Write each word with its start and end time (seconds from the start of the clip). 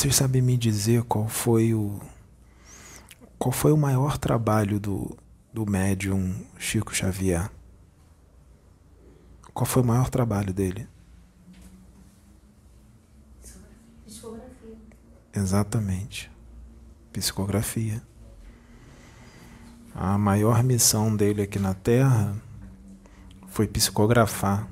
Vocês 0.00 0.16
sabem 0.16 0.40
me 0.40 0.56
dizer 0.56 1.02
qual 1.02 1.28
foi 1.28 1.74
o 1.74 2.00
qual 3.38 3.52
foi 3.52 3.70
o 3.70 3.76
maior 3.76 4.16
trabalho 4.16 4.80
do, 4.80 5.14
do 5.52 5.70
médium 5.70 6.42
Chico 6.58 6.94
Xavier? 6.94 7.50
Qual 9.52 9.66
foi 9.66 9.82
o 9.82 9.84
maior 9.84 10.08
trabalho 10.08 10.54
dele? 10.54 10.88
Psicografia. 14.06 14.78
Exatamente. 15.34 16.30
Psicografia. 17.12 18.02
A 19.94 20.16
maior 20.16 20.62
missão 20.62 21.14
dele 21.14 21.42
aqui 21.42 21.58
na 21.58 21.74
Terra 21.74 22.34
foi 23.48 23.68
psicografar 23.68 24.66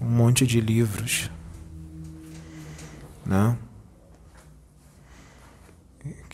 um 0.00 0.08
monte 0.08 0.46
de 0.46 0.58
livros, 0.58 1.30
né? 3.22 3.58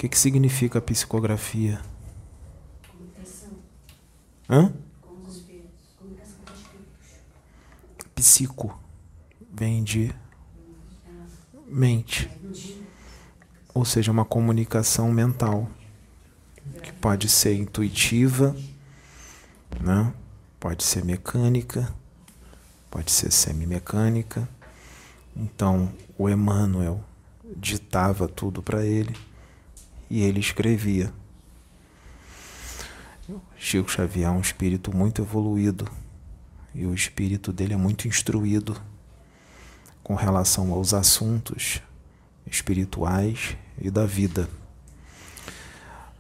O 0.03 0.05
que, 0.05 0.09
que 0.09 0.19
significa 0.19 0.81
psicografia? 0.81 1.81
Comunicação 2.91 3.51
Hã? 4.51 4.73
com 5.01 5.29
os 5.29 5.37
espíritos. 5.37 5.71
Comunicação 5.97 6.39
com 6.45 6.53
os 6.53 6.59
espíritos. 6.59 8.13
Psico 8.13 8.81
vem 9.55 9.85
de 9.85 10.13
mente, 11.69 12.29
ou 13.73 13.85
seja, 13.85 14.11
uma 14.11 14.25
comunicação 14.25 15.13
mental 15.13 15.71
que 16.83 16.93
pode 16.95 17.29
ser 17.29 17.55
intuitiva, 17.55 18.57
né? 19.81 20.13
Pode 20.59 20.83
ser 20.83 21.05
mecânica, 21.05 21.95
pode 22.91 23.13
ser 23.13 23.31
semimecânica. 23.31 24.49
Então, 25.37 25.95
o 26.19 26.29
Emmanuel 26.29 27.05
ditava 27.57 28.27
tudo 28.27 28.65
para 28.65 28.85
ele 28.85 29.15
e 30.13 30.21
ele 30.21 30.41
escrevia. 30.41 31.11
Chico 33.57 33.91
Xavier 33.91 34.29
é 34.29 34.31
um 34.31 34.43
espírito 34.43 34.95
muito 34.95 35.23
evoluído 35.23 35.91
e 36.75 36.85
o 36.85 36.93
espírito 36.93 37.51
dele 37.51 37.73
é 37.73 37.79
muito 37.79 38.07
instruído 38.07 38.79
com 40.03 40.15
relação 40.15 40.71
aos 40.71 40.93
assuntos 40.93 41.81
espirituais 42.47 43.57
e 43.81 43.91
da 43.91 44.05
vida. 44.05 44.51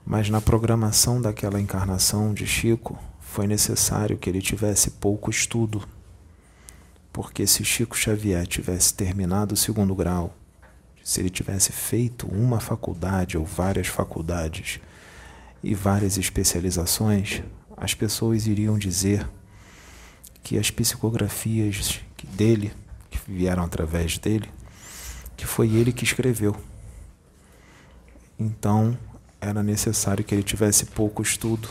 Mas 0.06 0.30
na 0.30 0.40
programação 0.40 1.20
daquela 1.20 1.60
encarnação 1.60 2.32
de 2.32 2.46
Chico, 2.46 2.98
foi 3.20 3.46
necessário 3.46 4.16
que 4.16 4.30
ele 4.30 4.40
tivesse 4.40 4.92
pouco 4.92 5.30
estudo. 5.30 5.86
Porque 7.12 7.46
se 7.46 7.62
Chico 7.62 7.94
Xavier 7.94 8.46
tivesse 8.46 8.94
terminado 8.94 9.52
o 9.52 9.56
segundo 9.56 9.94
grau, 9.94 10.34
se 11.02 11.20
ele 11.20 11.30
tivesse 11.30 11.72
feito 11.72 12.26
uma 12.26 12.60
faculdade 12.60 13.36
ou 13.36 13.44
várias 13.44 13.86
faculdades 13.86 14.80
e 15.62 15.74
várias 15.74 16.16
especializações, 16.16 17.42
as 17.76 17.94
pessoas 17.94 18.46
iriam 18.46 18.78
dizer 18.78 19.26
que 20.42 20.58
as 20.58 20.70
psicografias 20.70 22.00
dele, 22.34 22.72
que 23.10 23.18
vieram 23.30 23.64
através 23.64 24.18
dele, 24.18 24.48
que 25.36 25.46
foi 25.46 25.74
ele 25.74 25.92
que 25.92 26.04
escreveu. 26.04 26.56
Então, 28.38 28.96
era 29.40 29.62
necessário 29.62 30.24
que 30.24 30.34
ele 30.34 30.42
tivesse 30.42 30.86
pouco 30.86 31.22
estudo 31.22 31.68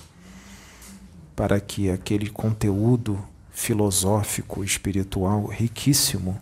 para 1.35 1.59
que 1.59 1.89
aquele 1.89 2.29
conteúdo 2.29 3.23
filosófico, 3.51 4.63
espiritual 4.63 5.45
riquíssimo, 5.45 6.39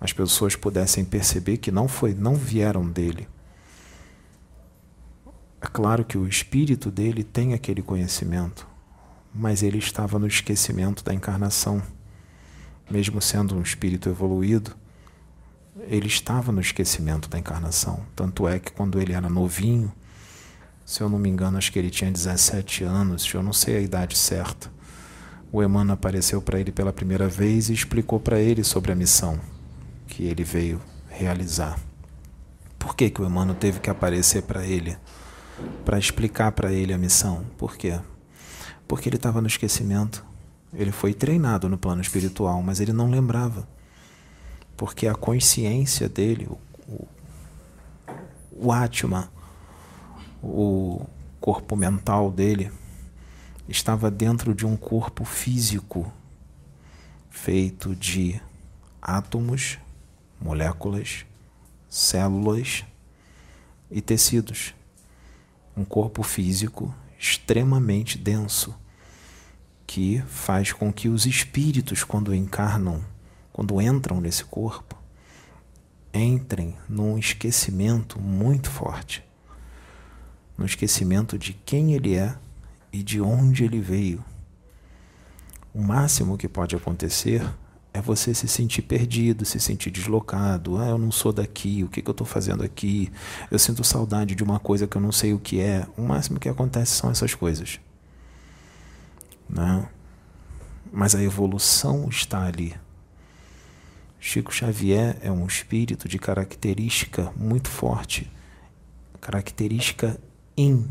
as 0.00 0.12
pessoas 0.12 0.54
pudessem 0.54 1.04
perceber 1.04 1.56
que 1.56 1.70
não 1.70 1.88
foi, 1.88 2.14
não 2.14 2.34
vieram 2.34 2.88
dele. 2.88 3.28
É 5.60 5.66
claro 5.66 6.04
que 6.04 6.18
o 6.18 6.28
espírito 6.28 6.90
dele 6.90 7.24
tem 7.24 7.54
aquele 7.54 7.82
conhecimento, 7.82 8.68
mas 9.34 9.62
ele 9.62 9.78
estava 9.78 10.18
no 10.18 10.26
esquecimento 10.26 11.02
da 11.02 11.14
encarnação. 11.14 11.82
Mesmo 12.90 13.20
sendo 13.20 13.56
um 13.56 13.62
espírito 13.62 14.08
evoluído, 14.08 14.76
ele 15.88 16.06
estava 16.06 16.52
no 16.52 16.60
esquecimento 16.60 17.28
da 17.28 17.38
encarnação. 17.38 18.04
Tanto 18.14 18.46
é 18.46 18.58
que 18.58 18.72
quando 18.72 19.00
ele 19.00 19.12
era 19.12 19.28
novinho, 19.28 19.92
se 20.84 21.00
eu 21.00 21.08
não 21.08 21.18
me 21.18 21.28
engano, 21.28 21.58
acho 21.58 21.72
que 21.72 21.78
ele 21.78 21.90
tinha 21.90 22.12
17 22.12 22.84
anos, 22.84 23.28
eu 23.32 23.42
não 23.42 23.52
sei 23.52 23.78
a 23.78 23.80
idade 23.80 24.16
certa. 24.16 24.70
O 25.50 25.62
Emmanuel 25.62 25.94
apareceu 25.94 26.40
para 26.40 26.60
ele 26.60 26.70
pela 26.70 26.92
primeira 26.92 27.28
vez 27.28 27.70
e 27.70 27.72
explicou 27.72 28.20
para 28.20 28.38
ele 28.38 28.62
sobre 28.62 28.92
a 28.92 28.94
missão 28.94 29.40
que 30.06 30.24
ele 30.24 30.44
veio 30.44 30.80
realizar. 31.08 31.78
Por 32.78 32.94
que, 32.94 33.10
que 33.10 33.20
o 33.20 33.26
Emmanuel 33.26 33.56
teve 33.58 33.80
que 33.80 33.90
aparecer 33.90 34.42
para 34.42 34.64
ele? 34.64 34.96
Para 35.84 35.98
explicar 35.98 36.52
para 36.52 36.72
ele 36.72 36.92
a 36.92 36.98
missão. 36.98 37.44
Por 37.56 37.76
quê? 37.76 37.98
Porque 38.86 39.08
ele 39.08 39.16
estava 39.16 39.40
no 39.40 39.46
esquecimento. 39.46 40.24
Ele 40.72 40.92
foi 40.92 41.14
treinado 41.14 41.68
no 41.68 41.78
plano 41.78 42.02
espiritual, 42.02 42.62
mas 42.62 42.80
ele 42.80 42.92
não 42.92 43.10
lembrava. 43.10 43.66
Porque 44.76 45.06
a 45.06 45.14
consciência 45.14 46.08
dele, 46.08 46.46
o, 46.48 46.58
o, 46.92 47.08
o 48.52 48.72
Atma, 48.72 49.30
o 50.42 51.06
corpo 51.40 51.74
mental 51.74 52.30
dele, 52.30 52.70
estava 53.68 54.10
dentro 54.10 54.54
de 54.54 54.66
um 54.66 54.76
corpo 54.76 55.24
físico 55.24 56.12
feito 57.30 57.94
de 57.94 58.40
átomos, 59.00 59.78
moléculas, 60.40 61.24
células 61.88 62.84
e 63.90 64.00
tecidos. 64.00 64.74
Um 65.76 65.84
corpo 65.84 66.22
físico 66.22 66.94
extremamente 67.18 68.18
denso 68.18 68.74
que 69.86 70.22
faz 70.26 70.72
com 70.72 70.92
que 70.92 71.08
os 71.08 71.26
espíritos, 71.26 72.02
quando 72.02 72.34
encarnam, 72.34 73.04
quando 73.52 73.80
entram 73.80 74.20
nesse 74.20 74.44
corpo, 74.44 74.96
entrem 76.12 76.76
num 76.88 77.18
esquecimento 77.18 78.20
muito 78.20 78.70
forte 78.70 79.26
no 80.56 80.64
esquecimento 80.64 81.38
de 81.38 81.52
quem 81.52 81.92
ele 81.92 82.16
é 82.16 82.34
e 82.92 83.02
de 83.02 83.20
onde 83.20 83.64
ele 83.64 83.80
veio. 83.80 84.24
O 85.74 85.82
máximo 85.82 86.38
que 86.38 86.48
pode 86.48 86.74
acontecer 86.74 87.46
é 87.96 88.02
você 88.02 88.34
se 88.34 88.46
sentir 88.46 88.82
perdido, 88.82 89.44
se 89.46 89.58
sentir 89.58 89.90
deslocado. 89.90 90.76
Ah, 90.76 90.88
eu 90.88 90.98
não 90.98 91.10
sou 91.10 91.32
daqui, 91.32 91.82
o 91.82 91.88
que, 91.88 92.02
que 92.02 92.08
eu 92.08 92.12
estou 92.12 92.26
fazendo 92.26 92.62
aqui? 92.62 93.10
Eu 93.50 93.58
sinto 93.58 93.82
saudade 93.82 94.34
de 94.34 94.44
uma 94.44 94.58
coisa 94.58 94.86
que 94.86 94.96
eu 94.96 95.00
não 95.00 95.10
sei 95.10 95.32
o 95.32 95.38
que 95.38 95.60
é. 95.60 95.86
O 95.96 96.02
máximo 96.02 96.38
que 96.38 96.48
acontece 96.48 96.92
são 96.92 97.10
essas 97.10 97.34
coisas. 97.34 97.80
Né? 99.48 99.88
Mas 100.92 101.14
a 101.14 101.22
evolução 101.22 102.06
está 102.10 102.44
ali. 102.44 102.74
Chico 104.20 104.52
Xavier 104.52 105.16
é 105.22 105.32
um 105.32 105.46
espírito 105.46 106.06
de 106.06 106.18
característica 106.18 107.32
muito 107.34 107.68
forte, 107.68 108.30
característica 109.20 110.20
in. 110.56 110.74
O 110.74 110.88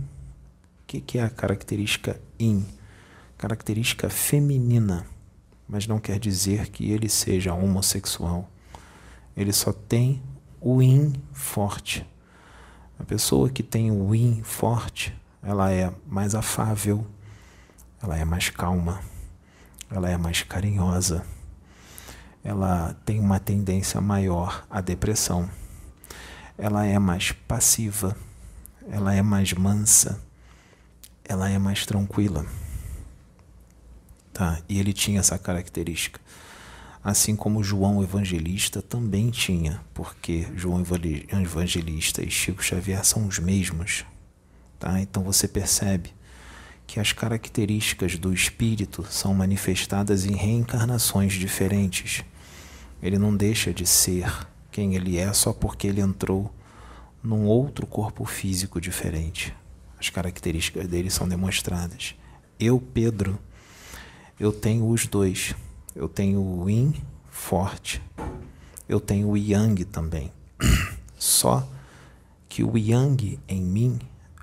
que, 0.88 1.02
que 1.02 1.20
é 1.20 1.24
a 1.24 1.30
característica 1.30 2.20
in? 2.40 2.66
Característica 3.38 4.10
feminina, 4.10 5.06
mas 5.68 5.88
não 5.88 6.00
quer 6.00 6.20
dizer 6.20 6.70
que 6.70 6.92
ele 6.92 7.10
seja 7.10 7.54
homossexual. 7.54 8.50
Ele 9.36 9.52
só 9.52 9.74
tem 9.74 10.22
o 10.62 10.82
in 10.82 11.14
forte. 11.34 12.06
A 13.00 13.04
pessoa 13.04 13.50
que 13.50 13.64
tem 13.64 13.92
o 13.92 14.16
in 14.16 14.42
forte, 14.44 15.14
ela 15.44 15.72
é 15.72 15.94
mais 16.08 16.34
afável, 16.34 17.06
ela 18.02 18.18
é 18.18 18.24
mais 18.24 18.50
calma, 18.50 19.02
ela 19.90 20.10
é 20.10 20.18
mais 20.18 20.44
carinhosa, 20.44 21.26
ela 22.44 22.96
tem 23.06 23.20
uma 23.20 23.40
tendência 23.40 24.00
maior 24.00 24.66
à 24.70 24.80
depressão, 24.80 25.50
ela 26.58 26.86
é 26.86 26.98
mais 26.98 27.32
passiva 27.32 28.16
ela 28.90 29.14
é 29.14 29.22
mais 29.22 29.52
mansa, 29.54 30.22
ela 31.24 31.50
é 31.50 31.58
mais 31.58 31.86
tranquila. 31.86 32.46
Tá? 34.36 34.60
E 34.68 34.80
ele 34.80 34.92
tinha 34.92 35.22
essa 35.22 35.40
característica. 35.40 36.20
Assim 37.02 37.38
como 37.38 37.64
João 37.64 38.04
Evangelista 38.04 38.82
também 38.82 39.30
tinha, 39.30 39.82
porque 39.94 40.46
João 40.58 40.84
Evangelista 41.42 42.22
e 42.22 42.30
Chico 42.30 42.62
Xavier 42.62 43.06
são 43.06 43.28
os 43.28 43.40
mesmos. 43.40 44.04
Tá? 44.78 45.00
Então 45.00 45.24
você 45.24 45.48
percebe 45.48 46.14
que 46.86 47.00
as 47.00 47.14
características 47.14 48.18
do 48.18 48.34
espírito 48.34 49.06
são 49.10 49.34
manifestadas 49.34 50.26
em 50.26 50.36
reencarnações 50.36 51.32
diferentes. 51.32 52.22
Ele 53.02 53.18
não 53.18 53.34
deixa 53.34 53.74
de 53.74 53.86
ser 53.86 54.30
quem 54.70 54.96
ele 54.96 55.18
é 55.18 55.32
só 55.32 55.54
porque 55.54 55.88
ele 55.88 56.02
entrou 56.02 56.54
num 57.24 57.46
outro 57.46 57.88
corpo 57.88 58.26
físico 58.26 58.82
diferente. 58.82 59.56
As 59.98 60.10
características 60.10 60.90
dele 60.90 61.10
são 61.10 61.26
demonstradas. 61.26 62.16
Eu, 62.60 62.82
Pedro, 62.82 63.40
eu 64.40 64.52
tenho 64.52 64.88
os 64.90 65.08
dois. 65.08 65.56
Eu 65.96 66.10
tenho 66.10 66.42
o 66.42 66.70
yin 66.70 66.94
forte, 67.30 68.02
eu 68.88 69.00
tenho 69.00 69.30
o 69.30 69.38
yang 69.38 69.86
também. 69.86 70.32
Só 71.18 71.66
que 72.50 72.64
o 72.64 72.78
yang 72.78 73.40
em 73.48 73.62
mim 73.62 74.00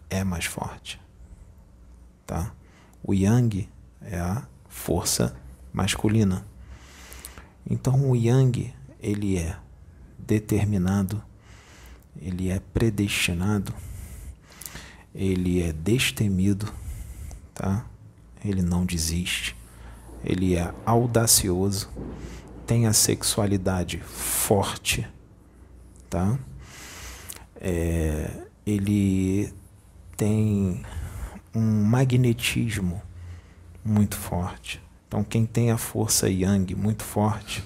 é 0.08 0.24
mais 0.24 0.46
forte. 0.46 1.00
Tá? 2.26 2.54
O 3.02 3.12
yang 3.12 3.68
é 4.00 4.18
a 4.18 4.46
força 4.68 5.36
masculina. 5.72 6.46
Então 7.68 8.10
o 8.10 8.16
yang, 8.16 8.74
ele 9.00 9.38
é 9.38 9.56
determinado, 10.18 11.22
ele 12.20 12.48
é 12.50 12.60
predestinado, 12.60 13.74
ele 15.14 15.62
é 15.62 15.72
destemido, 15.72 16.72
tá? 17.54 17.86
Ele 18.44 18.62
não 18.62 18.84
desiste. 18.84 19.56
Ele 20.24 20.56
é 20.56 20.72
audacioso, 20.86 21.90
tem 22.66 22.86
a 22.86 22.92
sexualidade 22.92 23.98
forte, 23.98 25.06
tá? 26.08 26.38
É, 27.60 28.30
ele 28.64 29.52
tem 30.16 30.82
um 31.54 31.84
magnetismo 31.84 33.02
muito 33.84 34.16
forte. 34.16 34.82
Então, 35.08 35.22
quem 35.22 35.44
tem 35.44 35.70
a 35.70 35.76
força 35.76 36.28
yang 36.30 36.74
muito 36.74 37.02
forte 37.02 37.62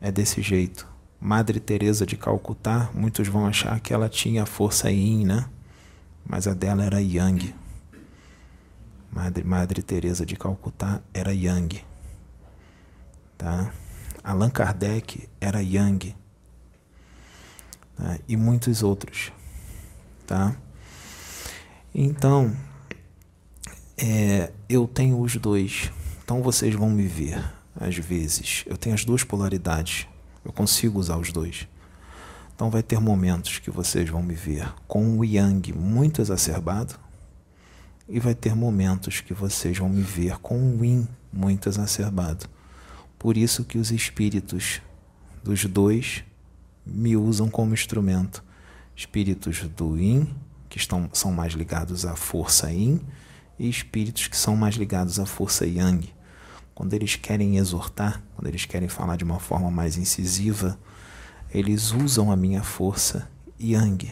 é 0.00 0.12
desse 0.12 0.42
jeito. 0.42 0.86
Madre 1.20 1.58
Teresa 1.58 2.06
de 2.06 2.16
Calcutá, 2.16 2.90
muitos 2.94 3.26
vão 3.26 3.46
achar 3.46 3.80
que 3.80 3.92
ela 3.92 4.08
tinha 4.08 4.44
a 4.44 4.46
força 4.46 4.90
yin, 4.90 5.24
né? 5.24 5.46
Mas 6.24 6.46
a 6.46 6.54
dela 6.54 6.84
era 6.84 7.00
yang. 7.00 7.54
Madre, 9.10 9.44
Madre 9.44 9.82
Teresa 9.82 10.26
de 10.26 10.36
Calcutá 10.36 11.02
era 11.12 11.32
yang. 11.32 11.82
Tá? 13.38 13.72
Allan 14.22 14.50
Kardec 14.50 15.28
era 15.40 15.62
yang. 15.62 16.14
Tá? 17.96 18.18
E 18.28 18.36
muitos 18.36 18.82
outros. 18.82 19.32
Tá? 20.26 20.56
Então, 21.94 22.54
é, 23.96 24.52
eu 24.68 24.86
tenho 24.86 25.20
os 25.20 25.36
dois. 25.36 25.90
Então 26.22 26.42
vocês 26.42 26.74
vão 26.74 26.90
me 26.90 27.06
ver, 27.06 27.42
às 27.78 27.96
vezes. 27.96 28.64
Eu 28.66 28.76
tenho 28.76 28.94
as 28.94 29.04
duas 29.04 29.24
polaridades. 29.24 30.06
Eu 30.44 30.52
consigo 30.52 30.98
usar 30.98 31.16
os 31.16 31.32
dois. 31.32 31.66
Então 32.54 32.70
vai 32.70 32.82
ter 32.82 33.00
momentos 33.00 33.58
que 33.58 33.70
vocês 33.70 34.08
vão 34.08 34.22
me 34.22 34.34
ver 34.34 34.72
com 34.86 35.18
o 35.18 35.24
yang 35.24 35.72
muito 35.72 36.20
exacerbado 36.20 36.98
e 38.08 38.20
vai 38.20 38.34
ter 38.34 38.54
momentos 38.54 39.20
que 39.20 39.34
vocês 39.34 39.78
vão 39.78 39.88
me 39.88 40.02
ver 40.02 40.38
com 40.38 40.76
o 40.76 40.84
yin 40.84 41.08
muito 41.32 41.68
exacerbado. 41.68 42.46
Por 43.18 43.36
isso 43.36 43.64
que 43.64 43.78
os 43.78 43.90
espíritos 43.90 44.80
dos 45.42 45.64
dois 45.64 46.24
me 46.84 47.16
usam 47.16 47.48
como 47.48 47.74
instrumento. 47.74 48.44
Espíritos 48.94 49.62
do 49.76 49.98
yin, 49.98 50.34
que 50.68 50.78
estão, 50.78 51.10
são 51.12 51.32
mais 51.32 51.52
ligados 51.52 52.06
à 52.06 52.14
força 52.14 52.70
yin, 52.70 53.00
e 53.58 53.68
espíritos 53.68 54.28
que 54.28 54.36
são 54.36 54.56
mais 54.56 54.74
ligados 54.76 55.18
à 55.18 55.26
força 55.26 55.66
yang. 55.66 56.12
Quando 56.74 56.92
eles 56.92 57.16
querem 57.16 57.56
exortar, 57.56 58.22
quando 58.34 58.48
eles 58.48 58.66
querem 58.66 58.88
falar 58.88 59.16
de 59.16 59.24
uma 59.24 59.40
forma 59.40 59.70
mais 59.70 59.96
incisiva, 59.96 60.78
eles 61.50 61.90
usam 61.90 62.30
a 62.30 62.36
minha 62.36 62.62
força 62.62 63.28
yang. 63.58 64.10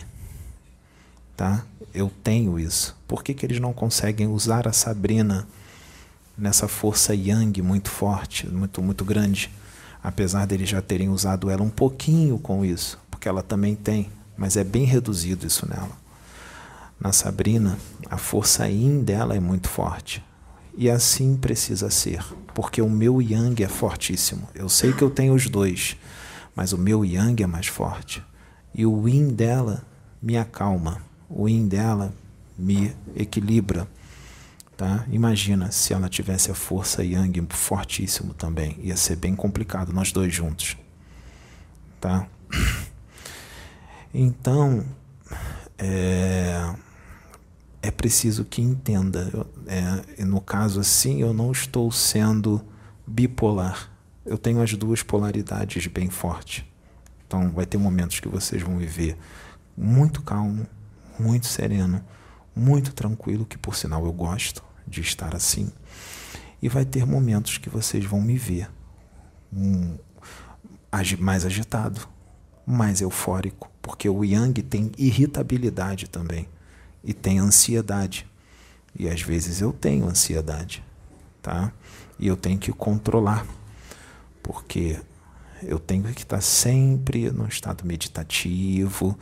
Tá? 1.36 1.64
Eu 1.94 2.10
tenho 2.24 2.58
isso. 2.58 2.96
Por 3.06 3.22
que, 3.22 3.32
que 3.32 3.46
eles 3.46 3.60
não 3.60 3.72
conseguem 3.72 4.26
usar 4.26 4.66
a 4.66 4.72
Sabrina 4.72 5.46
nessa 6.36 6.66
força 6.66 7.14
yang 7.14 7.62
muito 7.62 7.88
forte, 7.88 8.48
muito, 8.48 8.82
muito 8.82 9.04
grande? 9.04 9.48
Apesar 10.02 10.44
deles 10.44 10.68
já 10.68 10.82
terem 10.82 11.08
usado 11.08 11.48
ela 11.48 11.62
um 11.62 11.70
pouquinho 11.70 12.36
com 12.36 12.64
isso, 12.64 12.98
porque 13.08 13.28
ela 13.28 13.44
também 13.44 13.76
tem, 13.76 14.10
mas 14.36 14.56
é 14.56 14.64
bem 14.64 14.84
reduzido 14.84 15.46
isso 15.46 15.68
nela. 15.68 15.96
Na 17.00 17.12
Sabrina, 17.12 17.78
a 18.10 18.18
força 18.18 18.68
yin 18.68 19.04
dela 19.04 19.36
é 19.36 19.40
muito 19.40 19.68
forte. 19.68 20.22
E 20.76 20.90
assim 20.90 21.36
precisa 21.36 21.90
ser, 21.90 22.24
porque 22.52 22.82
o 22.82 22.90
meu 22.90 23.22
yang 23.22 23.62
é 23.62 23.68
fortíssimo. 23.68 24.48
Eu 24.52 24.68
sei 24.68 24.92
que 24.92 25.02
eu 25.02 25.10
tenho 25.10 25.32
os 25.32 25.48
dois, 25.48 25.96
mas 26.56 26.72
o 26.72 26.78
meu 26.78 27.04
yang 27.04 27.40
é 27.40 27.46
mais 27.46 27.68
forte. 27.68 28.20
E 28.74 28.84
o 28.84 29.08
yin 29.08 29.28
dela 29.28 29.84
me 30.20 30.36
acalma, 30.36 31.00
o 31.34 31.48
yin 31.48 31.66
dela 31.66 32.14
me 32.56 32.94
equilibra. 33.16 33.88
Tá? 34.76 35.04
Imagina 35.10 35.70
se 35.70 35.92
ela 35.92 36.08
tivesse 36.08 36.50
a 36.50 36.54
força 36.54 37.04
yang 37.04 37.46
fortíssimo 37.50 38.34
também, 38.34 38.76
ia 38.80 38.96
ser 38.96 39.16
bem 39.16 39.34
complicado 39.34 39.92
nós 39.92 40.12
dois 40.12 40.32
juntos. 40.32 40.76
Tá? 42.00 42.26
Então, 44.16 44.86
é, 45.76 46.72
é 47.82 47.90
preciso 47.90 48.44
que 48.44 48.62
entenda. 48.62 49.28
É, 49.66 50.24
no 50.24 50.40
caso 50.40 50.78
assim, 50.78 51.20
eu 51.20 51.34
não 51.34 51.50
estou 51.50 51.90
sendo 51.90 52.64
bipolar. 53.04 53.90
Eu 54.24 54.38
tenho 54.38 54.62
as 54.62 54.72
duas 54.74 55.02
polaridades 55.02 55.88
bem 55.88 56.10
fortes. 56.10 56.64
Então, 57.26 57.50
vai 57.50 57.66
ter 57.66 57.76
momentos 57.76 58.20
que 58.20 58.28
vocês 58.28 58.62
vão 58.62 58.78
viver 58.78 59.16
muito 59.76 60.22
calmo, 60.22 60.64
muito 61.18 61.46
sereno, 61.46 62.04
muito 62.54 62.92
tranquilo, 62.92 63.44
que 63.44 63.58
por 63.58 63.76
sinal 63.76 64.04
eu 64.04 64.12
gosto 64.12 64.62
de 64.86 65.00
estar 65.00 65.34
assim. 65.34 65.70
E 66.62 66.68
vai 66.68 66.84
ter 66.84 67.06
momentos 67.06 67.58
que 67.58 67.68
vocês 67.68 68.04
vão 68.04 68.20
me 68.20 68.38
ver 68.38 68.70
um, 69.52 69.96
mais 71.18 71.44
agitado, 71.44 72.08
mais 72.66 73.00
eufórico, 73.00 73.70
porque 73.82 74.08
o 74.08 74.24
Yang 74.24 74.62
tem 74.62 74.92
irritabilidade 74.96 76.08
também 76.08 76.48
e 77.02 77.12
tem 77.12 77.38
ansiedade. 77.38 78.26
E 78.98 79.08
às 79.08 79.20
vezes 79.20 79.60
eu 79.60 79.72
tenho 79.72 80.08
ansiedade, 80.08 80.82
tá? 81.42 81.72
E 82.18 82.26
eu 82.26 82.36
tenho 82.36 82.58
que 82.58 82.72
controlar, 82.72 83.44
porque 84.42 85.00
eu 85.62 85.78
tenho 85.78 86.04
que 86.14 86.22
estar 86.22 86.40
sempre 86.40 87.30
no 87.30 87.46
estado 87.46 87.84
meditativo, 87.84 89.18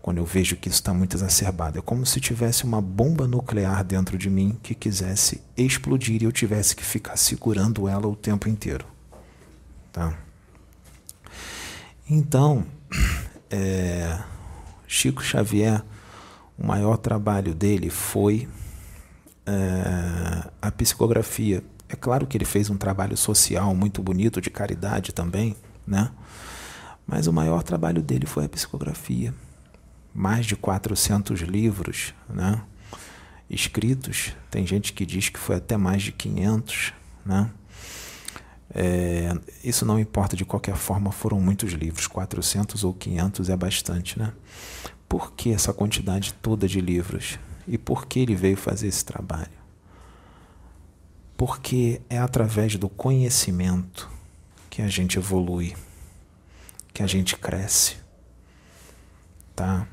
quando 0.00 0.18
eu 0.18 0.24
vejo 0.24 0.56
que 0.56 0.68
isso 0.68 0.78
está 0.78 0.94
muito 0.94 1.16
exacerbado. 1.16 1.78
É 1.78 1.82
como 1.82 2.06
se 2.06 2.20
tivesse 2.20 2.64
uma 2.64 2.80
bomba 2.80 3.26
nuclear 3.26 3.84
dentro 3.84 4.16
de 4.16 4.30
mim 4.30 4.58
que 4.62 4.74
quisesse 4.74 5.42
explodir 5.56 6.22
e 6.22 6.24
eu 6.24 6.32
tivesse 6.32 6.74
que 6.74 6.84
ficar 6.84 7.16
segurando 7.16 7.88
ela 7.88 8.06
o 8.06 8.16
tempo 8.16 8.48
inteiro. 8.48 8.86
Tá? 9.92 10.16
Então, 12.08 12.64
é, 13.50 14.18
Chico 14.86 15.22
Xavier, 15.22 15.82
o 16.56 16.66
maior 16.66 16.96
trabalho 16.96 17.54
dele 17.54 17.90
foi 17.90 18.48
é, 19.44 20.48
a 20.62 20.70
psicografia. 20.70 21.62
É 21.88 21.96
claro 21.96 22.26
que 22.26 22.36
ele 22.36 22.44
fez 22.44 22.70
um 22.70 22.76
trabalho 22.76 23.16
social 23.16 23.74
muito 23.74 24.02
bonito, 24.02 24.40
de 24.40 24.50
caridade 24.50 25.12
também, 25.12 25.56
né? 25.86 26.10
Mas 27.06 27.26
o 27.26 27.32
maior 27.32 27.62
trabalho 27.62 28.02
dele 28.02 28.26
foi 28.26 28.44
a 28.44 28.48
psicografia 28.48 29.34
mais 30.18 30.46
de 30.46 30.56
400 30.56 31.42
livros 31.42 32.12
né, 32.28 32.60
escritos. 33.48 34.32
Tem 34.50 34.66
gente 34.66 34.92
que 34.92 35.06
diz 35.06 35.28
que 35.28 35.38
foi 35.38 35.54
até 35.54 35.76
mais 35.76 36.02
de 36.02 36.10
500. 36.10 36.92
Né? 37.24 37.48
É, 38.74 39.32
isso 39.62 39.86
não 39.86 39.96
importa, 39.96 40.34
de 40.34 40.44
qualquer 40.44 40.74
forma, 40.74 41.12
foram 41.12 41.40
muitos 41.40 41.72
livros, 41.72 42.08
400 42.08 42.82
ou 42.82 42.92
500 42.92 43.48
é 43.48 43.56
bastante. 43.56 44.18
Né? 44.18 44.32
Por 45.08 45.34
que 45.34 45.52
essa 45.52 45.72
quantidade 45.72 46.34
toda 46.34 46.66
de 46.66 46.80
livros? 46.80 47.38
E 47.68 47.78
por 47.78 48.06
que 48.06 48.18
ele 48.18 48.34
veio 48.34 48.56
fazer 48.56 48.88
esse 48.88 49.04
trabalho? 49.04 49.46
Porque 51.36 52.02
é 52.10 52.18
através 52.18 52.74
do 52.74 52.88
conhecimento 52.88 54.10
que 54.68 54.82
a 54.82 54.88
gente 54.88 55.16
evolui, 55.16 55.76
que 56.92 57.04
a 57.04 57.06
gente 57.06 57.36
cresce. 57.36 57.98
Tá? 59.54 59.86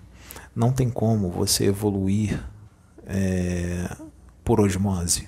Não 0.55 0.71
tem 0.71 0.89
como 0.89 1.29
você 1.29 1.65
evoluir 1.65 2.41
é, 3.05 3.95
por 4.43 4.59
osmose. 4.59 5.27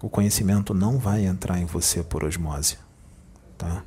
O 0.00 0.08
conhecimento 0.08 0.72
não 0.72 0.98
vai 0.98 1.26
entrar 1.26 1.58
em 1.58 1.66
você 1.66 2.02
por 2.02 2.24
osmose. 2.24 2.78
Tá? 3.58 3.82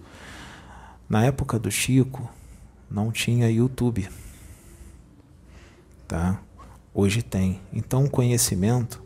Na 1.09 1.25
época 1.25 1.57
do 1.57 1.71
Chico, 1.71 2.29
não 2.89 3.11
tinha 3.11 3.49
YouTube. 3.49 4.07
Tá? 6.07 6.39
Hoje 6.93 7.23
tem. 7.23 7.59
Então 7.71 8.03
o 8.03 8.09
conhecimento, 8.09 9.01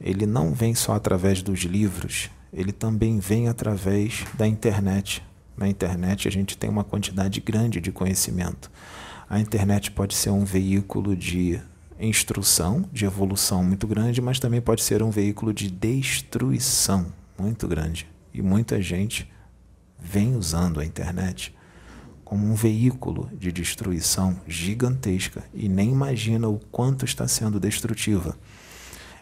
ele 0.00 0.24
não 0.24 0.54
vem 0.54 0.74
só 0.74 0.94
através 0.94 1.42
dos 1.42 1.60
livros, 1.60 2.30
ele 2.52 2.72
também 2.72 3.18
vem 3.18 3.48
através 3.48 4.24
da 4.34 4.46
internet. 4.46 5.22
Na 5.56 5.68
internet 5.68 6.26
a 6.26 6.30
gente 6.30 6.56
tem 6.56 6.70
uma 6.70 6.84
quantidade 6.84 7.40
grande 7.40 7.80
de 7.80 7.92
conhecimento. 7.92 8.70
A 9.28 9.40
internet 9.40 9.90
pode 9.90 10.14
ser 10.14 10.30
um 10.30 10.44
veículo 10.44 11.16
de 11.16 11.60
instrução, 11.98 12.84
de 12.92 13.04
evolução 13.04 13.64
muito 13.64 13.86
grande, 13.86 14.20
mas 14.20 14.38
também 14.38 14.60
pode 14.60 14.82
ser 14.82 15.02
um 15.02 15.10
veículo 15.10 15.52
de 15.52 15.70
destruição 15.70 17.06
muito 17.38 17.66
grande. 17.66 18.06
E 18.32 18.42
muita 18.42 18.80
gente 18.82 19.30
vem 19.98 20.36
usando 20.36 20.80
a 20.80 20.84
internet 20.84 21.54
como 22.24 22.46
um 22.46 22.54
veículo 22.54 23.30
de 23.38 23.52
destruição 23.52 24.38
gigantesca 24.46 25.44
e 25.52 25.68
nem 25.68 25.90
imagina 25.90 26.48
o 26.48 26.58
quanto 26.58 27.04
está 27.04 27.28
sendo 27.28 27.60
destrutiva 27.60 28.36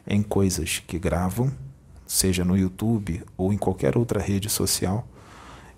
em 0.07 0.23
coisas 0.23 0.83
que 0.87 0.99
gravam, 0.99 1.53
seja 2.07 2.45
no 2.45 2.57
YouTube 2.57 3.23
ou 3.37 3.53
em 3.53 3.59
qualquer 3.59 3.97
outra 3.97 4.21
rede 4.21 4.49
social, 4.49 5.07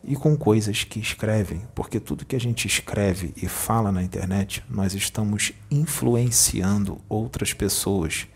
e 0.06 0.14
com 0.14 0.36
coisas 0.36 0.84
que 0.84 1.00
escrevem, 1.00 1.62
porque 1.74 1.98
tudo 1.98 2.26
que 2.26 2.36
a 2.36 2.40
gente 2.40 2.66
escreve 2.66 3.32
e 3.36 3.48
fala 3.48 3.90
na 3.90 4.02
internet, 4.02 4.62
nós 4.68 4.94
estamos 4.94 5.52
influenciando 5.70 7.00
outras 7.08 7.54
pessoas. 7.54 8.26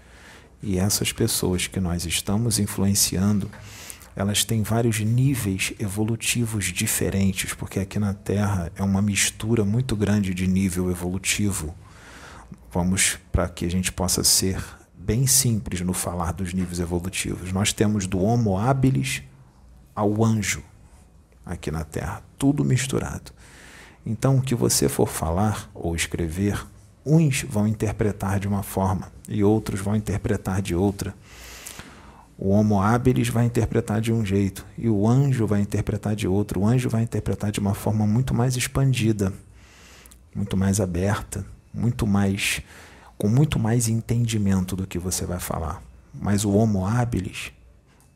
E 0.62 0.78
essas 0.78 1.12
pessoas 1.12 1.66
que 1.66 1.78
nós 1.78 2.06
estamos 2.06 2.58
influenciando, 2.58 3.50
elas 4.16 4.44
têm 4.44 4.62
vários 4.62 4.98
níveis 5.00 5.74
evolutivos 5.78 6.66
diferentes, 6.66 7.52
porque 7.52 7.78
aqui 7.78 7.98
na 7.98 8.14
Terra 8.14 8.72
é 8.74 8.82
uma 8.82 9.02
mistura 9.02 9.62
muito 9.62 9.94
grande 9.94 10.32
de 10.32 10.46
nível 10.46 10.90
evolutivo. 10.90 11.74
Vamos 12.72 13.18
para 13.30 13.46
que 13.46 13.66
a 13.66 13.70
gente 13.70 13.92
possa 13.92 14.24
ser 14.24 14.58
bem 14.96 15.26
simples 15.26 15.82
no 15.82 15.92
falar 15.92 16.32
dos 16.32 16.54
níveis 16.54 16.80
evolutivos. 16.80 17.52
Nós 17.52 17.74
temos 17.74 18.06
do 18.06 18.18
Homo 18.20 18.56
habilis 18.56 19.22
ao 19.94 20.24
anjo 20.24 20.62
aqui 21.48 21.70
na 21.70 21.82
Terra, 21.82 22.22
tudo 22.36 22.64
misturado. 22.64 23.32
Então, 24.04 24.36
o 24.36 24.42
que 24.42 24.54
você 24.54 24.88
for 24.88 25.08
falar 25.08 25.68
ou 25.74 25.96
escrever, 25.96 26.64
uns 27.04 27.42
vão 27.42 27.66
interpretar 27.66 28.38
de 28.38 28.46
uma 28.46 28.62
forma 28.62 29.10
e 29.28 29.42
outros 29.42 29.80
vão 29.80 29.96
interpretar 29.96 30.62
de 30.62 30.74
outra. 30.74 31.14
O 32.36 32.50
Homo 32.50 32.80
habilis 32.80 33.28
vai 33.28 33.46
interpretar 33.46 34.00
de 34.00 34.12
um 34.12 34.24
jeito 34.24 34.64
e 34.76 34.88
o 34.88 35.08
anjo 35.08 35.46
vai 35.46 35.60
interpretar 35.60 36.14
de 36.14 36.28
outro. 36.28 36.60
O 36.60 36.66
anjo 36.66 36.88
vai 36.88 37.02
interpretar 37.02 37.50
de 37.50 37.58
uma 37.58 37.74
forma 37.74 38.06
muito 38.06 38.32
mais 38.32 38.56
expandida, 38.56 39.32
muito 40.34 40.56
mais 40.56 40.80
aberta, 40.80 41.44
muito 41.74 42.06
mais 42.06 42.62
com 43.16 43.28
muito 43.28 43.58
mais 43.58 43.88
entendimento 43.88 44.76
do 44.76 44.86
que 44.86 44.98
você 44.98 45.26
vai 45.26 45.40
falar. 45.40 45.82
Mas 46.14 46.44
o 46.44 46.52
Homo 46.52 46.86
habilis, 46.86 47.50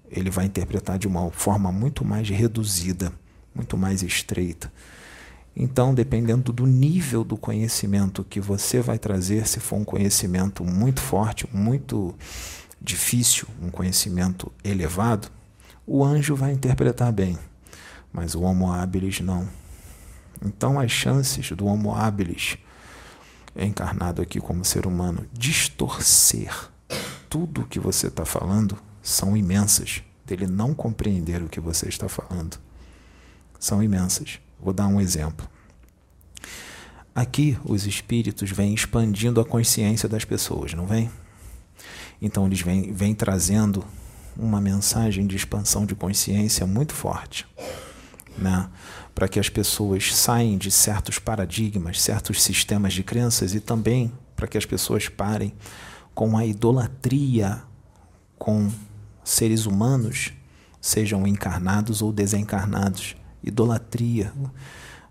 ele 0.09 0.31
vai 0.31 0.47
interpretar 0.47 0.97
de 0.97 1.09
uma 1.09 1.29
forma 1.33 1.73
muito 1.73 2.05
mais 2.05 2.29
reduzida 2.29 3.13
muito 3.55 3.77
mais 3.77 4.03
estreita. 4.03 4.73
Então, 5.55 5.95
dependendo 5.95 6.53
do 6.53 6.67
nível 6.67 7.23
do 7.23 7.37
conhecimento 7.37 8.25
que 8.25 8.41
você 8.41 8.81
vai 8.81 8.99
trazer, 8.99 9.47
se 9.47 9.61
for 9.61 9.77
um 9.77 9.85
conhecimento 9.85 10.65
muito 10.65 11.01
forte, 11.01 11.47
muito 11.53 12.15
difícil, 12.81 13.47
um 13.61 13.71
conhecimento 13.71 14.51
elevado, 14.65 15.29
o 15.87 16.03
anjo 16.05 16.35
vai 16.35 16.53
interpretar 16.53 17.13
bem, 17.13 17.39
mas 18.13 18.35
o 18.35 18.43
Homo 18.43 18.73
habilis 18.73 19.21
não. 19.21 19.47
Então, 20.45 20.81
as 20.81 20.91
chances 20.91 21.51
do 21.53 21.67
Homo 21.67 21.95
habilis, 21.95 22.57
encarnado 23.55 24.23
aqui 24.23 24.41
como 24.41 24.65
ser 24.65 24.87
humano, 24.87 25.27
distorcer 25.33 26.71
tudo 27.29 27.63
o 27.63 27.67
que 27.67 27.79
você 27.79 28.07
está 28.07 28.25
falando 28.25 28.77
são 29.03 29.37
imensas, 29.37 30.03
dele 30.25 30.47
não 30.47 30.75
compreender 30.75 31.43
o 31.43 31.49
que 31.49 31.61
você 31.61 31.89
está 31.89 32.09
falando 32.09 32.59
são 33.63 33.81
imensas. 33.81 34.41
Vou 34.61 34.73
dar 34.73 34.89
um 34.89 35.01
exemplo. 35.01 35.49
Aqui, 37.15 37.57
os 37.65 37.87
espíritos 37.87 38.51
vêm 38.51 38.75
expandindo 38.75 39.41
a 39.41 39.45
consciência 39.45 40.09
das 40.09 40.25
pessoas, 40.25 40.75
não 40.75 40.85
vem? 40.85 41.09
Então, 42.21 42.45
eles 42.47 42.61
vêm, 42.61 42.93
vêm 42.93 43.15
trazendo 43.15 43.85
uma 44.37 44.61
mensagem 44.61 45.29
de 45.29 45.37
expansão 45.37 45.87
de 45.87 45.95
consciência 45.95 46.67
muito 46.67 46.93
forte, 46.93 47.47
né? 48.37 48.69
para 49.15 49.29
que 49.29 49.39
as 49.39 49.49
pessoas 49.49 50.13
saiam 50.13 50.59
de 50.59 50.71
certos 50.71 51.21
paradigmas, 51.21 52.03
certos 52.03 52.43
sistemas 52.43 52.93
de 52.93 53.05
crenças 53.05 53.55
e 53.55 53.61
também 53.61 54.13
para 54.35 54.49
que 54.49 54.59
as 54.59 54.67
pessoas 54.67 55.09
parem 55.09 55.55
com 56.15 56.37
a 56.37 56.45
idolatria 56.45 57.63
com 58.37 58.73
seres 59.23 59.67
humanos, 59.67 60.33
sejam 60.81 61.29
encarnados 61.29 62.03
ou 62.03 62.13
desencarnados 62.13 63.15
idolatria, 63.43 64.33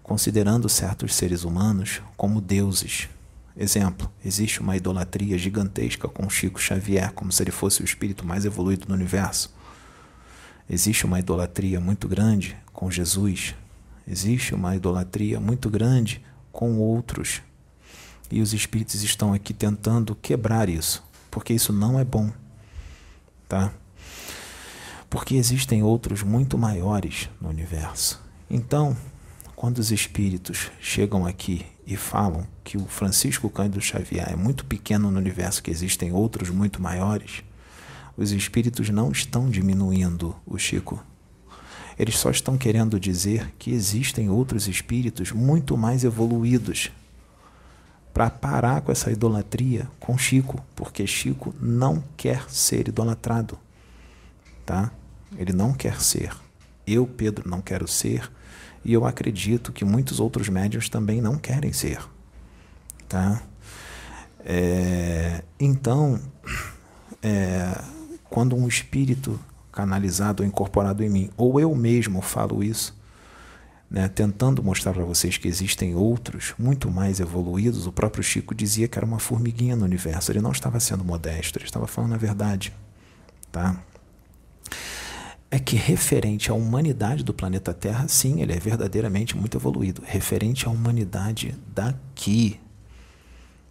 considerando 0.03 0.67
certos 0.69 1.15
seres 1.15 1.43
humanos 1.43 2.01
como 2.15 2.41
deuses. 2.41 3.09
Exemplo, 3.55 4.09
existe 4.23 4.61
uma 4.61 4.77
idolatria 4.77 5.37
gigantesca 5.37 6.07
com 6.07 6.29
Chico 6.29 6.59
Xavier, 6.59 7.11
como 7.13 7.31
se 7.31 7.43
ele 7.43 7.51
fosse 7.51 7.81
o 7.81 7.85
espírito 7.85 8.25
mais 8.25 8.45
evoluído 8.45 8.85
do 8.85 8.93
universo. 8.93 9.53
Existe 10.69 11.05
uma 11.05 11.19
idolatria 11.19 11.79
muito 11.79 12.07
grande 12.07 12.55
com 12.71 12.89
Jesus. 12.89 13.53
Existe 14.07 14.55
uma 14.55 14.75
idolatria 14.75 15.39
muito 15.39 15.69
grande 15.69 16.23
com 16.51 16.79
outros. 16.79 17.41
E 18.31 18.41
os 18.41 18.53
espíritos 18.53 19.03
estão 19.03 19.33
aqui 19.33 19.53
tentando 19.53 20.15
quebrar 20.15 20.69
isso, 20.69 21.03
porque 21.29 21.53
isso 21.53 21.73
não 21.73 21.99
é 21.99 22.05
bom. 22.05 22.31
Tá? 23.49 23.73
Porque 25.11 25.35
existem 25.35 25.83
outros 25.83 26.23
muito 26.23 26.57
maiores 26.57 27.29
no 27.41 27.49
universo. 27.49 28.23
Então, 28.49 28.95
quando 29.57 29.77
os 29.77 29.91
espíritos 29.91 30.71
chegam 30.79 31.25
aqui 31.27 31.65
e 31.85 31.97
falam 31.97 32.47
que 32.63 32.77
o 32.77 32.85
Francisco 32.85 33.49
Cândido 33.49 33.81
Xavier 33.81 34.31
é 34.31 34.37
muito 34.37 34.63
pequeno 34.65 35.11
no 35.11 35.19
universo, 35.19 35.61
que 35.61 35.69
existem 35.69 36.13
outros 36.13 36.49
muito 36.49 36.81
maiores, 36.81 37.43
os 38.15 38.31
espíritos 38.31 38.89
não 38.89 39.11
estão 39.11 39.49
diminuindo 39.49 40.33
o 40.45 40.57
Chico. 40.57 41.03
Eles 41.99 42.17
só 42.17 42.31
estão 42.31 42.57
querendo 42.57 42.97
dizer 42.97 43.53
que 43.59 43.71
existem 43.71 44.29
outros 44.29 44.69
espíritos 44.69 45.33
muito 45.33 45.75
mais 45.75 46.05
evoluídos 46.05 46.89
para 48.13 48.29
parar 48.29 48.79
com 48.79 48.93
essa 48.93 49.11
idolatria 49.11 49.89
com 49.99 50.17
Chico, 50.17 50.63
porque 50.73 51.05
Chico 51.05 51.53
não 51.59 52.01
quer 52.15 52.49
ser 52.49 52.87
idolatrado, 52.87 53.59
tá? 54.65 54.89
Ele 55.37 55.53
não 55.53 55.73
quer 55.73 56.01
ser. 56.01 56.31
Eu, 56.85 57.05
Pedro, 57.07 57.49
não 57.49 57.61
quero 57.61 57.87
ser. 57.87 58.31
E 58.83 58.93
eu 58.93 59.05
acredito 59.05 59.71
que 59.71 59.85
muitos 59.85 60.19
outros 60.19 60.49
médios 60.49 60.89
também 60.89 61.21
não 61.21 61.37
querem 61.37 61.71
ser. 61.71 61.99
Tá? 63.07 63.41
É, 64.43 65.43
então, 65.59 66.19
é, 67.21 67.79
quando 68.29 68.55
um 68.55 68.67
espírito 68.67 69.39
canalizado 69.71 70.43
ou 70.43 70.47
incorporado 70.47 71.03
em 71.03 71.09
mim, 71.09 71.29
ou 71.37 71.59
eu 71.59 71.73
mesmo 71.75 72.21
falo 72.21 72.63
isso, 72.63 72.99
né, 73.89 74.07
tentando 74.07 74.63
mostrar 74.63 74.93
para 74.93 75.03
vocês 75.03 75.37
que 75.37 75.47
existem 75.47 75.95
outros 75.95 76.53
muito 76.57 76.89
mais 76.89 77.19
evoluídos, 77.19 77.85
o 77.85 77.91
próprio 77.91 78.23
Chico 78.23 78.55
dizia 78.55 78.87
que 78.87 78.97
era 78.97 79.05
uma 79.05 79.19
formiguinha 79.19 79.75
no 79.75 79.83
universo. 79.83 80.31
Ele 80.31 80.41
não 80.41 80.51
estava 80.51 80.79
sendo 80.79 81.03
modesto, 81.03 81.57
ele 81.57 81.65
estava 81.65 81.87
falando 81.87 82.13
a 82.13 82.17
verdade. 82.17 82.73
Tá? 83.51 83.77
É 85.53 85.59
que 85.59 85.75
referente 85.75 86.49
à 86.49 86.53
humanidade 86.53 87.23
do 87.23 87.33
planeta 87.33 87.73
Terra, 87.73 88.07
sim, 88.07 88.41
ele 88.41 88.53
é 88.53 88.59
verdadeiramente 88.59 89.35
muito 89.35 89.57
evoluído. 89.57 90.01
Referente 90.05 90.65
à 90.65 90.69
humanidade 90.69 91.53
daqui, 91.67 92.57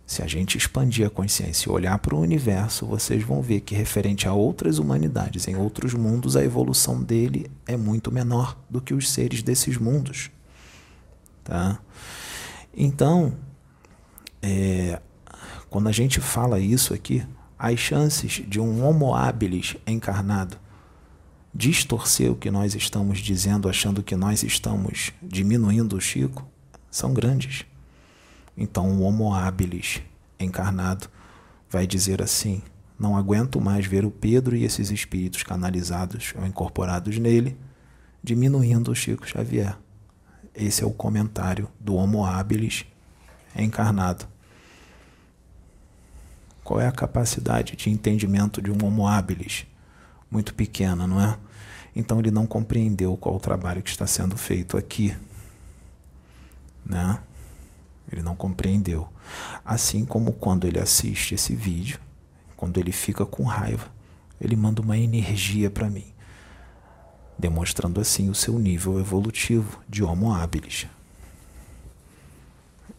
se 0.07 0.23
a 0.23 0.27
gente 0.27 0.59
expandir 0.59 1.07
a 1.07 1.11
consciência 1.11 1.71
e 1.71 1.73
olhar 1.73 1.99
para 1.99 2.15
o 2.15 2.21
universo, 2.21 2.85
vocês 2.85 3.23
vão 3.23 3.41
ver 3.41 3.61
que 3.61 3.75
referente 3.75 4.29
a 4.29 4.35
outras 4.35 4.79
humanidades 4.79 5.49
em 5.49 5.57
outros 5.57 5.95
mundos, 5.95 6.37
a 6.37 6.45
evolução 6.45 7.03
dele 7.03 7.51
é 7.67 7.79
muito 7.79 8.13
menor 8.13 8.59
do 8.69 8.83
que 8.83 8.93
os 8.93 9.09
seres 9.09 9.43
desses 9.43 9.79
mundos. 9.79 10.31
Tá? 11.43 11.81
Então, 12.77 13.33
é, 14.43 15.01
quando 15.71 15.89
a 15.89 15.93
gente 15.93 16.21
fala 16.21 16.61
isso 16.61 16.93
aqui, 16.93 17.27
as 17.59 17.79
chances 17.81 18.43
de 18.47 18.61
um 18.61 18.85
Homo 18.85 19.15
habilis 19.15 19.77
encarnado 19.87 20.59
distorcer 21.55 22.31
o 22.31 22.37
que 22.37 22.51
nós 22.51 22.75
estamos 22.75 23.19
dizendo, 23.19 23.69
achando 23.69 24.03
que 24.03 24.17
nós 24.17 24.43
estamos 24.43 25.13
diminuindo 25.23 25.97
o 25.97 26.01
Chico, 26.01 26.47
são 26.91 27.13
grandes. 27.13 27.65
Então, 28.57 28.91
o 28.91 29.03
Homo 29.03 29.35
habilis 29.35 30.01
encarnado 30.39 31.09
vai 31.69 31.87
dizer 31.87 32.23
assim: 32.23 32.63
não 32.99 33.17
aguento 33.17 33.61
mais 33.61 33.87
ver 33.87 34.05
o 34.05 34.11
Pedro 34.11 34.57
e 34.57 34.65
esses 34.65 34.91
espíritos 34.91 35.43
canalizados 35.43 36.35
ou 36.37 36.47
incorporados 36.47 37.19
nele 37.19 37.57
diminuindo 38.23 38.91
o 38.91 38.95
Chico 38.95 39.27
Xavier. 39.27 39.77
Esse 40.55 40.83
é 40.83 40.87
o 40.87 40.91
comentário 40.91 41.69
do 41.79 41.95
Homo 41.95 42.25
habilis 42.25 42.85
encarnado. 43.57 44.27
Qual 46.63 46.81
é 46.81 46.87
a 46.87 46.93
capacidade 46.93 47.77
de 47.77 47.91
entendimento 47.91 48.61
de 48.61 48.71
um 48.71 48.85
Homo 48.85 49.09
habilis? 49.09 49.67
Muito 50.31 50.55
pequena, 50.55 51.07
não 51.07 51.21
é? 51.21 51.37
Então 51.95 52.19
ele 52.19 52.31
não 52.31 52.47
compreendeu 52.47 53.17
qual 53.17 53.37
o 53.37 53.41
trabalho 53.41 53.83
que 53.83 53.91
está 53.91 54.07
sendo 54.07 54.37
feito 54.37 54.77
aqui, 54.77 55.17
né? 56.85 57.19
Ele 58.11 58.23
não 58.23 58.37
compreendeu. 58.37 59.09
Assim 59.65 60.05
como 60.05 60.33
quando 60.33 60.67
ele 60.67 60.79
assiste 60.79 61.35
esse 61.35 61.55
vídeo, 61.55 61.99
quando 62.57 62.79
ele 62.79 62.93
fica 62.93 63.25
com 63.25 63.45
raiva, 63.45 63.89
ele 64.41 64.57
manda 64.57 64.81
uma 64.81 64.97
energia 64.97 65.71
para 65.71 65.89
mim, 65.89 66.07
demonstrando 67.39 68.01
assim 68.01 68.29
o 68.29 68.35
seu 68.35 68.59
nível 68.59 68.99
evolutivo 68.99 69.81
de 69.89 70.03
Homo 70.03 70.33
habilis. 70.33 70.87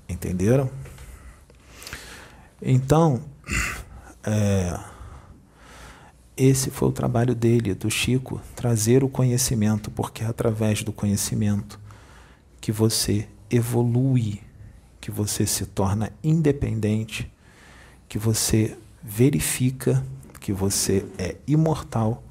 Entenderam? 0.07 0.69
Então, 2.61 3.23
é, 4.23 4.79
esse 6.43 6.71
foi 6.71 6.89
o 6.89 6.91
trabalho 6.91 7.35
dele, 7.35 7.75
do 7.75 7.89
Chico, 7.89 8.41
trazer 8.55 9.03
o 9.03 9.09
conhecimento, 9.09 9.91
porque 9.91 10.23
é 10.23 10.27
através 10.27 10.81
do 10.83 10.91
conhecimento 10.91 11.79
que 12.59 12.71
você 12.71 13.27
evolui, 13.49 14.41
que 14.99 15.11
você 15.11 15.45
se 15.45 15.67
torna 15.67 16.11
independente, 16.23 17.31
que 18.09 18.17
você 18.17 18.75
verifica 19.03 20.03
que 20.39 20.51
você 20.51 21.05
é 21.19 21.35
imortal, 21.47 22.23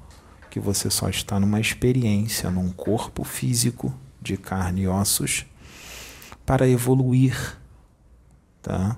que 0.49 0.59
você 0.59 0.89
só 0.89 1.07
está 1.07 1.39
numa 1.39 1.61
experiência, 1.61 2.51
num 2.51 2.69
corpo 2.69 3.23
físico 3.23 3.93
de 4.21 4.35
carne 4.35 4.81
e 4.81 4.87
ossos, 4.89 5.45
para 6.45 6.67
evoluir, 6.67 7.57
tá? 8.61 8.97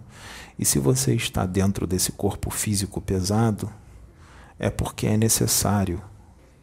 E 0.57 0.65
se 0.65 0.79
você 0.79 1.13
está 1.13 1.45
dentro 1.45 1.85
desse 1.85 2.11
corpo 2.11 2.49
físico 2.49 2.99
pesado, 2.99 3.69
é 4.63 4.69
porque 4.69 5.07
é 5.07 5.17
necessário, 5.17 6.01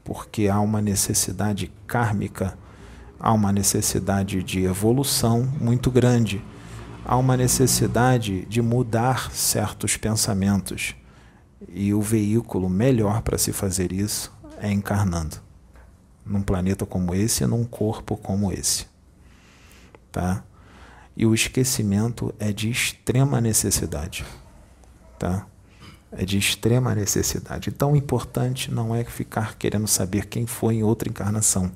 porque 0.02 0.48
há 0.48 0.58
uma 0.58 0.80
necessidade 0.80 1.70
kármica, 1.86 2.56
há 3.18 3.30
uma 3.30 3.52
necessidade 3.52 4.42
de 4.42 4.64
evolução 4.64 5.42
muito 5.60 5.90
grande, 5.90 6.42
há 7.04 7.14
uma 7.18 7.36
necessidade 7.36 8.46
de 8.46 8.62
mudar 8.62 9.30
certos 9.32 9.98
pensamentos. 9.98 10.94
E 11.68 11.92
o 11.92 12.00
veículo 12.00 12.70
melhor 12.70 13.20
para 13.20 13.36
se 13.36 13.52
fazer 13.52 13.92
isso 13.92 14.32
é 14.62 14.72
encarnando 14.72 15.36
num 16.24 16.40
planeta 16.40 16.86
como 16.86 17.14
esse, 17.14 17.44
num 17.44 17.64
corpo 17.64 18.16
como 18.16 18.50
esse. 18.50 18.86
Tá? 20.10 20.42
E 21.14 21.26
o 21.26 21.34
esquecimento 21.34 22.34
é 22.38 22.50
de 22.50 22.70
extrema 22.70 23.42
necessidade. 23.42 24.24
Tá? 25.18 25.46
É 26.12 26.24
de 26.24 26.36
extrema 26.36 26.94
necessidade. 26.94 27.70
Então, 27.70 27.92
o 27.92 27.96
importante 27.96 28.70
não 28.70 28.94
é 28.94 29.04
ficar 29.04 29.56
querendo 29.56 29.86
saber 29.86 30.26
quem 30.26 30.46
foi 30.46 30.76
em 30.76 30.82
outra 30.82 31.08
encarnação, 31.08 31.70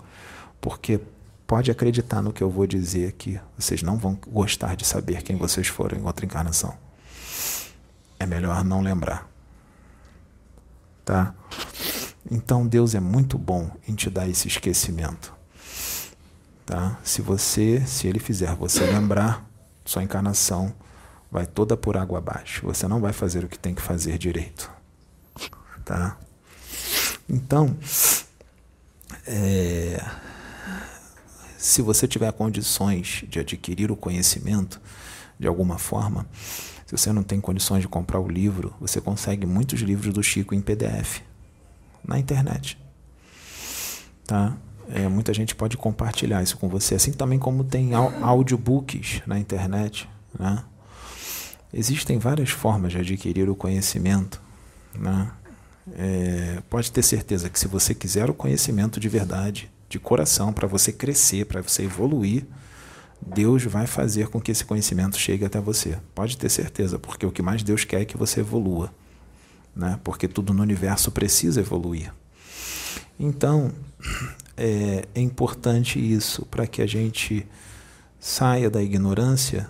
porque 0.60 1.00
pode 1.46 1.70
acreditar 1.70 2.22
no 2.22 2.32
que 2.32 2.42
eu 2.42 2.50
vou 2.50 2.66
dizer 2.66 3.08
aqui, 3.08 3.38
vocês 3.56 3.82
não 3.82 3.96
vão 3.96 4.18
gostar 4.26 4.76
de 4.76 4.84
saber 4.84 5.22
quem 5.22 5.36
vocês 5.36 5.68
foram 5.68 5.98
em 5.98 6.02
outra 6.02 6.24
encarnação. 6.24 6.74
É 8.18 8.26
melhor 8.26 8.64
não 8.64 8.80
lembrar. 8.80 9.28
Tá? 11.04 11.34
Então 12.30 12.66
Deus 12.66 12.94
é 12.94 13.00
muito 13.00 13.36
bom 13.36 13.70
em 13.86 13.94
te 13.94 14.08
dar 14.08 14.28
esse 14.28 14.48
esquecimento. 14.48 15.32
Tá? 16.64 16.98
Se 17.04 17.20
você, 17.20 17.82
se 17.86 18.06
ele 18.06 18.18
fizer 18.18 18.54
você 18.54 18.84
lembrar, 18.86 19.46
sua 19.84 20.02
encarnação 20.02 20.74
vai 21.34 21.46
toda 21.46 21.76
por 21.76 21.96
água 21.96 22.18
abaixo. 22.18 22.64
Você 22.64 22.86
não 22.86 23.00
vai 23.00 23.12
fazer 23.12 23.44
o 23.44 23.48
que 23.48 23.58
tem 23.58 23.74
que 23.74 23.82
fazer 23.82 24.16
direito. 24.16 24.70
Tá? 25.84 26.16
Então, 27.28 27.76
é, 29.26 30.00
se 31.58 31.82
você 31.82 32.06
tiver 32.06 32.32
condições 32.32 33.24
de 33.28 33.40
adquirir 33.40 33.90
o 33.90 33.96
conhecimento 33.96 34.80
de 35.36 35.48
alguma 35.48 35.76
forma, 35.76 36.24
se 36.86 36.96
você 36.96 37.12
não 37.12 37.24
tem 37.24 37.40
condições 37.40 37.80
de 37.80 37.88
comprar 37.88 38.20
o 38.20 38.28
livro, 38.28 38.72
você 38.80 39.00
consegue 39.00 39.44
muitos 39.44 39.80
livros 39.80 40.14
do 40.14 40.22
Chico 40.22 40.54
em 40.54 40.60
PDF 40.60 41.20
na 42.06 42.16
internet. 42.16 42.78
Tá? 44.24 44.56
É, 44.88 45.08
muita 45.08 45.34
gente 45.34 45.52
pode 45.56 45.76
compartilhar 45.76 46.44
isso 46.44 46.56
com 46.56 46.68
você, 46.68 46.94
assim 46.94 47.12
também 47.12 47.40
como 47.40 47.64
tem 47.64 47.92
audiobooks 47.92 49.20
na 49.26 49.36
internet. 49.36 50.08
Né? 50.38 50.62
Existem 51.76 52.18
várias 52.18 52.50
formas 52.50 52.92
de 52.92 52.98
adquirir 52.98 53.50
o 53.50 53.56
conhecimento. 53.56 54.40
Né? 54.94 55.28
É, 55.96 56.62
pode 56.70 56.92
ter 56.92 57.02
certeza 57.02 57.50
que 57.50 57.58
se 57.58 57.66
você 57.66 57.92
quiser 57.92 58.30
o 58.30 58.34
conhecimento 58.34 59.00
de 59.00 59.08
verdade, 59.08 59.68
de 59.88 59.98
coração, 59.98 60.52
para 60.52 60.68
você 60.68 60.92
crescer, 60.92 61.46
para 61.46 61.60
você 61.60 61.82
evoluir, 61.82 62.44
Deus 63.20 63.64
vai 63.64 63.88
fazer 63.88 64.28
com 64.28 64.40
que 64.40 64.52
esse 64.52 64.64
conhecimento 64.64 65.18
chegue 65.18 65.44
até 65.44 65.60
você. 65.60 65.98
Pode 66.14 66.36
ter 66.38 66.48
certeza, 66.48 66.96
porque 66.96 67.26
o 67.26 67.32
que 67.32 67.42
mais 67.42 67.64
Deus 67.64 67.84
quer 67.84 68.02
é 68.02 68.04
que 68.04 68.16
você 68.16 68.40
evolua. 68.40 68.94
Né? 69.74 69.98
Porque 70.04 70.28
tudo 70.28 70.54
no 70.54 70.62
universo 70.62 71.10
precisa 71.10 71.60
evoluir. 71.60 72.12
Então, 73.18 73.72
é, 74.56 75.06
é 75.12 75.20
importante 75.20 75.98
isso 75.98 76.46
para 76.46 76.68
que 76.68 76.80
a 76.80 76.86
gente 76.86 77.44
saia 78.20 78.70
da 78.70 78.80
ignorância, 78.80 79.68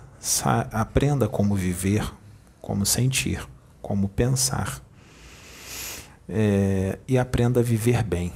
aprenda 0.71 1.27
como 1.27 1.55
viver, 1.55 2.11
como 2.61 2.85
sentir, 2.85 3.47
como 3.81 4.09
pensar. 4.09 4.81
É, 6.27 6.97
e 7.07 7.17
aprenda 7.17 7.59
a 7.59 7.63
viver 7.63 8.03
bem, 8.03 8.33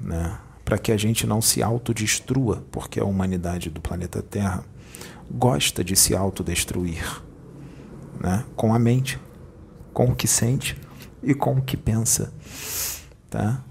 né? 0.00 0.38
para 0.64 0.78
que 0.78 0.92
a 0.92 0.96
gente 0.96 1.26
não 1.26 1.40
se 1.40 1.62
autodestrua, 1.62 2.64
porque 2.70 3.00
a 3.00 3.04
humanidade 3.04 3.70
do 3.70 3.80
planeta 3.80 4.22
Terra 4.22 4.64
gosta 5.30 5.82
de 5.82 5.96
se 5.96 6.14
autodestruir 6.14 7.22
né? 8.20 8.44
com 8.54 8.74
a 8.74 8.78
mente, 8.78 9.18
com 9.92 10.06
o 10.06 10.14
que 10.14 10.26
sente 10.26 10.78
e 11.22 11.34
com 11.34 11.54
o 11.54 11.62
que 11.62 11.76
pensa. 11.76 12.32
Tá? 13.30 13.64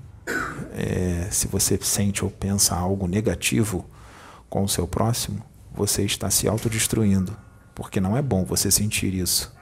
é, 0.74 1.28
se 1.32 1.48
você 1.48 1.78
sente 1.82 2.24
ou 2.24 2.32
pensa 2.32 2.76
algo 2.76 3.08
negativo 3.08 3.86
com 4.50 4.63
o 4.63 4.70
seu 4.70 4.88
próximo, 4.88 5.44
você 5.75 6.03
está 6.03 6.29
se 6.29 6.47
autodestruindo, 6.47 7.36
porque 7.73 7.99
não 7.99 8.15
é 8.15 8.21
bom 8.21 8.45
você 8.45 8.69
sentir 8.69 9.13
isso. 9.13 9.53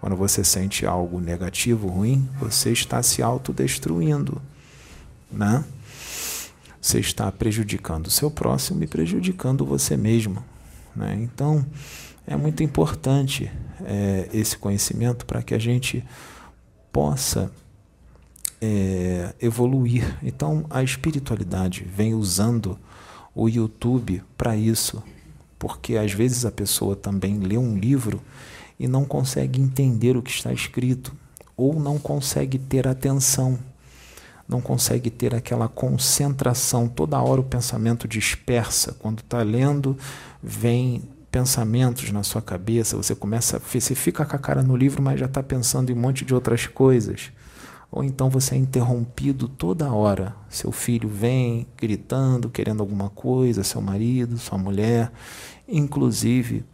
Quando 0.00 0.16
você 0.16 0.42
sente 0.42 0.84
algo 0.84 1.20
negativo, 1.20 1.88
ruim, 1.88 2.28
você 2.38 2.72
está 2.72 3.02
se 3.02 3.22
autodestruindo, 3.22 4.40
né? 5.30 5.64
Você 6.80 6.98
está 6.98 7.30
prejudicando 7.30 8.08
o 8.08 8.10
seu 8.10 8.30
próximo 8.30 8.82
e 8.82 8.86
prejudicando 8.86 9.64
você 9.64 9.96
mesmo, 9.96 10.44
né? 10.96 11.14
Então, 11.20 11.64
é 12.26 12.36
muito 12.36 12.62
importante 12.62 13.50
é, 13.84 14.28
esse 14.32 14.56
conhecimento 14.56 15.26
para 15.26 15.42
que 15.42 15.54
a 15.54 15.58
gente 15.58 16.04
possa 16.92 17.50
é, 18.62 19.34
evoluir. 19.40 20.16
Então 20.22 20.64
a 20.70 20.82
espiritualidade 20.82 21.82
vem 21.84 22.14
usando 22.14 22.78
o 23.34 23.48
YouTube 23.48 24.22
para 24.36 24.56
isso, 24.56 25.02
porque 25.62 25.96
às 25.96 26.12
vezes 26.12 26.44
a 26.44 26.50
pessoa 26.50 26.96
também 26.96 27.38
lê 27.38 27.56
um 27.56 27.78
livro 27.78 28.20
e 28.80 28.88
não 28.88 29.04
consegue 29.04 29.60
entender 29.60 30.16
o 30.16 30.22
que 30.22 30.32
está 30.32 30.52
escrito, 30.52 31.14
ou 31.56 31.78
não 31.78 32.00
consegue 32.00 32.58
ter 32.58 32.88
atenção, 32.88 33.56
não 34.48 34.60
consegue 34.60 35.08
ter 35.08 35.36
aquela 35.36 35.68
concentração. 35.68 36.88
Toda 36.88 37.22
hora 37.22 37.40
o 37.40 37.44
pensamento 37.44 38.08
dispersa. 38.08 38.96
Quando 38.98 39.20
está 39.20 39.40
lendo, 39.44 39.96
vem 40.42 41.00
pensamentos 41.30 42.10
na 42.10 42.24
sua 42.24 42.42
cabeça, 42.42 42.96
você 42.96 43.14
começa, 43.14 43.60
você 43.60 43.94
fica 43.94 44.26
com 44.26 44.34
a 44.34 44.40
cara 44.40 44.64
no 44.64 44.76
livro, 44.76 45.00
mas 45.00 45.20
já 45.20 45.26
está 45.26 45.44
pensando 45.44 45.90
em 45.90 45.94
um 45.94 46.00
monte 46.00 46.24
de 46.24 46.34
outras 46.34 46.66
coisas 46.66 47.30
ou 47.92 48.02
então 48.02 48.30
você 48.30 48.54
é 48.54 48.58
interrompido 48.58 49.46
toda 49.46 49.92
hora. 49.92 50.34
Seu 50.48 50.72
filho 50.72 51.10
vem 51.10 51.66
gritando, 51.76 52.48
querendo 52.48 52.80
alguma 52.80 53.10
coisa, 53.10 53.62
seu 53.62 53.82
marido, 53.82 54.38
sua 54.38 54.56
mulher. 54.56 55.12
Inclusive, 55.68 56.64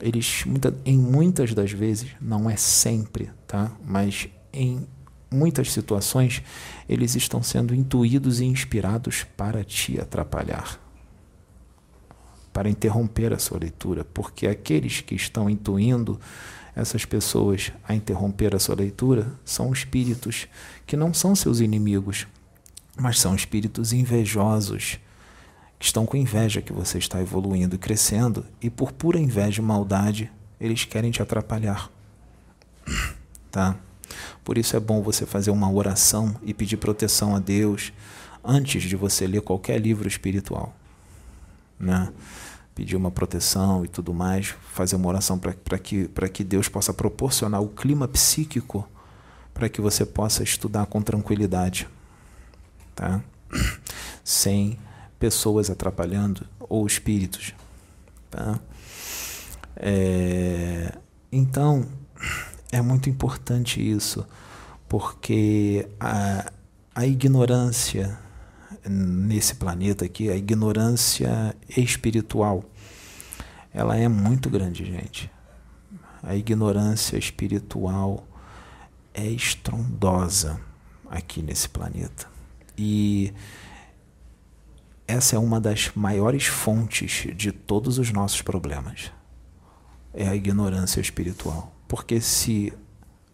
eles 0.00 0.44
muita, 0.44 0.74
em 0.84 0.98
muitas 0.98 1.54
das 1.54 1.72
vezes, 1.72 2.10
não 2.20 2.48
é 2.48 2.56
sempre, 2.56 3.30
tá? 3.46 3.72
Mas 3.84 4.28
em 4.52 4.86
muitas 5.30 5.72
situações, 5.72 6.42
eles 6.88 7.14
estão 7.14 7.42
sendo 7.42 7.74
intuídos 7.74 8.40
e 8.40 8.44
inspirados 8.44 9.24
para 9.36 9.64
te 9.64 10.00
atrapalhar, 10.00 10.80
para 12.52 12.70
interromper 12.70 13.32
a 13.32 13.38
sua 13.38 13.58
leitura, 13.58 14.04
porque 14.04 14.46
aqueles 14.46 15.00
que 15.00 15.14
estão 15.14 15.50
intuindo 15.50 16.20
essas 16.74 17.04
pessoas 17.04 17.72
a 17.86 17.94
interromper 17.94 18.54
a 18.54 18.58
sua 18.58 18.74
leitura 18.74 19.32
são 19.44 19.72
espíritos 19.72 20.48
que 20.86 20.96
não 20.96 21.14
são 21.14 21.34
seus 21.34 21.60
inimigos, 21.60 22.26
mas 22.96 23.20
são 23.20 23.34
espíritos 23.34 23.92
invejosos, 23.92 24.98
estão 25.84 26.06
com 26.06 26.16
inveja 26.16 26.62
que 26.62 26.72
você 26.72 26.96
está 26.96 27.20
evoluindo 27.20 27.74
e 27.74 27.78
crescendo, 27.78 28.46
e 28.60 28.70
por 28.70 28.90
pura 28.90 29.18
inveja 29.18 29.60
e 29.60 29.64
maldade, 29.64 30.32
eles 30.58 30.84
querem 30.84 31.10
te 31.10 31.22
atrapalhar. 31.22 31.90
Tá? 33.50 33.76
Por 34.42 34.58
isso 34.58 34.76
é 34.76 34.80
bom 34.80 35.00
você 35.00 35.24
fazer 35.24 35.52
uma 35.52 35.70
oração 35.70 36.34
e 36.42 36.52
pedir 36.52 36.76
proteção 36.76 37.36
a 37.36 37.38
Deus 37.38 37.92
antes 38.42 38.82
de 38.82 38.96
você 38.96 39.28
ler 39.28 39.42
qualquer 39.42 39.80
livro 39.80 40.08
espiritual. 40.08 40.74
Né? 41.78 42.12
pedir 42.74 42.96
uma 42.96 43.10
proteção 43.10 43.84
e 43.84 43.88
tudo 43.88 44.12
mais, 44.12 44.54
fazer 44.72 44.96
uma 44.96 45.08
oração 45.08 45.38
para 45.38 45.78
que, 45.78 46.10
que 46.32 46.42
Deus 46.42 46.68
possa 46.68 46.92
proporcionar 46.92 47.62
o 47.62 47.68
clima 47.68 48.08
psíquico 48.08 48.88
para 49.52 49.68
que 49.68 49.80
você 49.80 50.04
possa 50.04 50.42
estudar 50.42 50.86
com 50.86 51.00
tranquilidade, 51.00 51.88
tá? 52.94 53.22
sem 54.24 54.76
pessoas 55.18 55.70
atrapalhando 55.70 56.46
ou 56.60 56.86
espíritos. 56.86 57.54
Tá? 58.30 58.58
É, 59.76 60.92
então, 61.30 61.86
é 62.70 62.80
muito 62.80 63.08
importante 63.08 63.80
isso, 63.80 64.26
porque 64.88 65.88
a, 65.98 66.50
a 66.94 67.06
ignorância 67.06 68.18
nesse 68.88 69.54
planeta 69.54 70.04
aqui, 70.04 70.30
a 70.30 70.36
ignorância 70.36 71.56
espiritual, 71.76 72.64
ela 73.72 73.96
é 73.96 74.08
muito 74.08 74.50
grande, 74.50 74.84
gente. 74.84 75.30
A 76.22 76.36
ignorância 76.36 77.16
espiritual 77.16 78.26
é 79.12 79.26
estrondosa 79.26 80.60
aqui 81.08 81.42
nesse 81.42 81.68
planeta. 81.68 82.26
E 82.76 83.32
essa 85.06 85.36
é 85.36 85.38
uma 85.38 85.60
das 85.60 85.90
maiores 85.94 86.46
fontes 86.46 87.26
de 87.36 87.52
todos 87.52 87.98
os 87.98 88.10
nossos 88.10 88.40
problemas. 88.40 89.12
É 90.12 90.26
a 90.26 90.34
ignorância 90.34 91.00
espiritual. 91.00 91.72
Porque 91.86 92.20
se 92.20 92.72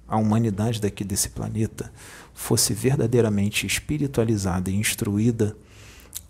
a 0.09 0.17
humanidade 0.17 0.81
daqui 0.81 1.05
desse 1.05 1.29
planeta 1.31 1.93
fosse 2.35 2.75
verdadeiramente 2.75 3.67
espiritualizada 3.67 4.71
e 4.71 4.75
instruída, 4.75 5.57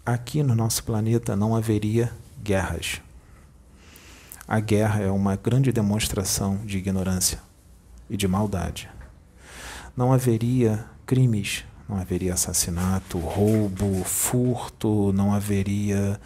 aqui 0.04 0.42
no 0.42 0.54
nosso 0.54 0.84
planeta 0.84 1.34
não 1.34 1.56
haveria 1.56 2.12
guerras. 2.42 3.00
A 4.46 4.60
guerra 4.60 5.00
é 5.00 5.10
uma 5.10 5.36
grande 5.36 5.72
demonstração 5.72 6.58
de 6.66 6.76
ignorância 6.76 7.40
e 8.10 8.16
de 8.16 8.28
maldade. 8.28 8.90
Não 9.96 10.12
haveria 10.12 10.84
crimes, 11.06 11.64
não 11.90 11.98
haveria 11.98 12.34
assassinato, 12.34 13.18
roubo, 13.18 14.04
furto, 14.04 15.12
não 15.12 15.34
haveria 15.34 16.20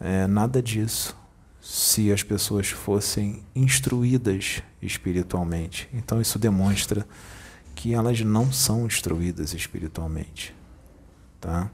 é, 0.00 0.26
nada 0.28 0.62
disso 0.62 1.16
se 1.60 2.12
as 2.12 2.22
pessoas 2.22 2.68
fossem 2.68 3.42
instruídas 3.56 4.62
espiritualmente. 4.80 5.88
Então 5.92 6.20
isso 6.20 6.38
demonstra 6.38 7.06
que 7.74 7.92
elas 7.92 8.20
não 8.20 8.52
são 8.52 8.86
instruídas 8.86 9.52
espiritualmente, 9.52 10.54
tá? 11.40 11.70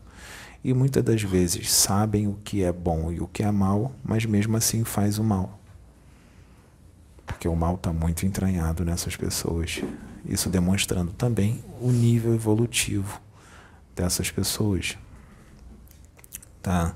E 0.63 0.73
muitas 0.73 1.03
das 1.03 1.23
vezes 1.23 1.71
sabem 1.71 2.27
o 2.27 2.39
que 2.45 2.63
é 2.63 2.73
bom 2.73 3.13
e 3.13 3.21
o 3.21 3.27
que 3.27 3.43
é 3.43 3.51
mal, 3.51 3.95
mas 4.03 4.25
mesmo 4.25 4.57
assim 4.57 4.85
faz 4.85 5.19
o 5.19 5.25
mal. 5.25 5.59
Porque 7.27 7.49
o 7.49 7.57
mal 7.57 7.75
está 7.75 7.93
muito 7.93 8.25
entranhado 8.25 8.85
nessas 8.85 9.17
pessoas. 9.17 9.83
Isso 10.25 10.49
demonstrando 10.49 11.13
também 11.13 11.63
o 11.81 11.91
nível 11.91 12.35
evolutivo 12.35 13.21
dessas 13.95 14.31
pessoas. 14.31 14.97
Tá? 16.63 16.95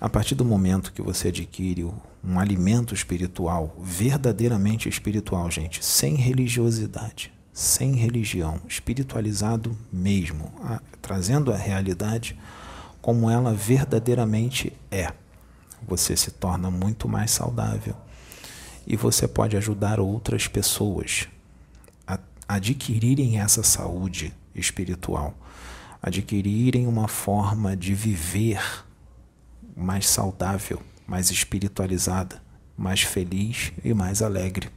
A 0.00 0.08
partir 0.08 0.34
do 0.34 0.44
momento 0.44 0.92
que 0.92 1.02
você 1.02 1.28
adquire 1.28 1.84
um 2.22 2.38
alimento 2.38 2.94
espiritual, 2.94 3.74
verdadeiramente 3.80 4.88
espiritual, 4.88 5.50
gente, 5.50 5.84
sem 5.84 6.14
religiosidade, 6.14 7.32
sem 7.52 7.94
religião, 7.94 8.60
espiritualizado 8.68 9.76
mesmo, 9.92 10.52
a, 10.62 10.80
trazendo 11.02 11.52
a 11.52 11.56
realidade 11.56 12.38
como 13.02 13.28
ela 13.30 13.52
verdadeiramente 13.52 14.72
é, 14.90 15.12
você 15.86 16.16
se 16.16 16.30
torna 16.30 16.70
muito 16.70 17.08
mais 17.08 17.30
saudável 17.30 17.94
e 18.86 18.96
você 18.96 19.26
pode 19.26 19.56
ajudar 19.56 19.98
outras 19.98 20.46
pessoas 20.46 21.28
adquirirem 22.48 23.38
essa 23.38 23.62
saúde 23.62 24.34
espiritual, 24.54 25.34
adquirirem 26.02 26.86
uma 26.86 27.06
forma 27.06 27.76
de 27.76 27.94
viver 27.94 28.60
mais 29.76 30.08
saudável, 30.08 30.80
mais 31.06 31.30
espiritualizada, 31.30 32.42
mais 32.76 33.02
feliz 33.02 33.72
e 33.84 33.92
mais 33.92 34.22
alegre. 34.22 34.70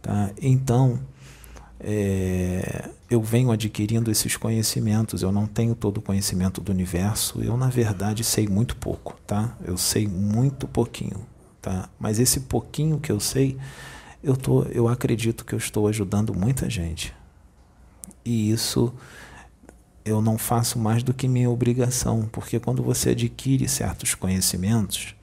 Tá? 0.00 0.30
Então, 0.40 0.98
é, 1.78 2.90
eu 3.08 3.22
venho 3.22 3.50
adquirindo 3.50 4.10
esses 4.10 4.36
conhecimentos. 4.36 5.22
Eu 5.22 5.32
não 5.32 5.46
tenho 5.46 5.74
todo 5.74 5.98
o 5.98 6.02
conhecimento 6.02 6.60
do 6.60 6.72
universo. 6.72 7.42
Eu, 7.42 7.56
na 7.56 7.68
verdade, 7.68 8.22
sei 8.22 8.46
muito 8.46 8.76
pouco, 8.76 9.16
tá? 9.26 9.56
Eu 9.64 9.76
sei 9.76 10.06
muito 10.06 10.68
pouquinho, 10.68 11.26
tá? 11.60 11.88
Mas 11.98 12.18
esse 12.18 12.40
pouquinho 12.40 12.98
que 13.00 13.10
eu 13.10 13.18
sei, 13.18 13.58
eu, 14.22 14.36
tô, 14.36 14.64
eu 14.64 14.88
acredito 14.88 15.44
que 15.44 15.54
eu 15.54 15.58
estou 15.58 15.88
ajudando 15.88 16.34
muita 16.34 16.68
gente. 16.68 17.14
E 18.24 18.50
isso 18.50 18.92
eu 20.04 20.20
não 20.20 20.38
faço 20.38 20.78
mais 20.78 21.02
do 21.02 21.14
que 21.14 21.28
minha 21.28 21.50
obrigação, 21.50 22.28
porque 22.30 22.58
quando 22.58 22.82
você 22.82 23.10
adquire 23.10 23.68
certos 23.68 24.14
conhecimentos, 24.14 25.14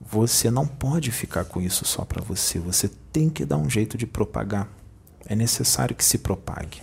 você 0.00 0.50
não 0.50 0.66
pode 0.66 1.10
ficar 1.10 1.44
com 1.44 1.60
isso 1.60 1.84
só 1.84 2.04
para 2.04 2.22
você, 2.22 2.58
você 2.58 2.88
tem 3.12 3.28
que 3.28 3.44
dar 3.44 3.56
um 3.56 3.70
jeito 3.70 3.96
de 3.96 4.06
propagar. 4.06 4.68
É 5.26 5.34
necessário 5.34 5.94
que 5.94 6.04
se 6.04 6.18
propague. 6.18 6.82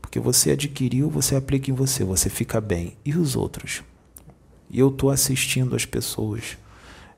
Porque 0.00 0.20
você 0.20 0.52
adquiriu, 0.52 1.10
você 1.10 1.34
aplica 1.34 1.70
em 1.70 1.74
você, 1.74 2.04
você 2.04 2.30
fica 2.30 2.60
bem. 2.60 2.96
E 3.04 3.14
os 3.14 3.34
outros? 3.36 3.82
E 4.70 4.78
eu 4.78 4.88
estou 4.88 5.10
assistindo 5.10 5.74
as 5.74 5.84
pessoas, 5.84 6.56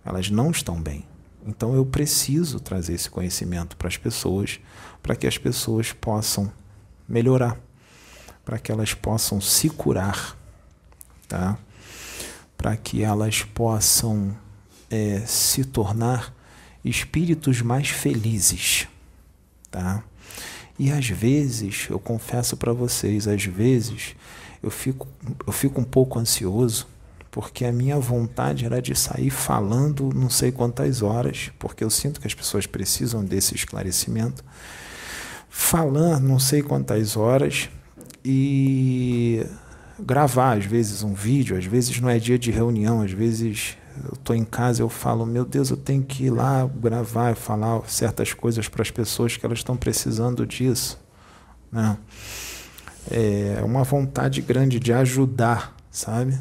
elas 0.04 0.30
não 0.30 0.50
estão 0.50 0.80
bem. 0.80 1.04
Então 1.46 1.74
eu 1.74 1.84
preciso 1.84 2.60
trazer 2.60 2.94
esse 2.94 3.08
conhecimento 3.08 3.76
para 3.76 3.88
as 3.88 3.96
pessoas, 3.96 4.60
para 5.02 5.16
que 5.16 5.26
as 5.26 5.38
pessoas 5.38 5.92
possam 5.92 6.52
melhorar 7.08 7.58
para 8.50 8.58
que 8.58 8.72
elas 8.72 8.94
possam 8.94 9.40
se 9.40 9.68
curar, 9.68 10.36
tá? 11.28 11.56
para 12.56 12.76
que 12.76 13.02
elas 13.02 13.42
possam 13.42 14.36
é, 14.90 15.20
se 15.26 15.64
tornar 15.64 16.34
espíritos 16.84 17.62
mais 17.62 17.90
felizes. 17.90 18.88
Tá? 19.70 20.02
E 20.76 20.90
às 20.90 21.08
vezes, 21.08 21.86
eu 21.88 22.00
confesso 22.00 22.56
para 22.56 22.72
vocês, 22.72 23.28
às 23.28 23.44
vezes 23.44 24.16
eu 24.60 24.70
fico, 24.70 25.06
eu 25.46 25.52
fico 25.52 25.80
um 25.80 25.84
pouco 25.84 26.18
ansioso, 26.18 26.88
porque 27.30 27.64
a 27.64 27.72
minha 27.72 27.98
vontade 27.98 28.64
era 28.64 28.82
de 28.82 28.94
sair 28.94 29.30
falando 29.30 30.10
não 30.14 30.28
sei 30.28 30.50
quantas 30.50 31.02
horas, 31.02 31.50
porque 31.58 31.84
eu 31.84 31.90
sinto 31.90 32.20
que 32.20 32.26
as 32.26 32.34
pessoas 32.34 32.66
precisam 32.66 33.24
desse 33.24 33.54
esclarecimento. 33.54 34.44
Falando 35.48 36.26
não 36.26 36.38
sei 36.38 36.62
quantas 36.62 37.16
horas, 37.16 37.68
e 38.24 39.44
gravar, 39.98 40.58
às 40.58 40.64
vezes, 40.64 41.02
um 41.02 41.14
vídeo, 41.14 41.56
às 41.56 41.64
vezes 41.64 42.00
não 42.00 42.08
é 42.08 42.18
dia 42.18 42.38
de 42.38 42.50
reunião, 42.50 43.02
às 43.02 43.12
vezes 43.12 43.76
eu 44.04 44.14
estou 44.14 44.34
em 44.36 44.44
casa 44.44 44.82
eu 44.82 44.88
falo, 44.88 45.26
meu 45.26 45.44
Deus, 45.44 45.70
eu 45.70 45.76
tenho 45.76 46.02
que 46.02 46.24
ir 46.24 46.30
lá 46.30 46.66
gravar 46.66 47.34
falar 47.34 47.82
certas 47.88 48.32
coisas 48.32 48.68
para 48.68 48.82
as 48.82 48.90
pessoas 48.90 49.36
que 49.36 49.44
elas 49.44 49.58
estão 49.58 49.76
precisando 49.76 50.46
disso. 50.46 50.98
Né? 51.70 51.96
É 53.10 53.60
uma 53.64 53.82
vontade 53.82 54.40
grande 54.40 54.78
de 54.78 54.92
ajudar, 54.92 55.74
sabe? 55.90 56.38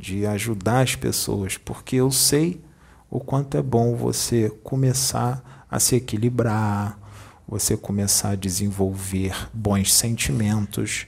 De 0.00 0.26
ajudar 0.26 0.80
as 0.80 0.96
pessoas, 0.96 1.58
porque 1.58 1.96
eu 1.96 2.10
sei 2.10 2.64
o 3.10 3.20
quanto 3.20 3.58
é 3.58 3.62
bom 3.62 3.94
você 3.94 4.48
começar 4.64 5.66
a 5.70 5.78
se 5.78 5.94
equilibrar, 5.94 6.98
você 7.46 7.76
começar 7.76 8.30
a 8.30 8.34
desenvolver 8.34 9.34
bons 9.52 9.92
sentimentos, 9.92 11.06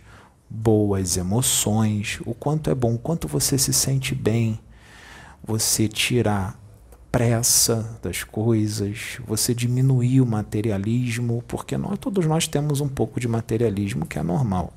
boas 0.51 1.17
emoções, 1.17 2.21
o 2.27 2.35
quanto 2.35 2.69
é 2.69 2.75
bom, 2.75 2.95
o 2.95 2.99
quanto 2.99 3.27
você 3.27 3.57
se 3.57 3.73
sente 3.73 4.15
bem, 4.15 4.61
você 5.43 5.89
tirar 5.89 6.61
pressa 7.11 7.99
das 8.03 8.23
coisas, 8.23 9.19
você 9.27 9.55
diminuir 9.55 10.21
o 10.21 10.27
materialismo, 10.27 11.43
porque 11.49 11.79
nós 11.79 11.99
todos 11.99 12.27
nós 12.27 12.47
temos 12.47 12.81
um 12.81 12.89
pouco 12.89 13.19
de 13.19 13.27
materialismo 13.27 14.05
que 14.05 14.19
é 14.19 14.23
normal. 14.23 14.75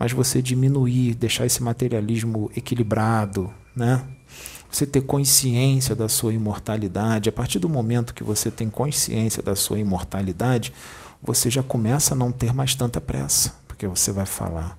Mas 0.00 0.12
você 0.12 0.40
diminuir, 0.40 1.14
deixar 1.14 1.44
esse 1.44 1.62
materialismo 1.62 2.50
equilibrado, 2.56 3.52
né? 3.76 4.02
Você 4.70 4.86
ter 4.86 5.02
consciência 5.02 5.94
da 5.94 6.08
sua 6.08 6.32
imortalidade. 6.32 7.28
A 7.28 7.32
partir 7.32 7.58
do 7.58 7.68
momento 7.68 8.14
que 8.14 8.24
você 8.24 8.50
tem 8.50 8.70
consciência 8.70 9.42
da 9.42 9.54
sua 9.54 9.78
imortalidade, 9.78 10.72
você 11.22 11.50
já 11.50 11.62
começa 11.62 12.14
a 12.14 12.16
não 12.16 12.32
ter 12.32 12.54
mais 12.54 12.74
tanta 12.74 12.98
pressa, 12.98 13.54
porque 13.68 13.86
você 13.86 14.10
vai 14.10 14.24
falar: 14.24 14.78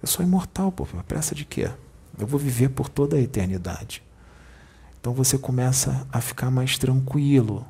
eu 0.00 0.08
sou 0.08 0.24
imortal, 0.24 0.72
pô. 0.72 0.86
Pressa 1.06 1.34
de 1.34 1.44
quê? 1.44 1.70
Eu 2.18 2.26
vou 2.26 2.40
viver 2.40 2.70
por 2.70 2.88
toda 2.88 3.16
a 3.16 3.20
eternidade. 3.20 4.02
Então 4.98 5.12
você 5.12 5.36
começa 5.36 6.06
a 6.10 6.22
ficar 6.22 6.50
mais 6.50 6.78
tranquilo. 6.78 7.66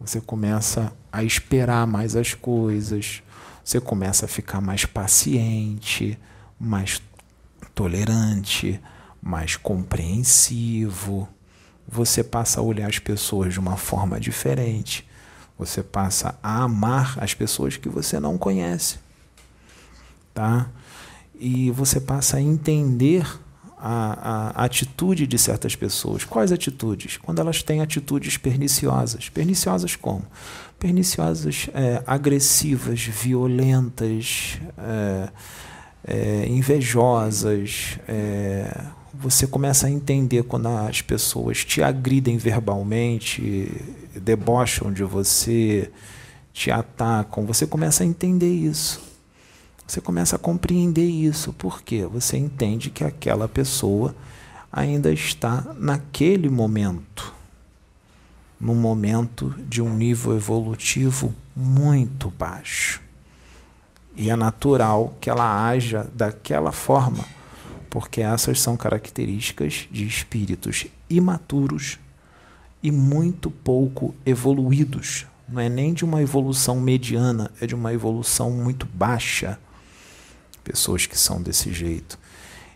Você 0.00 0.22
começa 0.22 0.90
a 1.12 1.22
esperar 1.22 1.86
mais 1.86 2.16
as 2.16 2.32
coisas. 2.32 3.22
Você 3.62 3.78
começa 3.78 4.24
a 4.24 4.28
ficar 4.28 4.62
mais 4.62 4.86
paciente, 4.86 6.18
mais 6.60 7.02
tolerante, 7.74 8.80
mais 9.22 9.56
compreensivo. 9.56 11.28
Você 11.88 12.22
passa 12.22 12.60
a 12.60 12.62
olhar 12.62 12.88
as 12.88 12.98
pessoas 12.98 13.54
de 13.54 13.58
uma 13.58 13.76
forma 13.76 14.20
diferente. 14.20 15.08
Você 15.58 15.82
passa 15.82 16.38
a 16.42 16.62
amar 16.62 17.18
as 17.18 17.34
pessoas 17.34 17.76
que 17.76 17.88
você 17.88 18.20
não 18.20 18.36
conhece. 18.38 18.98
Tá? 20.34 20.70
e 21.40 21.70
você 21.70 21.98
passa 21.98 22.36
a 22.36 22.40
entender 22.40 23.26
a, 23.78 24.50
a, 24.60 24.64
atitude 24.64 25.26
de 25.26 25.38
certas 25.38 25.74
pessoas. 25.74 26.22
Quais 26.22 26.52
atitudes? 26.52 27.16
Quando 27.16 27.40
elas 27.40 27.62
têm 27.62 27.80
atitudes 27.80 28.36
perniciosas. 28.36 29.30
Perniciosas 29.30 29.96
como? 29.96 30.26
Perniciosas 30.78 31.70
é, 31.72 32.02
agressivas, 32.06 33.00
violentas, 33.00 34.58
é, 34.76 35.30
é, 36.04 36.46
invejosas. 36.48 37.98
É, 38.08 38.84
você 39.12 39.46
começa 39.46 39.86
a 39.86 39.90
entender 39.90 40.44
quando 40.44 40.68
as 40.68 41.02
pessoas 41.02 41.64
te 41.64 41.82
agridem 41.82 42.38
verbalmente, 42.38 43.70
debocham 44.14 44.92
de 44.92 45.02
você, 45.02 45.90
te 46.52 46.70
atacam. 46.70 47.44
Você 47.46 47.66
começa 47.66 48.02
a 48.02 48.06
entender 48.06 48.52
isso. 48.52 49.00
Você 49.86 50.00
começa 50.00 50.36
a 50.36 50.38
compreender 50.38 51.08
isso. 51.08 51.52
Por 51.52 51.82
quê? 51.82 52.06
Você 52.06 52.36
entende 52.36 52.90
que 52.90 53.02
aquela 53.02 53.48
pessoa 53.48 54.14
ainda 54.70 55.12
está 55.12 55.74
naquele 55.76 56.48
momento, 56.48 57.34
num 58.60 58.76
momento 58.76 59.52
de 59.68 59.82
um 59.82 59.92
nível 59.92 60.36
evolutivo 60.36 61.34
muito 61.56 62.30
baixo. 62.30 63.02
E 64.16 64.30
é 64.30 64.36
natural 64.36 65.14
que 65.20 65.30
ela 65.30 65.68
haja 65.68 66.08
daquela 66.14 66.72
forma, 66.72 67.24
porque 67.88 68.20
essas 68.20 68.60
são 68.60 68.76
características 68.76 69.88
de 69.90 70.06
espíritos 70.06 70.86
imaturos 71.08 71.98
e 72.82 72.90
muito 72.90 73.50
pouco 73.50 74.14
evoluídos. 74.24 75.26
Não 75.48 75.60
é 75.60 75.68
nem 75.68 75.92
de 75.92 76.04
uma 76.04 76.22
evolução 76.22 76.80
mediana, 76.80 77.50
é 77.60 77.66
de 77.66 77.74
uma 77.74 77.92
evolução 77.92 78.50
muito 78.50 78.86
baixa 78.86 79.58
pessoas 80.62 81.06
que 81.06 81.18
são 81.18 81.42
desse 81.42 81.72
jeito. 81.72 82.18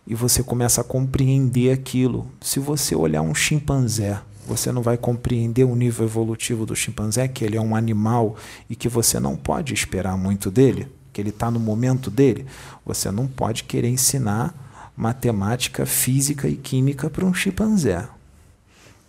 E 0.06 0.14
você 0.14 0.42
começa 0.42 0.80
a 0.80 0.84
compreender 0.84 1.72
aquilo. 1.72 2.28
Se 2.40 2.58
você 2.58 2.94
olhar 2.94 3.22
um 3.22 3.34
chimpanzé, 3.34 4.20
você 4.46 4.70
não 4.70 4.82
vai 4.82 4.98
compreender 4.98 5.64
o 5.64 5.74
nível 5.74 6.04
evolutivo 6.04 6.66
do 6.66 6.76
chimpanzé, 6.76 7.28
que 7.28 7.44
ele 7.44 7.56
é 7.56 7.60
um 7.60 7.74
animal 7.74 8.36
e 8.68 8.76
que 8.76 8.88
você 8.88 9.18
não 9.18 9.36
pode 9.36 9.72
esperar 9.72 10.16
muito 10.18 10.50
dele, 10.50 10.88
que 11.14 11.20
ele 11.22 11.30
está 11.30 11.50
no 11.50 11.58
momento 11.58 12.10
dele. 12.10 12.44
Você 12.84 13.10
não 13.10 13.26
pode 13.26 13.64
querer 13.64 13.88
ensinar 13.88 14.92
matemática, 14.94 15.86
física 15.86 16.46
e 16.46 16.56
química 16.56 17.08
para 17.08 17.24
um 17.24 17.32
chimpanzé. 17.32 18.06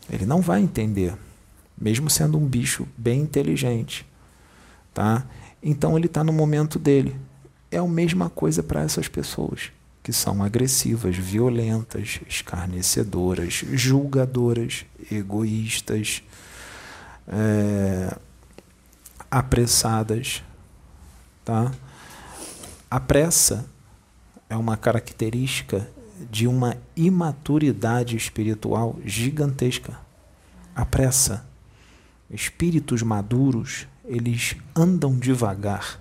Ele 0.09 0.25
não 0.25 0.39
vai 0.39 0.61
entender, 0.61 1.13
mesmo 1.77 2.09
sendo 2.09 2.37
um 2.37 2.45
bicho 2.45 2.87
bem 2.97 3.19
inteligente. 3.21 4.05
Tá? 4.93 5.25
Então 5.61 5.97
ele 5.97 6.05
está 6.05 6.23
no 6.23 6.31
momento 6.31 6.79
dele 6.79 7.13
é 7.75 7.79
a 7.79 7.87
mesma 7.87 8.29
coisa 8.29 8.63
para 8.63 8.81
essas 8.81 9.07
pessoas 9.07 9.71
que 10.01 10.13
são 10.13 10.43
agressivas, 10.43 11.15
violentas, 11.17 12.19
escarnecedoras, 12.29 13.53
julgadoras, 13.73 14.85
egoístas, 15.11 16.21
é, 17.27 18.15
apressadas, 19.31 20.43
tá? 21.43 21.71
A 22.95 22.99
pressa 23.01 23.65
é 24.49 24.55
uma 24.55 24.77
característica 24.77 25.85
de 26.31 26.47
uma 26.47 26.77
imaturidade 26.95 28.15
espiritual 28.15 28.97
gigantesca. 29.03 29.99
A 30.73 30.85
pressa. 30.85 31.45
Espíritos 32.29 33.03
maduros, 33.03 33.85
eles 34.05 34.55
andam 34.73 35.19
devagar 35.19 35.99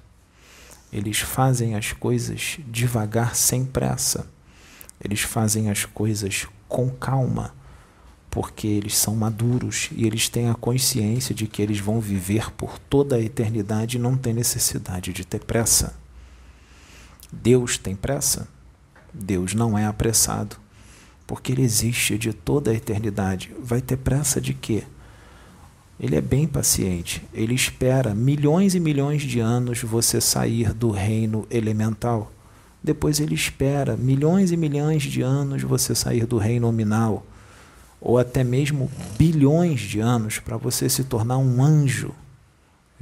eles 0.93 1.19
fazem 1.19 1.75
as 1.75 1.93
coisas 1.93 2.61
devagar, 2.69 3.35
sem 3.35 3.65
pressa. 3.65 4.29
Eles 5.03 5.23
fazem 5.23 5.69
as 5.69 5.85
coisas 5.85 6.47
com 6.69 6.89
calma, 6.89 7.53
porque 8.31 8.69
eles 8.69 8.97
são 8.97 9.17
maduros 9.17 9.91
e 9.91 10.07
eles 10.07 10.29
têm 10.29 10.49
a 10.49 10.55
consciência 10.55 11.35
de 11.35 11.49
que 11.49 11.61
eles 11.61 11.81
vão 11.81 12.01
viver 12.01 12.53
por 12.53 12.79
toda 12.79 13.17
a 13.17 13.21
eternidade 13.21 13.97
e 13.97 14.01
não 14.01 14.17
tem 14.17 14.33
necessidade 14.33 15.13
de 15.13 15.25
ter 15.25 15.41
pressa. 15.45 16.04
Deus 17.43 17.77
tem 17.77 17.95
pressa? 17.95 18.49
Deus 19.13 19.55
não 19.55 19.79
é 19.79 19.87
apressado, 19.87 20.57
porque 21.27 21.53
ele 21.53 21.63
existe 21.63 22.19
de 22.19 22.33
toda 22.33 22.71
a 22.71 22.75
eternidade. 22.75 23.55
Vai 23.61 23.81
ter 23.81 23.97
pressa 23.97 24.41
de 24.41 24.55
quê? 24.55 24.85
Ele 25.99 26.17
é 26.17 26.21
bem 26.21 26.47
paciente. 26.47 27.23
Ele 27.33 27.55
espera 27.55 28.15
milhões 28.15 28.75
e 28.75 28.81
milhões 28.81 29.23
de 29.23 29.39
anos 29.41 29.81
você 29.83 30.21
sair 30.21 30.73
do 30.73 30.91
reino 30.91 31.47
elemental. 31.51 32.33
Depois 32.83 33.21
ele 33.21 33.35
espera 33.35 33.97
milhões 33.97 34.51
e 34.51 34.57
milhões 34.57 35.05
de 35.05 35.23
anos 35.23 35.63
você 35.63 35.95
sair 35.95 36.27
do 36.27 36.37
reino 36.37 36.67
nominal. 36.67 37.25
Ou 38.01 38.19
até 38.19 38.43
mesmo 38.45 38.91
bilhões 39.17 39.81
de 39.81 40.01
anos 40.01 40.39
para 40.39 40.57
você 40.57 40.89
se 40.89 41.05
tornar 41.05 41.39
um 41.39 41.63
anjo. 41.63 42.13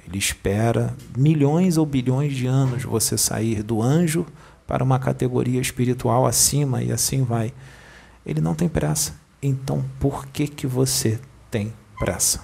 Ele 0.06 0.18
espera 0.18 0.94
milhões 1.16 1.76
ou 1.76 1.86
bilhões 1.86 2.34
de 2.34 2.46
anos 2.46 2.82
você 2.82 3.16
sair 3.16 3.62
do 3.62 3.80
anjo 3.80 4.26
para 4.66 4.82
uma 4.82 4.98
categoria 4.98 5.60
espiritual 5.60 6.26
acima 6.26 6.82
e 6.82 6.92
assim 6.92 7.22
vai. 7.22 7.52
Ele 8.24 8.40
não 8.40 8.54
tem 8.54 8.68
pressa. 8.68 9.14
Então, 9.42 9.84
por 9.98 10.26
que 10.26 10.46
que 10.46 10.66
você 10.66 11.18
tem 11.50 11.72
pressa? 11.98 12.40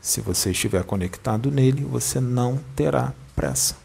Se 0.00 0.20
você 0.20 0.50
estiver 0.50 0.82
conectado 0.82 1.50
nele, 1.50 1.84
você 1.84 2.18
não 2.18 2.58
terá 2.74 3.14
pressa. 3.36 3.76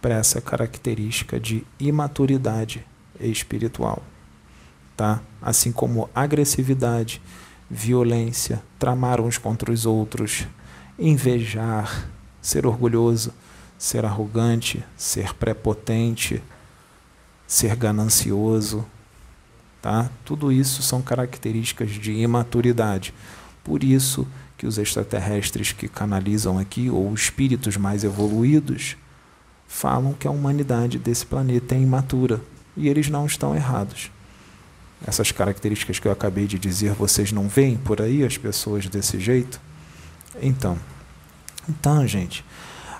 Pressa 0.00 0.38
é 0.38 0.40
característica 0.40 1.40
de 1.40 1.66
imaturidade 1.80 2.86
espiritual, 3.18 4.02
tá? 4.96 5.20
Assim 5.42 5.72
como 5.72 6.08
agressividade, 6.14 7.20
violência, 7.74 8.62
tramar 8.78 9.20
uns 9.20 9.36
contra 9.36 9.72
os 9.72 9.84
outros, 9.84 10.46
invejar, 10.96 12.08
ser 12.40 12.66
orgulhoso, 12.66 13.34
ser 13.76 14.04
arrogante, 14.04 14.84
ser 14.96 15.34
prepotente, 15.34 16.40
ser 17.48 17.74
ganancioso, 17.74 18.86
tá? 19.82 20.08
Tudo 20.24 20.52
isso 20.52 20.82
são 20.82 21.02
características 21.02 21.90
de 21.90 22.12
imaturidade. 22.12 23.12
Por 23.64 23.82
isso, 23.82 24.24
que 24.56 24.68
os 24.68 24.78
extraterrestres 24.78 25.72
que 25.72 25.88
canalizam 25.88 26.58
aqui, 26.60 26.88
ou 26.88 27.12
espíritos 27.12 27.76
mais 27.76 28.04
evoluídos, 28.04 28.96
falam 29.66 30.12
que 30.12 30.28
a 30.28 30.30
humanidade 30.30 30.96
desse 30.96 31.26
planeta 31.26 31.74
é 31.74 31.80
imatura. 31.80 32.40
E 32.76 32.88
eles 32.88 33.08
não 33.08 33.26
estão 33.26 33.54
errados. 33.54 34.12
Essas 35.06 35.32
características 35.32 35.98
que 35.98 36.08
eu 36.08 36.12
acabei 36.12 36.46
de 36.46 36.58
dizer, 36.58 36.92
vocês 36.92 37.32
não 37.32 37.48
veem 37.48 37.76
por 37.76 38.00
aí 38.00 38.24
as 38.24 38.38
pessoas 38.38 38.86
desse 38.86 39.18
jeito? 39.20 39.60
Então, 40.40 40.78
então, 41.68 42.06
gente, 42.06 42.44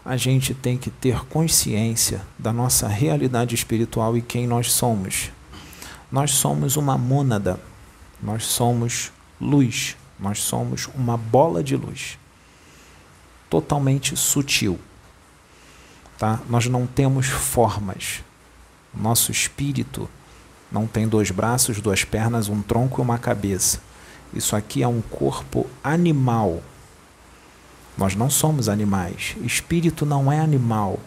a 0.04 0.16
gente 0.16 0.54
tem 0.54 0.76
que 0.76 0.90
ter 0.90 1.24
consciência 1.26 2.22
da 2.38 2.52
nossa 2.52 2.86
realidade 2.88 3.54
espiritual 3.54 4.16
e 4.16 4.22
quem 4.22 4.46
nós 4.46 4.72
somos. 4.72 5.30
Nós 6.10 6.32
somos 6.32 6.76
uma 6.76 6.96
mônada, 6.98 7.58
nós 8.22 8.44
somos 8.44 9.10
luz, 9.40 9.96
nós 10.18 10.40
somos 10.40 10.88
uma 10.94 11.16
bola 11.16 11.62
de 11.62 11.76
luz, 11.76 12.18
totalmente 13.50 14.16
sutil. 14.16 14.78
Tá? 16.18 16.40
Nós 16.48 16.66
não 16.66 16.86
temos 16.86 17.26
formas. 17.26 18.22
Nosso 18.94 19.32
espírito 19.32 20.08
não 20.74 20.88
tem 20.88 21.06
dois 21.06 21.30
braços, 21.30 21.80
duas 21.80 22.02
pernas, 22.02 22.48
um 22.48 22.60
tronco 22.60 23.00
e 23.00 23.04
uma 23.04 23.16
cabeça. 23.16 23.80
Isso 24.34 24.56
aqui 24.56 24.82
é 24.82 24.88
um 24.88 25.00
corpo 25.00 25.70
animal. 25.84 26.60
Nós 27.96 28.16
não 28.16 28.28
somos 28.28 28.68
animais. 28.68 29.36
Espírito 29.44 30.04
não 30.04 30.32
é 30.32 30.40
animal. 30.40 30.98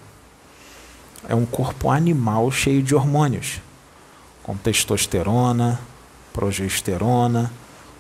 É 1.27 1.36
um 1.36 1.45
corpo 1.45 1.89
animal 1.89 2.49
cheio 2.49 2.82
de 2.82 2.95
hormônios, 2.95 3.60
com 4.41 4.56
testosterona, 4.56 5.77
progesterona, 6.32 7.51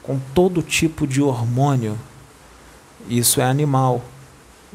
com 0.01 0.17
todo 0.33 0.61
tipo 0.61 1.05
de 1.05 1.21
hormônio. 1.21 1.99
Isso 3.09 3.41
é 3.41 3.43
animal. 3.43 4.01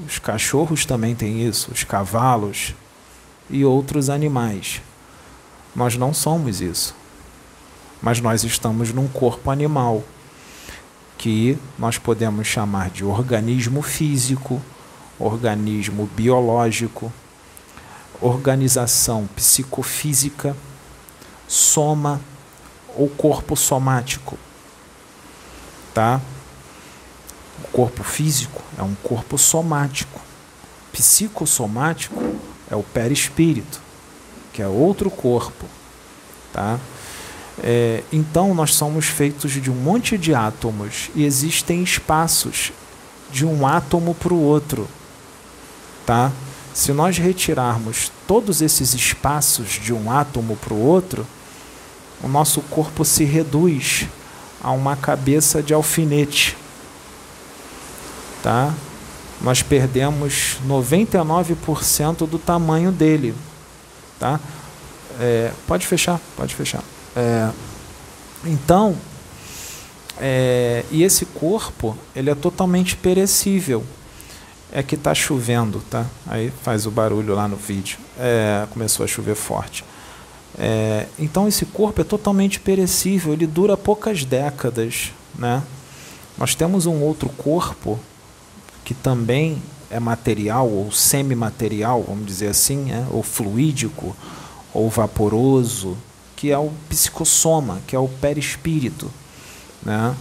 Os 0.07 0.19
cachorros 0.19 0.85
também 0.85 1.15
têm 1.15 1.43
isso, 1.43 1.73
os 1.73 1.85
cavalos 1.85 2.75
e 3.49 3.65
outros 3.65 4.11
animais. 4.11 4.83
Nós 5.75 5.97
não 5.97 6.13
somos 6.13 6.61
isso. 6.61 6.95
Mas 8.01 8.21
nós 8.21 8.45
estamos 8.45 8.93
num 8.93 9.09
corpo 9.09 9.51
animal 9.51 10.03
que 11.17 11.57
nós 11.79 11.99
podemos 11.99 12.47
chamar 12.47 12.91
de 12.91 13.05
organismo 13.05 13.81
físico, 13.81 14.61
organismo 15.19 16.09
biológico, 16.17 17.13
organização 18.21 19.29
psicofísica, 19.37 20.57
soma 21.47 22.21
ou 22.97 23.09
corpo 23.09 23.57
somático 23.57 24.37
tá? 25.93 26.21
O 27.65 27.69
corpo 27.69 28.03
físico 28.03 28.63
é 28.79 28.83
um 28.83 28.95
corpo 28.95 29.39
somático. 29.39 30.21
Psicossomático 30.93 32.21
é 32.71 32.77
o 32.77 32.83
perispírito, 32.83 33.81
que 34.53 34.63
é 34.63 34.69
outro 34.69 35.11
corpo, 35.11 35.67
Tá? 36.53 36.79
É, 37.63 38.03
então, 38.13 38.55
nós 38.55 38.75
somos 38.75 39.07
feitos 39.07 39.53
de 39.53 39.71
um 39.71 39.75
monte 39.75 40.19
de 40.19 40.35
átomos 40.35 41.11
e 41.15 41.25
existem 41.25 41.83
espaços 41.83 42.73
de 43.31 43.47
um 43.47 43.67
átomo 43.67 44.15
para 44.15 44.35
o 44.35 44.43
outro. 44.43 44.87
Tá? 46.05 46.31
Se 46.75 46.93
nós 46.93 47.19
retirarmos 47.19 48.11
todos 48.27 48.63
esses 48.63 48.95
espaços 48.95 49.69
de 49.69 49.93
um 49.93 50.11
átomo 50.11 50.57
para 50.57 50.75
o 50.75 50.81
outro, 50.81 51.27
o 52.23 52.29
nosso 52.29 52.61
corpo 52.63 53.05
se 53.05 53.25
reduz 53.25 54.07
a 54.63 54.71
uma 54.71 54.97
cabeça 54.97 55.63
de 55.63 55.75
alfinete. 55.75 56.57
Tá? 58.43 58.75
Nós 59.41 59.63
perdemos 59.63 60.59
99% 60.67 62.27
do 62.29 62.39
tamanho 62.39 62.93
dele. 62.93 63.35
Tá? 64.23 64.39
É, 65.19 65.51
pode 65.67 65.85
fechar, 65.85 66.21
pode 66.37 66.55
fechar. 66.55 66.81
É, 67.17 67.51
então, 68.45 68.97
é, 70.17 70.85
e 70.93 71.03
esse 71.03 71.27
corpo, 71.27 71.99
ele 72.15 72.31
é 72.31 72.35
totalmente 72.37 72.95
perecível. 72.95 73.85
É 74.71 74.81
que 74.81 74.95
está 74.95 75.13
chovendo, 75.13 75.83
tá? 75.91 76.07
Aí 76.25 76.53
faz 76.63 76.87
o 76.87 76.91
barulho 76.93 77.35
lá 77.35 77.49
no 77.49 77.57
vídeo. 77.57 77.99
É, 78.17 78.65
começou 78.71 79.03
a 79.03 79.09
chover 79.09 79.35
forte. 79.35 79.85
É, 80.57 81.09
então 81.19 81.49
esse 81.49 81.67
corpo 81.67 82.01
é 82.01 82.05
totalmente 82.05 82.61
perecível, 82.61 83.33
ele 83.33 83.47
dura 83.49 83.77
poucas 83.77 84.25
décadas, 84.25 85.11
né? 85.37 85.65
Nós 86.39 86.55
temos 86.55 86.87
um 86.87 87.01
outro 87.01 87.29
corpo 87.31 87.99
que 88.85 88.95
também 88.95 89.61
é 89.93 90.01
material 90.01 90.69
ou 90.69 90.91
semimaterial, 90.91 92.03
vamos 92.09 92.27
dizer 92.27 92.49
assim, 92.49 92.77
né? 92.77 93.07
ou 93.11 93.23
fluídico, 93.23 94.17
ou 94.73 94.89
vaporoso, 94.89 95.97
que 96.35 96.51
é 96.51 96.59
o 96.59 96.73
psicossoma, 96.89 97.81
que 97.87 97.95
é 97.95 97.99
o 97.99 98.09
perispírito. 98.09 99.11
Né? 99.85 100.17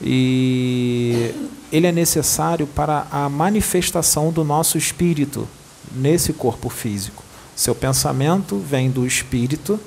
E 0.00 1.32
ele 1.70 1.86
é 1.86 1.92
necessário 1.92 2.66
para 2.66 3.06
a 3.10 3.28
manifestação 3.28 4.32
do 4.32 4.42
nosso 4.42 4.78
espírito 4.78 5.46
nesse 5.94 6.32
corpo 6.32 6.68
físico. 6.68 7.22
Seu 7.54 7.74
pensamento 7.74 8.58
vem 8.58 8.90
do 8.90 9.06
espírito, 9.06 9.78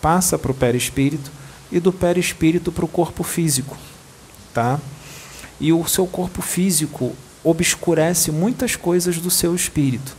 passa 0.00 0.38
para 0.38 0.52
o 0.52 0.54
perispírito 0.54 1.30
e 1.72 1.80
do 1.80 1.92
perispírito 1.92 2.70
para 2.70 2.84
o 2.84 2.88
corpo 2.88 3.24
físico. 3.24 3.76
Tá? 4.52 4.78
E 5.58 5.72
o 5.72 5.86
seu 5.88 6.06
corpo 6.06 6.42
físico 6.42 7.16
obscurece 7.44 8.30
muitas 8.30 8.76
coisas 8.76 9.18
do 9.18 9.30
seu 9.30 9.54
espírito. 9.54 10.16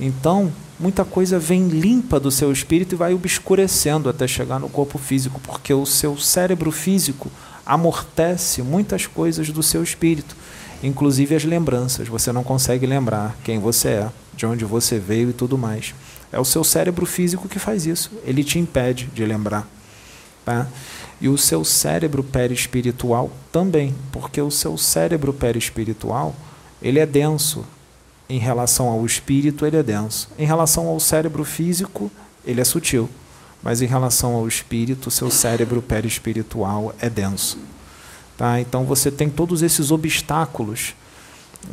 Então, 0.00 0.52
muita 0.78 1.04
coisa 1.04 1.38
vem 1.38 1.68
limpa 1.68 2.20
do 2.20 2.30
seu 2.30 2.52
espírito 2.52 2.94
e 2.94 2.98
vai 2.98 3.12
obscurecendo 3.12 4.08
até 4.08 4.28
chegar 4.28 4.60
no 4.60 4.68
corpo 4.68 4.98
físico, 4.98 5.40
porque 5.44 5.74
o 5.74 5.84
seu 5.84 6.16
cérebro 6.16 6.70
físico 6.70 7.30
amortece 7.66 8.62
muitas 8.62 9.06
coisas 9.06 9.50
do 9.50 9.62
seu 9.62 9.82
espírito, 9.82 10.36
inclusive 10.82 11.34
as 11.34 11.44
lembranças. 11.44 12.08
Você 12.08 12.32
não 12.32 12.44
consegue 12.44 12.86
lembrar 12.86 13.36
quem 13.42 13.58
você 13.58 13.88
é, 13.88 14.08
de 14.34 14.46
onde 14.46 14.64
você 14.64 14.98
veio 14.98 15.30
e 15.30 15.32
tudo 15.32 15.58
mais. 15.58 15.94
É 16.30 16.38
o 16.38 16.44
seu 16.44 16.62
cérebro 16.62 17.04
físico 17.04 17.48
que 17.48 17.58
faz 17.58 17.86
isso. 17.86 18.10
Ele 18.24 18.44
te 18.44 18.58
impede 18.58 19.06
de 19.12 19.24
lembrar. 19.24 19.68
Tá? 20.44 20.66
E 21.20 21.28
o 21.28 21.36
seu 21.36 21.64
cérebro 21.64 22.22
perispiritual 22.22 23.30
também, 23.50 23.94
porque 24.12 24.40
o 24.40 24.50
seu 24.50 24.78
cérebro 24.78 25.32
perispiritual 25.32 26.34
ele 26.80 26.98
é 26.98 27.06
denso, 27.06 27.64
em 28.28 28.38
relação 28.38 28.88
ao 28.88 29.06
espírito, 29.06 29.64
ele 29.64 29.78
é 29.78 29.82
denso. 29.82 30.28
Em 30.38 30.44
relação 30.44 30.86
ao 30.86 31.00
cérebro 31.00 31.44
físico, 31.44 32.10
ele 32.44 32.60
é 32.60 32.64
sutil. 32.64 33.08
Mas 33.62 33.80
em 33.80 33.86
relação 33.86 34.34
ao 34.34 34.46
espírito, 34.46 35.10
seu 35.10 35.30
cérebro 35.30 35.80
perispiritual 35.80 36.94
é 37.00 37.08
denso. 37.08 37.58
Tá? 38.36 38.60
Então 38.60 38.84
você 38.84 39.10
tem 39.10 39.30
todos 39.30 39.62
esses 39.62 39.90
obstáculos, 39.90 40.94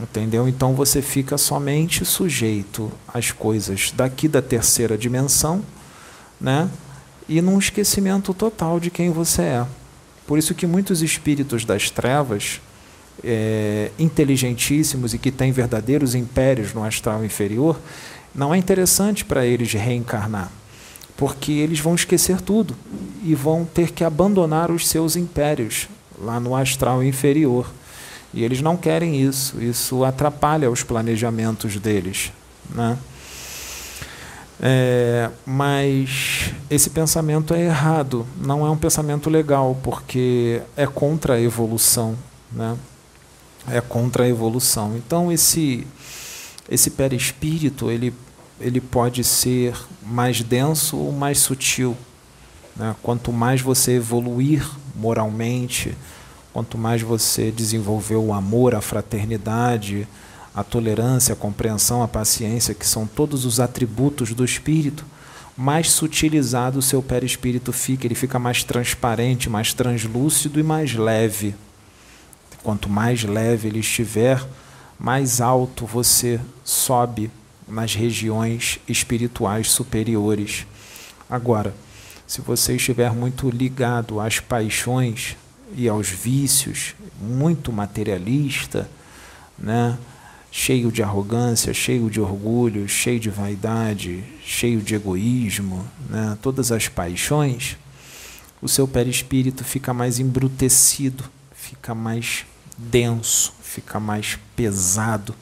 entendeu? 0.01 0.47
Então 0.47 0.73
você 0.73 1.01
fica 1.01 1.37
somente 1.37 2.03
sujeito 2.05 2.91
às 3.07 3.31
coisas 3.31 3.91
daqui 3.91 4.27
da 4.27 4.41
terceira 4.41 4.97
dimensão, 4.97 5.61
né? 6.39 6.69
E 7.27 7.41
num 7.41 7.59
esquecimento 7.59 8.33
total 8.33 8.79
de 8.79 8.89
quem 8.89 9.11
você 9.11 9.41
é. 9.41 9.65
Por 10.25 10.39
isso 10.39 10.55
que 10.55 10.65
muitos 10.65 11.03
espíritos 11.03 11.65
das 11.65 11.91
trevas 11.91 12.61
é, 13.23 13.91
inteligentíssimos 13.97 15.13
e 15.13 15.17
que 15.17 15.31
têm 15.31 15.51
verdadeiros 15.51 16.15
impérios 16.15 16.73
no 16.73 16.83
astral 16.83 17.23
inferior, 17.23 17.79
não 18.33 18.53
é 18.53 18.57
interessante 18.57 19.23
para 19.23 19.45
eles 19.45 19.71
reencarnar, 19.73 20.51
porque 21.15 21.51
eles 21.53 21.79
vão 21.79 21.95
esquecer 21.95 22.41
tudo 22.41 22.75
e 23.23 23.33
vão 23.33 23.65
ter 23.65 23.91
que 23.91 24.03
abandonar 24.03 24.69
os 24.69 24.87
seus 24.87 25.15
impérios 25.15 25.87
lá 26.19 26.39
no 26.39 26.55
astral 26.55 27.03
inferior. 27.03 27.71
E 28.33 28.43
eles 28.43 28.61
não 28.61 28.75
querem 28.75 29.21
isso, 29.21 29.61
isso 29.61 30.03
atrapalha 30.03 30.69
os 30.69 30.83
planejamentos 30.83 31.77
deles. 31.77 32.33
Né? 32.69 32.97
É, 34.59 35.29
mas 35.45 36.51
esse 36.69 36.89
pensamento 36.89 37.53
é 37.53 37.65
errado, 37.65 38.25
não 38.41 38.65
é 38.65 38.69
um 38.69 38.77
pensamento 38.77 39.29
legal, 39.29 39.77
porque 39.81 40.61
é 40.75 40.85
contra 40.85 41.35
a 41.35 41.41
evolução. 41.41 42.17
Né? 42.51 42.75
É 43.69 43.81
contra 43.81 44.23
a 44.23 44.27
evolução. 44.27 44.95
Então 44.95 45.31
esse 45.31 45.85
esse 46.69 46.89
perispírito 46.91 47.91
ele 47.91 48.13
ele 48.59 48.79
pode 48.79 49.23
ser 49.23 49.75
mais 50.01 50.41
denso 50.41 50.97
ou 50.97 51.11
mais 51.11 51.39
sutil. 51.39 51.95
Né? 52.75 52.95
Quanto 53.03 53.31
mais 53.31 53.61
você 53.61 53.93
evoluir 53.93 54.65
moralmente, 54.95 55.95
quanto 56.53 56.77
mais 56.77 57.01
você 57.01 57.51
desenvolver 57.51 58.15
o 58.15 58.33
amor, 58.33 58.73
a 58.73 58.81
fraternidade, 58.81 60.07
a 60.53 60.63
tolerância, 60.63 61.33
a 61.33 61.35
compreensão, 61.35 62.01
a 62.01 62.07
paciência, 62.07 62.73
que 62.73 62.87
são 62.87 63.05
todos 63.05 63.43
os 63.43 63.59
atributos 63.59 64.33
do 64.33 64.45
espírito, 64.45 65.05
mais 65.57 65.91
sutilizado 65.91 66.79
o 66.79 66.81
seu 66.81 67.03
perispírito 67.03 67.73
fica, 67.73 68.07
ele 68.07 68.15
fica 68.15 68.39
mais 68.39 68.63
transparente, 68.63 69.49
mais 69.49 69.73
translúcido 69.73 70.59
e 70.59 70.63
mais 70.63 70.93
leve. 70.93 71.55
Quanto 72.65 72.89
mais 72.89 73.23
leve 73.23 73.67
ele 73.67 73.81
estiver, 73.81 74.43
mais 74.97 75.39
alto 75.39 75.85
você 75.85 76.41
sobe 76.63 77.29
nas 77.67 77.93
regiões 77.93 78.79
espirituais 78.89 79.69
superiores. 79.69 80.65
Agora, 81.29 81.75
se 82.25 82.41
você 82.41 82.75
estiver 82.75 83.13
muito 83.13 83.51
ligado 83.51 84.19
às 84.19 84.39
paixões 84.39 85.37
e 85.77 85.87
aos 85.87 86.09
vícios, 86.09 86.95
muito 87.21 87.71
materialista, 87.71 88.89
né? 89.59 89.95
cheio 90.51 90.91
de 90.91 91.03
arrogância, 91.03 91.71
cheio 91.71 92.09
de 92.09 92.19
orgulho, 92.19 92.89
cheio 92.89 93.19
de 93.19 93.29
vaidade, 93.29 94.23
cheio 94.43 94.81
de 94.81 94.95
egoísmo, 94.95 95.87
né? 96.09 96.35
todas 96.41 96.71
as 96.71 96.87
paixões, 96.87 97.77
o 98.59 98.67
seu 98.67 98.87
perispírito 98.87 99.63
fica 99.63 99.93
mais 99.93 100.17
embrutecido, 100.17 101.23
fica 101.53 101.93
mais 101.93 102.43
denso, 102.77 103.53
fica 103.61 103.99
mais 103.99 104.37
pesado 104.55 105.35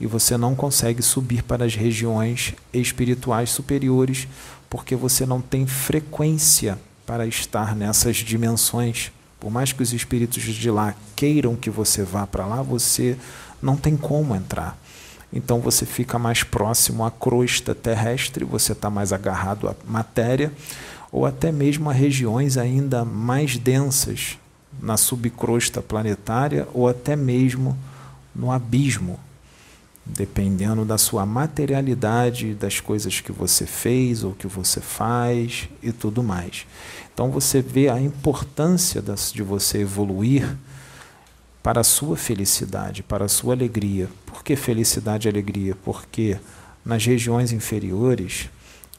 e 0.00 0.06
você 0.06 0.36
não 0.36 0.54
consegue 0.54 1.02
subir 1.02 1.42
para 1.42 1.64
as 1.64 1.74
regiões 1.74 2.54
espirituais 2.72 3.50
superiores 3.50 4.26
porque 4.68 4.94
você 4.94 5.26
não 5.26 5.40
tem 5.40 5.66
frequência 5.66 6.78
para 7.04 7.26
estar 7.26 7.74
nessas 7.74 8.16
dimensões. 8.16 9.10
Por 9.38 9.50
mais 9.50 9.72
que 9.72 9.82
os 9.82 9.92
espíritos 9.92 10.42
de 10.42 10.70
lá 10.70 10.94
queiram 11.16 11.56
que 11.56 11.68
você 11.68 12.02
vá 12.04 12.26
para 12.26 12.46
lá, 12.46 12.62
você 12.62 13.16
não 13.60 13.76
tem 13.76 13.96
como 13.96 14.34
entrar. 14.34 14.78
Então 15.32 15.60
você 15.60 15.84
fica 15.84 16.18
mais 16.18 16.42
próximo 16.42 17.04
à 17.04 17.10
crosta 17.10 17.74
terrestre, 17.74 18.44
você 18.44 18.72
está 18.72 18.88
mais 18.88 19.12
agarrado 19.12 19.68
à 19.68 19.74
matéria, 19.86 20.52
ou 21.12 21.26
até 21.26 21.50
mesmo 21.50 21.90
a 21.90 21.92
regiões 21.92 22.56
ainda 22.56 23.04
mais 23.04 23.56
densas, 23.56 24.38
na 24.82 24.96
subcrosta 24.96 25.82
planetária 25.82 26.66
ou 26.72 26.88
até 26.88 27.14
mesmo 27.14 27.76
no 28.34 28.50
abismo, 28.50 29.18
dependendo 30.04 30.84
da 30.84 30.96
sua 30.96 31.26
materialidade, 31.26 32.54
das 32.54 32.80
coisas 32.80 33.20
que 33.20 33.30
você 33.30 33.66
fez 33.66 34.24
ou 34.24 34.32
que 34.32 34.46
você 34.46 34.80
faz 34.80 35.68
e 35.82 35.92
tudo 35.92 36.22
mais. 36.22 36.66
Então 37.12 37.30
você 37.30 37.60
vê 37.60 37.88
a 37.88 38.00
importância 38.00 39.02
de 39.02 39.42
você 39.42 39.78
evoluir 39.78 40.56
para 41.62 41.82
a 41.82 41.84
sua 41.84 42.16
felicidade, 42.16 43.02
para 43.02 43.26
a 43.26 43.28
sua 43.28 43.54
alegria. 43.54 44.08
Por 44.24 44.42
que 44.42 44.56
felicidade 44.56 45.28
e 45.28 45.30
alegria? 45.30 45.76
Porque 45.84 46.38
nas 46.84 47.04
regiões 47.04 47.52
inferiores, 47.52 48.48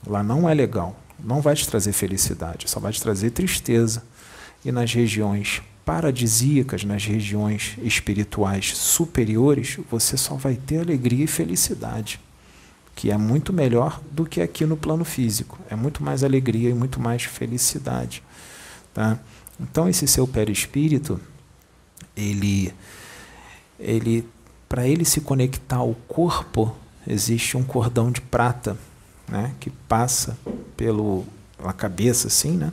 lá 0.06 0.22
não 0.22 0.48
é 0.48 0.54
legal, 0.54 0.96
não 1.20 1.42
vai 1.42 1.56
te 1.56 1.68
trazer 1.68 1.92
felicidade, 1.94 2.70
só 2.70 2.80
vai 2.80 2.92
te 2.92 3.02
trazer 3.02 3.32
tristeza. 3.32 4.04
E 4.64 4.72
nas 4.72 4.94
regiões 4.94 5.64
paradisíacas, 5.86 6.84
nas 6.84 7.06
regiões 7.06 7.76
espirituais 7.82 8.78
superiores, 8.78 9.78
você 9.90 10.16
só 10.18 10.36
vai 10.36 10.56
ter 10.56 10.80
alegria 10.80 11.26
e 11.26 11.28
felicidade. 11.28 12.20
que 12.94 13.10
é 13.10 13.18
muito 13.18 13.54
melhor 13.54 14.02
do 14.12 14.26
que 14.26 14.42
aqui 14.42 14.66
no 14.66 14.78
plano 14.78 15.04
físico. 15.04 15.58
É 15.70 15.76
muito 15.76 16.04
mais 16.04 16.24
alegria 16.24 16.70
e 16.70 16.74
muito 16.74 17.00
mais 17.00 17.24
felicidade. 17.24 18.22
Tá? 18.94 19.18
Então 19.60 19.88
esse 19.90 20.06
seu 20.08 20.28
perispírito, 20.28 21.20
ele, 22.16 22.72
ele 23.80 24.28
para 24.68 24.88
ele 24.88 25.04
se 25.04 25.22
conectar 25.22 25.78
ao 25.78 25.96
corpo, 26.08 26.76
existe 27.08 27.58
um 27.58 27.64
cordão 27.64 28.12
de 28.12 28.22
prata 28.22 28.78
né, 29.28 29.54
que 29.60 29.70
passa 29.70 30.38
pelo, 30.78 31.26
pela 31.58 31.74
cabeça, 31.74 32.28
assim, 32.28 32.52
né? 32.52 32.72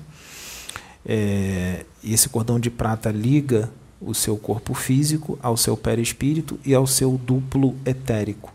É, 1.06 1.86
e 2.02 2.12
esse 2.12 2.28
cordão 2.28 2.58
de 2.58 2.70
prata 2.70 3.10
liga 3.10 3.70
o 4.00 4.14
seu 4.14 4.36
corpo 4.36 4.74
físico 4.74 5.38
ao 5.42 5.56
seu 5.56 5.76
perispírito 5.76 6.58
e 6.64 6.74
ao 6.74 6.86
seu 6.86 7.18
duplo 7.18 7.74
etérico. 7.84 8.52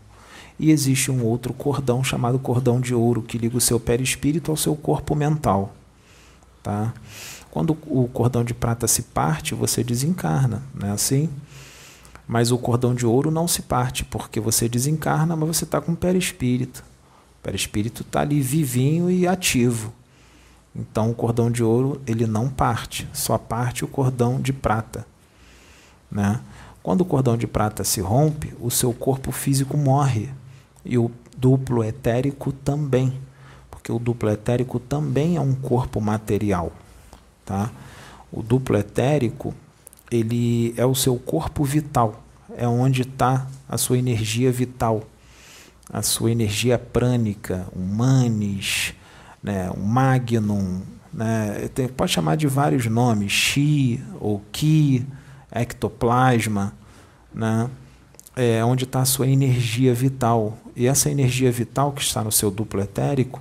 E 0.58 0.70
existe 0.70 1.10
um 1.10 1.24
outro 1.24 1.52
cordão 1.52 2.02
chamado 2.02 2.38
cordão 2.38 2.80
de 2.80 2.94
ouro 2.94 3.22
que 3.22 3.36
liga 3.36 3.56
o 3.56 3.60
seu 3.60 3.78
perispírito 3.78 4.50
ao 4.50 4.56
seu 4.56 4.74
corpo 4.76 5.14
mental. 5.14 5.74
Tá? 6.62 6.94
Quando 7.50 7.76
o 7.86 8.08
cordão 8.08 8.42
de 8.42 8.54
prata 8.54 8.88
se 8.88 9.02
parte, 9.02 9.54
você 9.54 9.84
desencarna, 9.84 10.62
não 10.74 10.88
é 10.88 10.90
assim? 10.92 11.28
Mas 12.26 12.50
o 12.50 12.58
cordão 12.58 12.94
de 12.94 13.04
ouro 13.04 13.30
não 13.30 13.46
se 13.46 13.62
parte, 13.62 14.04
porque 14.04 14.40
você 14.40 14.68
desencarna, 14.68 15.36
mas 15.36 15.48
você 15.56 15.64
está 15.64 15.80
com 15.80 15.92
o 15.92 15.96
perispírito. 15.96 16.82
O 17.40 17.42
perispírito 17.42 18.02
está 18.02 18.20
ali 18.22 18.40
vivinho 18.40 19.10
e 19.10 19.26
ativo. 19.26 19.92
Então 20.74 21.10
o 21.10 21.14
cordão 21.14 21.50
de 21.50 21.62
ouro 21.62 22.00
ele 22.06 22.26
não 22.26 22.48
parte, 22.48 23.08
só 23.12 23.38
parte 23.38 23.84
o 23.84 23.88
cordão 23.88 24.40
de 24.40 24.52
prata. 24.52 25.06
Né? 26.10 26.40
Quando 26.82 27.02
o 27.02 27.04
cordão 27.04 27.36
de 27.36 27.46
prata 27.46 27.84
se 27.84 28.00
rompe, 28.00 28.52
o 28.60 28.70
seu 28.70 28.92
corpo 28.92 29.32
físico 29.32 29.76
morre 29.76 30.28
e 30.84 30.98
o 30.98 31.10
duplo 31.36 31.82
etérico 31.82 32.52
também, 32.52 33.18
porque 33.70 33.90
o 33.90 33.98
duplo 33.98 34.30
etérico 34.30 34.78
também 34.78 35.36
é 35.36 35.40
um 35.40 35.54
corpo 35.54 36.00
material, 36.00 36.72
tá? 37.44 37.70
O 38.30 38.42
duplo 38.42 38.76
etérico 38.76 39.54
ele 40.10 40.74
é 40.76 40.84
o 40.84 40.94
seu 40.94 41.16
corpo 41.16 41.64
vital, 41.64 42.22
é 42.56 42.68
onde 42.68 43.02
está 43.02 43.46
a 43.68 43.78
sua 43.78 43.98
energia 43.98 44.52
vital, 44.52 45.02
a 45.90 46.02
sua 46.02 46.30
energia 46.30 46.78
prânica, 46.78 47.66
o 47.74 47.78
manis, 47.78 48.94
né, 49.44 49.70
o 49.76 49.78
magnum, 49.78 50.80
né, 51.12 51.68
tem, 51.74 51.86
pode 51.86 52.10
chamar 52.10 52.34
de 52.34 52.46
vários 52.46 52.86
nomes, 52.86 53.30
chi 53.30 54.02
ou 54.18 54.42
ki, 54.50 55.06
ectoplasma, 55.52 56.72
né, 57.32 57.68
é 58.34 58.64
onde 58.64 58.84
está 58.84 59.02
a 59.02 59.04
sua 59.04 59.28
energia 59.28 59.92
vital. 59.92 60.56
E 60.74 60.86
essa 60.86 61.10
energia 61.10 61.52
vital 61.52 61.92
que 61.92 62.00
está 62.00 62.24
no 62.24 62.32
seu 62.32 62.50
duplo 62.50 62.80
etérico, 62.80 63.40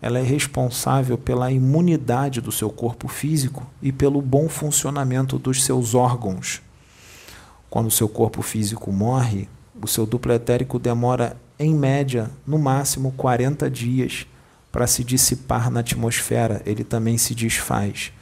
ela 0.00 0.20
é 0.20 0.22
responsável 0.22 1.18
pela 1.18 1.50
imunidade 1.50 2.40
do 2.40 2.52
seu 2.52 2.70
corpo 2.70 3.08
físico 3.08 3.66
e 3.82 3.90
pelo 3.90 4.22
bom 4.22 4.48
funcionamento 4.48 5.36
dos 5.36 5.64
seus 5.64 5.94
órgãos. 5.94 6.62
Quando 7.68 7.88
o 7.88 7.90
seu 7.90 8.08
corpo 8.08 8.40
físico 8.40 8.90
morre, 8.92 9.48
o 9.82 9.86
seu 9.86 10.06
duplo 10.06 10.32
etérico 10.32 10.78
demora, 10.78 11.36
em 11.58 11.74
média, 11.74 12.30
no 12.46 12.58
máximo 12.58 13.12
40 13.12 13.68
dias 13.68 14.26
para 14.70 14.86
se 14.86 15.02
dissipar 15.02 15.70
na 15.70 15.80
atmosfera, 15.80 16.62
ele 16.64 16.84
também 16.84 17.18
se 17.18 17.34
desfaz. 17.34 18.12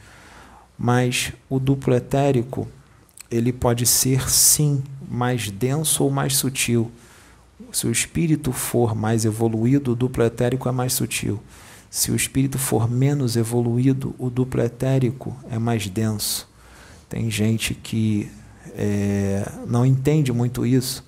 Mas 0.77 1.33
o 1.49 1.59
duplo 1.59 1.93
etérico, 1.93 2.67
ele 3.29 3.51
pode 3.51 3.85
ser 3.85 4.29
sim 4.29 4.81
mais 5.09 5.49
denso 5.51 6.03
ou 6.03 6.09
mais 6.09 6.35
sutil. 6.37 6.91
Se 7.71 7.85
o 7.85 7.91
espírito 7.91 8.51
for 8.51 8.95
mais 8.95 9.25
evoluído, 9.25 9.91
o 9.91 9.95
duplo 9.95 10.23
etérico 10.23 10.67
é 10.67 10.71
mais 10.71 10.93
sutil. 10.93 11.39
Se 11.89 12.11
o 12.11 12.15
espírito 12.15 12.57
for 12.57 12.89
menos 12.89 13.35
evoluído, 13.35 14.15
o 14.17 14.29
duplo 14.29 14.61
etérico 14.61 15.35
é 15.49 15.59
mais 15.59 15.87
denso. 15.87 16.47
Tem 17.09 17.29
gente 17.29 17.73
que 17.73 18.31
é, 18.75 19.51
não 19.67 19.85
entende 19.85 20.31
muito 20.31 20.65
isso 20.65 21.03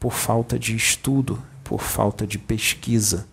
por 0.00 0.12
falta 0.12 0.58
de 0.58 0.74
estudo, 0.74 1.40
por 1.62 1.82
falta 1.82 2.26
de 2.26 2.38
pesquisa. 2.38 3.26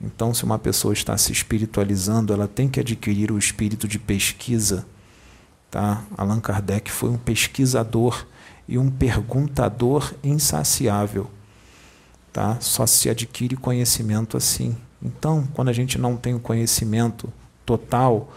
Então, 0.00 0.32
se 0.32 0.44
uma 0.44 0.58
pessoa 0.58 0.92
está 0.92 1.16
se 1.16 1.32
espiritualizando, 1.32 2.32
ela 2.32 2.46
tem 2.46 2.68
que 2.68 2.78
adquirir 2.78 3.32
o 3.32 3.38
espírito 3.38 3.88
de 3.88 3.98
pesquisa. 3.98 4.86
Tá? 5.70 6.02
Allan 6.16 6.40
Kardec 6.40 6.90
foi 6.90 7.10
um 7.10 7.18
pesquisador 7.18 8.26
e 8.68 8.78
um 8.78 8.90
perguntador 8.90 10.14
insaciável. 10.22 11.28
Tá? 12.32 12.58
Só 12.60 12.86
se 12.86 13.10
adquire 13.10 13.56
conhecimento 13.56 14.36
assim. 14.36 14.76
Então, 15.02 15.48
quando 15.52 15.68
a 15.68 15.72
gente 15.72 15.98
não 15.98 16.16
tem 16.16 16.34
o 16.34 16.40
conhecimento 16.40 17.32
total, 17.66 18.32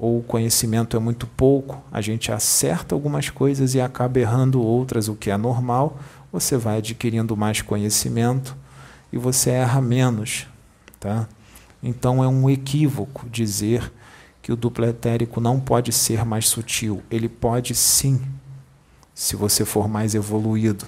ou 0.00 0.20
o 0.20 0.22
conhecimento 0.22 0.96
é 0.96 1.00
muito 1.00 1.26
pouco, 1.26 1.82
a 1.92 2.00
gente 2.00 2.32
acerta 2.32 2.94
algumas 2.94 3.28
coisas 3.28 3.74
e 3.74 3.80
acaba 3.80 4.18
errando 4.18 4.62
outras, 4.62 5.08
o 5.08 5.14
que 5.14 5.30
é 5.30 5.36
normal. 5.36 5.98
Você 6.32 6.56
vai 6.56 6.78
adquirindo 6.78 7.36
mais 7.36 7.60
conhecimento 7.60 8.56
e 9.12 9.18
você 9.18 9.50
erra 9.50 9.80
menos. 9.80 10.46
Tá? 11.00 11.26
Então 11.82 12.22
é 12.22 12.28
um 12.28 12.48
equívoco 12.50 13.26
dizer 13.30 13.90
que 14.42 14.52
o 14.52 14.56
duplo 14.56 14.84
etérico 14.84 15.40
não 15.40 15.58
pode 15.58 15.92
ser 15.92 16.24
mais 16.24 16.46
sutil. 16.46 17.02
Ele 17.10 17.28
pode 17.28 17.74
sim, 17.74 18.20
se 19.14 19.34
você 19.34 19.64
for 19.64 19.88
mais 19.88 20.14
evoluído. 20.14 20.86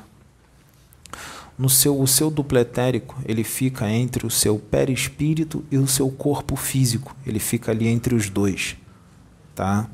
No 1.57 1.69
seu, 1.69 2.01
o 2.01 2.07
seu 2.07 2.31
duplo 2.31 2.59
etérico, 2.59 3.17
ele 3.25 3.45
fica 3.45 3.89
entre 3.89 4.27
o 4.27 4.31
seu 4.31 4.59
perispírito 4.59 5.65
e 5.71 5.79
o 5.79 5.87
seu 5.87 6.11
corpo 6.11 6.57
físico. 6.57 7.15
Ele 7.27 7.39
fica 7.39 7.71
ali 7.71 7.87
entre 7.89 8.15
os 8.15 8.29
dois. 8.29 8.77
Tá? 9.55 9.89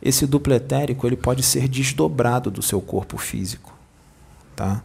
Esse 0.00 0.26
duplo 0.26 0.54
etérico 0.54 1.06
ele 1.06 1.16
pode 1.16 1.42
ser 1.42 1.68
desdobrado 1.68 2.50
do 2.50 2.62
seu 2.62 2.80
corpo 2.80 3.18
físico. 3.18 3.76
Tá? 4.54 4.82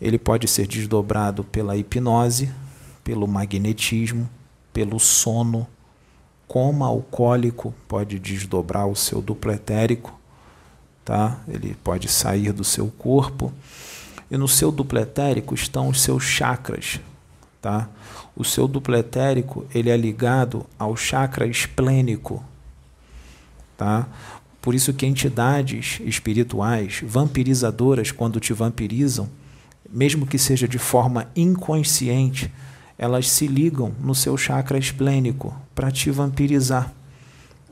Ele 0.00 0.18
pode 0.18 0.46
ser 0.48 0.66
desdobrado 0.66 1.44
pela 1.44 1.76
hipnose, 1.76 2.52
pelo 3.04 3.26
magnetismo, 3.26 4.28
pelo 4.72 4.98
sono. 4.98 5.66
Coma 6.46 6.86
alcoólico 6.86 7.74
pode 7.88 8.18
desdobrar 8.18 8.86
o 8.86 8.94
seu 8.94 9.22
duplo 9.22 9.52
etérico, 9.52 10.18
tá? 11.04 11.40
Ele 11.48 11.76
pode 11.82 12.08
sair 12.08 12.52
do 12.52 12.64
seu 12.64 12.88
corpo. 12.88 13.52
E 14.30 14.36
no 14.36 14.48
seu 14.48 14.70
duplo 14.70 14.98
etérico 14.98 15.54
estão 15.54 15.88
os 15.88 16.00
seus 16.00 16.24
chakras, 16.24 17.00
tá? 17.60 17.88
O 18.34 18.44
seu 18.44 18.66
duplo 18.66 18.96
etérico, 18.96 19.66
ele 19.74 19.90
é 19.90 19.96
ligado 19.96 20.66
ao 20.78 20.96
chakra 20.96 21.46
esplênico, 21.46 22.42
tá? 23.76 24.08
Por 24.62 24.74
isso 24.74 24.94
que 24.94 25.04
entidades 25.04 26.00
espirituais 26.04 27.00
vampirizadoras, 27.04 28.10
quando 28.10 28.38
te 28.38 28.52
vampirizam, 28.52 29.28
mesmo 29.90 30.26
que 30.26 30.38
seja 30.38 30.68
de 30.68 30.78
forma 30.78 31.26
inconsciente, 31.34 32.50
elas 33.02 33.28
se 33.28 33.48
ligam 33.48 33.92
no 33.98 34.14
seu 34.14 34.36
chakra 34.36 34.78
esplênico 34.78 35.52
para 35.74 35.90
te 35.90 36.08
vampirizar, 36.08 36.94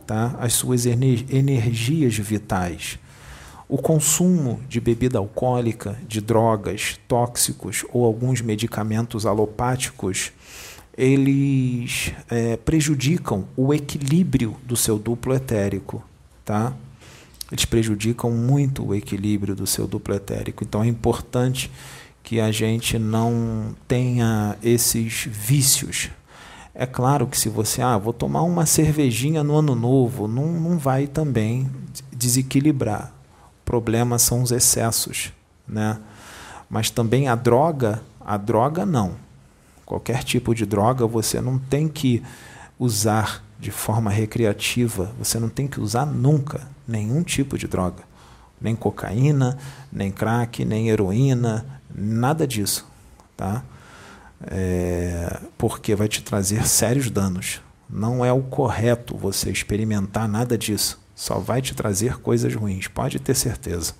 tá? 0.05 0.35
As 0.41 0.55
suas 0.55 0.87
energias 0.87 2.17
vitais. 2.17 2.99
O 3.69 3.79
consumo 3.79 4.59
de 4.69 4.81
bebida 4.81 5.21
alcoólica, 5.21 5.97
de 6.09 6.21
drogas, 6.21 6.99
tóxicos 7.07 7.85
ou 7.93 8.05
alguns 8.05 8.41
medicamentos 8.41 9.25
alopáticos, 9.25 10.33
eles 10.99 12.13
é, 12.29 12.57
prejudicam 12.57 13.47
o 13.57 13.73
equilíbrio 13.73 14.57
do 14.67 14.77
seu 14.77 14.99
duplo 14.99 15.33
etérico, 15.33 16.03
tá? 16.45 16.75
Eles 17.53 17.65
prejudicam 17.65 18.33
muito 18.33 18.85
o 18.85 18.93
equilíbrio 18.97 19.55
do 19.55 19.65
seu 19.67 19.87
duplo 19.87 20.13
etérico. 20.13 20.65
Então 20.65 20.83
é 20.83 20.89
importante 20.89 21.71
que 22.23 22.41
a 22.41 22.53
gente 22.53 22.99
não 22.99 23.75
tenha 23.89 24.57
esses 24.63 25.27
vícios. 25.31 26.11
É 26.75 26.87
claro 26.87 27.27
que 27.27 27.39
se 27.39 27.49
você, 27.49 27.83
ah, 27.83 27.99
vou 27.99 28.13
tomar 28.13 28.43
uma 28.43 28.65
cervejinha 28.67 29.43
no 29.43 29.57
ano 29.57 29.75
novo, 29.75 30.29
não, 30.29 30.47
não 30.47 30.79
vai 30.79 31.07
também 31.07 31.69
desequilibrar. 32.13 33.13
O 33.63 33.65
problema 33.65 34.19
são 34.19 34.43
os 34.43 34.53
excessos, 34.53 35.33
né? 35.67 35.99
Mas 36.69 36.89
também 36.89 37.29
a 37.29 37.35
droga, 37.35 38.01
a 38.21 38.37
droga 38.37 38.87
não. 38.87 39.15
Qualquer 39.85 40.23
tipo 40.23 40.55
de 40.55 40.65
droga 40.65 41.07
você 41.07 41.41
não 41.41 41.59
tem 41.59 41.89
que 41.89 42.23
usar 42.79 43.43
de 43.59 43.71
forma 43.71 44.11
recreativa, 44.11 45.13
você 45.19 45.39
não 45.39 45.49
tem 45.49 45.67
que 45.67 45.81
usar 45.81 46.07
nunca 46.07 46.69
nenhum 46.87 47.23
tipo 47.23 47.59
de 47.59 47.67
droga. 47.67 48.05
Nem 48.61 48.77
cocaína, 48.77 49.59
nem 49.93 50.11
crack, 50.11 50.65
nem 50.65 50.89
heroína, 50.89 51.80
Nada 51.95 52.47
disso, 52.47 52.87
tá? 53.37 53.63
É, 54.47 55.41
porque 55.59 55.95
vai 55.95 56.09
te 56.09 56.23
trazer 56.23 56.67
sérios 56.67 57.11
danos. 57.11 57.61
Não 57.89 58.25
é 58.25 58.33
o 58.33 58.43
correto 58.43 59.17
você 59.17 59.51
experimentar 59.51 60.29
nada 60.29 60.57
disso. 60.57 61.01
Só 61.15 61.39
vai 61.39 61.61
te 61.61 61.75
trazer 61.75 62.19
coisas 62.19 62.55
ruins, 62.55 62.89
pode 62.89 63.19
ter 63.19 63.35
certeza. 63.35 63.95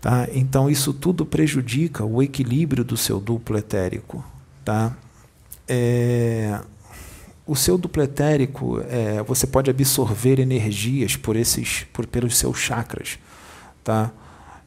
Tá? 0.00 0.26
Então 0.32 0.70
isso 0.70 0.92
tudo 0.92 1.26
prejudica 1.26 2.04
o 2.04 2.22
equilíbrio 2.22 2.82
do 2.82 2.96
seu 2.96 3.20
duplo 3.20 3.58
etérico. 3.58 4.24
Tá? 4.64 4.96
É, 5.68 6.60
o 7.46 7.54
seu 7.54 7.76
dupletérico, 7.76 8.80
é, 8.88 9.22
você 9.22 9.46
pode 9.46 9.70
absorver 9.70 10.38
energias 10.38 11.16
por 11.16 11.36
esses, 11.36 11.84
por, 11.92 12.06
pelos 12.06 12.36
seus 12.36 12.58
chakras. 12.58 13.18
Tá? 13.84 14.10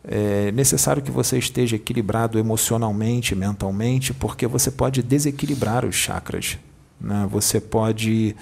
É 0.07 0.51
necessário 0.51 1.01
que 1.01 1.09
você 1.09 1.37
esteja 1.37 1.75
equilibrado 1.75 2.37
emocionalmente, 2.37 3.33
mentalmente, 3.33 4.13
porque 4.13 4.45
você 4.45 4.69
pode 4.69 5.01
desequilibrar 5.01 5.83
os 5.83 5.95
chakras. 5.95 6.59
Né? 7.01 7.27
Você 7.31 7.59
pode, 7.59 8.35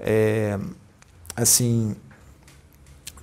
é, 0.00 0.58
assim, 1.36 1.94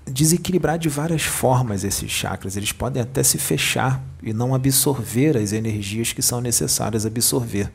desequilibrar 0.06 0.78
de 0.78 0.90
várias 0.90 1.24
formas 1.24 1.84
esses 1.84 2.12
chakras. 2.12 2.56
Eles 2.56 2.72
podem 2.72 3.02
até 3.02 3.24
se 3.24 3.38
fechar 3.38 4.04
e 4.22 4.34
não 4.34 4.54
absorver 4.54 5.38
as 5.38 5.54
energias 5.54 6.12
que 6.14 6.22
são 6.22 6.42
necessárias 6.42 7.06
absorver. 7.06 7.72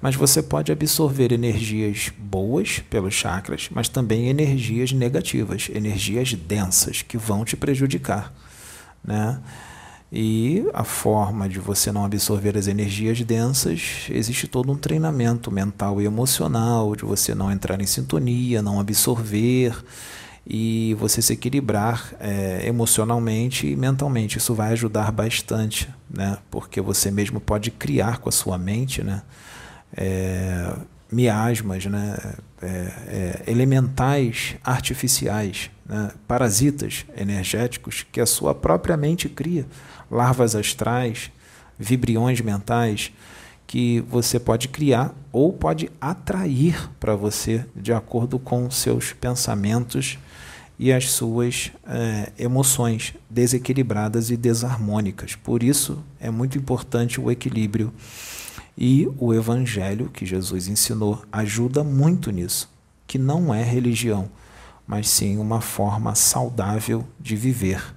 Mas 0.00 0.16
você 0.16 0.42
pode 0.42 0.72
absorver 0.72 1.32
energias 1.32 2.10
boas 2.18 2.80
pelos 2.90 3.14
chakras, 3.14 3.68
mas 3.70 3.88
também 3.88 4.28
energias 4.28 4.92
negativas, 4.92 5.70
energias 5.72 6.34
densas 6.34 7.02
que 7.02 7.16
vão 7.16 7.44
te 7.44 7.56
prejudicar, 7.56 8.34
né? 9.04 9.40
E 10.14 10.66
a 10.74 10.84
forma 10.84 11.48
de 11.48 11.58
você 11.58 11.90
não 11.90 12.04
absorver 12.04 12.58
as 12.58 12.66
energias 12.66 13.18
densas, 13.22 14.06
existe 14.10 14.46
todo 14.46 14.70
um 14.70 14.76
treinamento 14.76 15.50
mental 15.50 16.02
e 16.02 16.04
emocional, 16.04 16.94
de 16.94 17.02
você 17.02 17.34
não 17.34 17.50
entrar 17.50 17.80
em 17.80 17.86
sintonia, 17.86 18.60
não 18.60 18.78
absorver 18.78 19.74
e 20.46 20.94
você 20.98 21.22
se 21.22 21.32
equilibrar 21.32 22.12
é, 22.20 22.60
emocionalmente 22.66 23.66
e 23.66 23.74
mentalmente. 23.74 24.36
Isso 24.36 24.54
vai 24.54 24.72
ajudar 24.72 25.10
bastante, 25.10 25.88
né? 26.10 26.36
porque 26.50 26.80
você 26.82 27.10
mesmo 27.10 27.40
pode 27.40 27.70
criar 27.70 28.18
com 28.18 28.28
a 28.28 28.32
sua 28.32 28.58
mente 28.58 29.02
né? 29.02 29.22
É, 29.96 30.74
miasmas, 31.12 31.86
né? 31.86 32.16
É, 32.62 32.66
é 32.66 33.42
elementais 33.46 34.56
artificiais, 34.64 35.70
né? 35.84 36.10
parasitas 36.26 37.04
energéticos 37.16 38.06
que 38.10 38.20
a 38.20 38.26
sua 38.26 38.54
própria 38.54 38.96
mente 38.96 39.28
cria 39.28 39.66
larvas 40.10 40.54
astrais, 40.54 41.30
vibriões 41.78 42.40
mentais 42.40 43.12
que 43.66 44.00
você 44.08 44.38
pode 44.38 44.68
criar 44.68 45.14
ou 45.32 45.52
pode 45.52 45.90
atrair 46.00 46.90
para 47.00 47.16
você 47.16 47.64
de 47.74 47.92
acordo 47.92 48.38
com 48.38 48.70
seus 48.70 49.12
pensamentos 49.12 50.18
e 50.78 50.92
as 50.92 51.10
suas 51.10 51.70
é, 51.86 52.32
emoções 52.38 53.14
desequilibradas 53.30 54.30
e 54.30 54.36
desarmônicas. 54.36 55.34
Por 55.34 55.62
isso 55.62 56.02
é 56.20 56.30
muito 56.30 56.58
importante 56.58 57.20
o 57.20 57.30
equilíbrio. 57.30 57.92
E 58.76 59.08
o 59.18 59.34
evangelho 59.34 60.08
que 60.08 60.24
Jesus 60.24 60.68
ensinou 60.68 61.22
ajuda 61.30 61.84
muito 61.84 62.30
nisso, 62.30 62.70
que 63.06 63.18
não 63.18 63.54
é 63.54 63.62
religião, 63.62 64.30
mas 64.86 65.08
sim 65.08 65.38
uma 65.38 65.60
forma 65.60 66.14
saudável 66.14 67.06
de 67.20 67.36
viver 67.36 67.94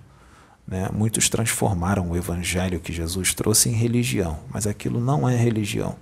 né? 0.67 0.89
Muitos 0.91 1.29
transformaram 1.29 2.09
o 2.09 2.17
evangelho 2.17 2.79
que 2.79 2.91
Jesus 2.91 3.33
trouxe 3.33 3.69
em 3.69 3.73
religião, 3.73 4.39
mas 4.49 4.65
aquilo 4.65 4.99
não 4.99 5.29
é 5.29 5.35
religião. 5.35 5.95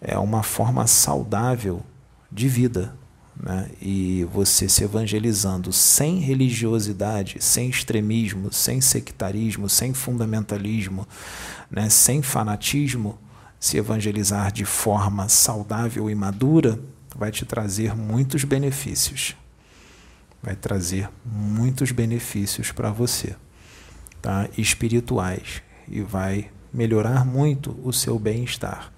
É 0.00 0.18
uma 0.18 0.42
forma 0.42 0.86
saudável 0.86 1.82
de 2.30 2.48
vida. 2.48 2.94
Né? 3.36 3.70
E 3.80 4.26
você 4.32 4.68
se 4.68 4.84
evangelizando 4.84 5.72
sem 5.72 6.18
religiosidade, 6.18 7.36
sem 7.40 7.68
extremismo, 7.68 8.52
sem 8.52 8.80
sectarismo, 8.80 9.68
sem 9.68 9.92
fundamentalismo, 9.92 11.06
né? 11.70 11.88
sem 11.88 12.22
fanatismo, 12.22 13.18
se 13.62 13.76
evangelizar 13.76 14.50
de 14.50 14.64
forma 14.64 15.28
saudável 15.28 16.10
e 16.10 16.16
madura 16.16 16.80
vai 17.14 17.30
te 17.30 17.44
trazer 17.44 17.94
muitos 17.94 18.42
benefícios. 18.42 19.36
Vai 20.42 20.56
trazer 20.56 21.08
muitos 21.24 21.92
benefícios 21.92 22.72
para 22.72 22.90
você 22.90 23.36
tá? 24.20 24.48
espirituais 24.58 25.62
e 25.86 26.00
vai 26.00 26.50
melhorar 26.74 27.24
muito 27.24 27.78
o 27.84 27.92
seu 27.92 28.18
bem-estar. 28.18 28.92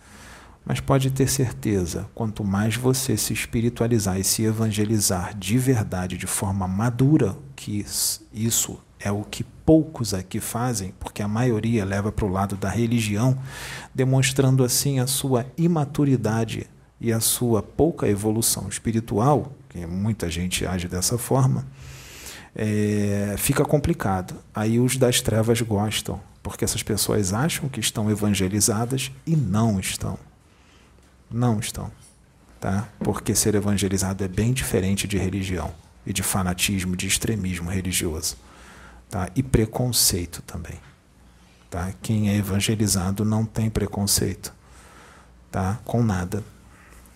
Mas 0.64 0.80
pode 0.80 1.10
ter 1.10 1.28
certeza, 1.28 2.08
quanto 2.14 2.42
mais 2.42 2.74
você 2.74 3.18
se 3.18 3.34
espiritualizar 3.34 4.18
e 4.18 4.24
se 4.24 4.44
evangelizar 4.44 5.36
de 5.36 5.58
verdade, 5.58 6.16
de 6.16 6.26
forma 6.26 6.66
madura, 6.66 7.36
que 7.54 7.84
isso 8.32 8.80
é 9.04 9.12
o 9.12 9.22
que 9.22 9.44
poucos 9.44 10.14
aqui 10.14 10.40
fazem, 10.40 10.94
porque 10.98 11.22
a 11.22 11.28
maioria 11.28 11.84
leva 11.84 12.10
para 12.10 12.24
o 12.24 12.28
lado 12.28 12.56
da 12.56 12.70
religião, 12.70 13.38
demonstrando 13.94 14.64
assim 14.64 14.98
a 14.98 15.06
sua 15.06 15.46
imaturidade 15.56 16.66
e 16.98 17.12
a 17.12 17.20
sua 17.20 17.62
pouca 17.62 18.08
evolução 18.08 18.66
espiritual, 18.66 19.52
que 19.68 19.86
muita 19.86 20.30
gente 20.30 20.66
age 20.66 20.88
dessa 20.88 21.18
forma 21.18 21.66
é, 22.54 23.34
fica 23.36 23.64
complicado. 23.64 24.36
Aí 24.54 24.80
os 24.80 24.96
das 24.96 25.20
trevas 25.20 25.60
gostam, 25.60 26.20
porque 26.42 26.64
essas 26.64 26.82
pessoas 26.82 27.32
acham 27.32 27.68
que 27.68 27.80
estão 27.80 28.10
evangelizadas 28.10 29.10
e 29.26 29.34
não 29.36 29.78
estão. 29.80 30.18
Não 31.30 31.58
estão. 31.58 31.90
Tá? 32.60 32.88
Porque 33.00 33.34
ser 33.34 33.54
evangelizado 33.54 34.24
é 34.24 34.28
bem 34.28 34.54
diferente 34.54 35.06
de 35.06 35.18
religião 35.18 35.74
e 36.06 36.12
de 36.12 36.22
fanatismo, 36.22 36.96
de 36.96 37.06
extremismo 37.06 37.68
religioso. 37.68 38.36
Tá? 39.08 39.30
E 39.34 39.42
preconceito 39.42 40.42
também. 40.42 40.78
Tá? 41.70 41.92
Quem 42.02 42.30
é 42.30 42.36
evangelizado 42.36 43.24
não 43.24 43.44
tem 43.44 43.70
preconceito 43.70 44.52
tá? 45.50 45.78
com 45.84 46.02
nada, 46.02 46.42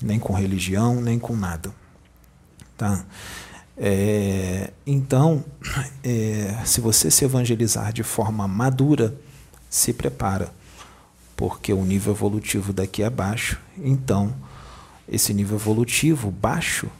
nem 0.02 0.18
com 0.18 0.32
religião, 0.32 1.00
nem 1.00 1.18
com 1.18 1.36
nada. 1.36 1.72
Tá? 2.76 3.04
É, 3.76 4.72
então, 4.86 5.44
é, 6.02 6.56
se 6.64 6.80
você 6.80 7.10
se 7.10 7.24
evangelizar 7.24 7.92
de 7.92 8.02
forma 8.02 8.48
madura, 8.48 9.14
se 9.70 9.92
prepara, 9.92 10.52
porque 11.36 11.72
o 11.72 11.84
nível 11.84 12.12
evolutivo 12.12 12.72
daqui 12.72 13.02
é 13.02 13.10
baixo. 13.10 13.60
Então, 13.76 14.34
esse 15.08 15.32
nível 15.32 15.56
evolutivo 15.56 16.30
baixo, 16.30 16.90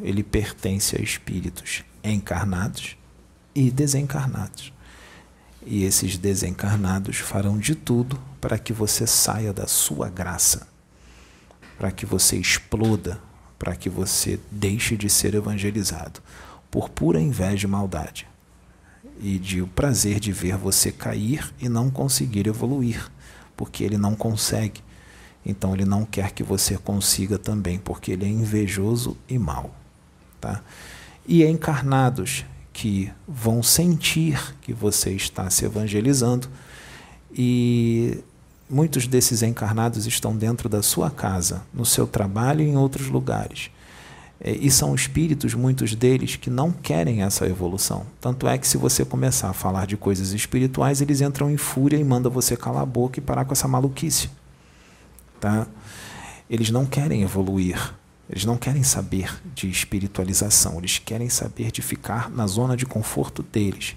ele 0.00 0.22
pertence 0.22 0.96
a 0.96 1.00
espíritos 1.00 1.82
encarnados 2.04 2.96
e 3.58 3.70
desencarnados. 3.70 4.72
E 5.66 5.84
esses 5.84 6.16
desencarnados 6.16 7.18
farão 7.18 7.58
de 7.58 7.74
tudo 7.74 8.18
para 8.40 8.58
que 8.58 8.72
você 8.72 9.06
saia 9.06 9.52
da 9.52 9.66
sua 9.66 10.08
graça, 10.08 10.68
para 11.76 11.90
que 11.90 12.06
você 12.06 12.36
exploda 12.36 13.20
para 13.58 13.74
que 13.74 13.90
você 13.90 14.38
deixe 14.52 14.96
de 14.96 15.10
ser 15.10 15.34
evangelizado, 15.34 16.20
por 16.70 16.88
pura 16.88 17.20
inveja 17.20 17.66
e 17.66 17.70
maldade, 17.70 18.28
e 19.20 19.36
de 19.36 19.60
o 19.60 19.66
prazer 19.66 20.20
de 20.20 20.30
ver 20.30 20.56
você 20.56 20.92
cair 20.92 21.52
e 21.60 21.68
não 21.68 21.90
conseguir 21.90 22.46
evoluir, 22.46 23.10
porque 23.56 23.82
ele 23.82 23.98
não 23.98 24.14
consegue. 24.14 24.80
Então 25.44 25.74
ele 25.74 25.84
não 25.84 26.04
quer 26.04 26.30
que 26.30 26.44
você 26.44 26.78
consiga 26.78 27.36
também, 27.36 27.80
porque 27.80 28.12
ele 28.12 28.24
é 28.24 28.28
invejoso 28.28 29.16
e 29.28 29.36
mau, 29.36 29.74
tá? 30.40 30.62
E 31.26 31.44
encarnados 31.44 32.44
que 32.78 33.10
vão 33.26 33.62
sentir 33.62 34.54
que 34.62 34.72
você 34.72 35.10
está 35.10 35.50
se 35.50 35.64
evangelizando 35.64 36.48
e 37.32 38.22
Muitos 38.70 39.06
desses 39.06 39.42
encarnados 39.42 40.06
estão 40.06 40.36
dentro 40.36 40.68
da 40.68 40.82
sua 40.82 41.10
casa, 41.10 41.62
no 41.72 41.86
seu 41.86 42.06
trabalho 42.06 42.60
e 42.60 42.68
em 42.68 42.76
outros 42.76 43.08
lugares. 43.08 43.70
É, 44.38 44.52
e 44.52 44.70
são 44.70 44.94
espíritos, 44.94 45.54
muitos 45.54 45.94
deles, 45.94 46.36
que 46.36 46.50
não 46.50 46.70
querem 46.70 47.22
essa 47.22 47.46
evolução. 47.46 48.04
Tanto 48.20 48.46
é 48.46 48.58
que, 48.58 48.68
se 48.68 48.76
você 48.76 49.06
começar 49.06 49.48
a 49.48 49.54
falar 49.54 49.86
de 49.86 49.96
coisas 49.96 50.32
espirituais, 50.32 51.00
eles 51.00 51.22
entram 51.22 51.50
em 51.50 51.56
fúria 51.56 51.96
e 51.96 52.04
mandam 52.04 52.30
você 52.30 52.58
calar 52.58 52.82
a 52.82 52.86
boca 52.86 53.18
e 53.18 53.22
parar 53.22 53.46
com 53.46 53.54
essa 53.54 53.66
maluquice. 53.66 54.28
Tá? 55.40 55.66
Eles 56.50 56.70
não 56.70 56.84
querem 56.84 57.22
evoluir. 57.22 57.94
Eles 58.30 58.44
não 58.44 58.56
querem 58.56 58.82
saber 58.82 59.40
de 59.54 59.68
espiritualização. 59.70 60.78
Eles 60.78 60.98
querem 60.98 61.28
saber 61.28 61.70
de 61.70 61.80
ficar 61.80 62.30
na 62.30 62.46
zona 62.46 62.76
de 62.76 62.84
conforto 62.84 63.42
deles. 63.42 63.96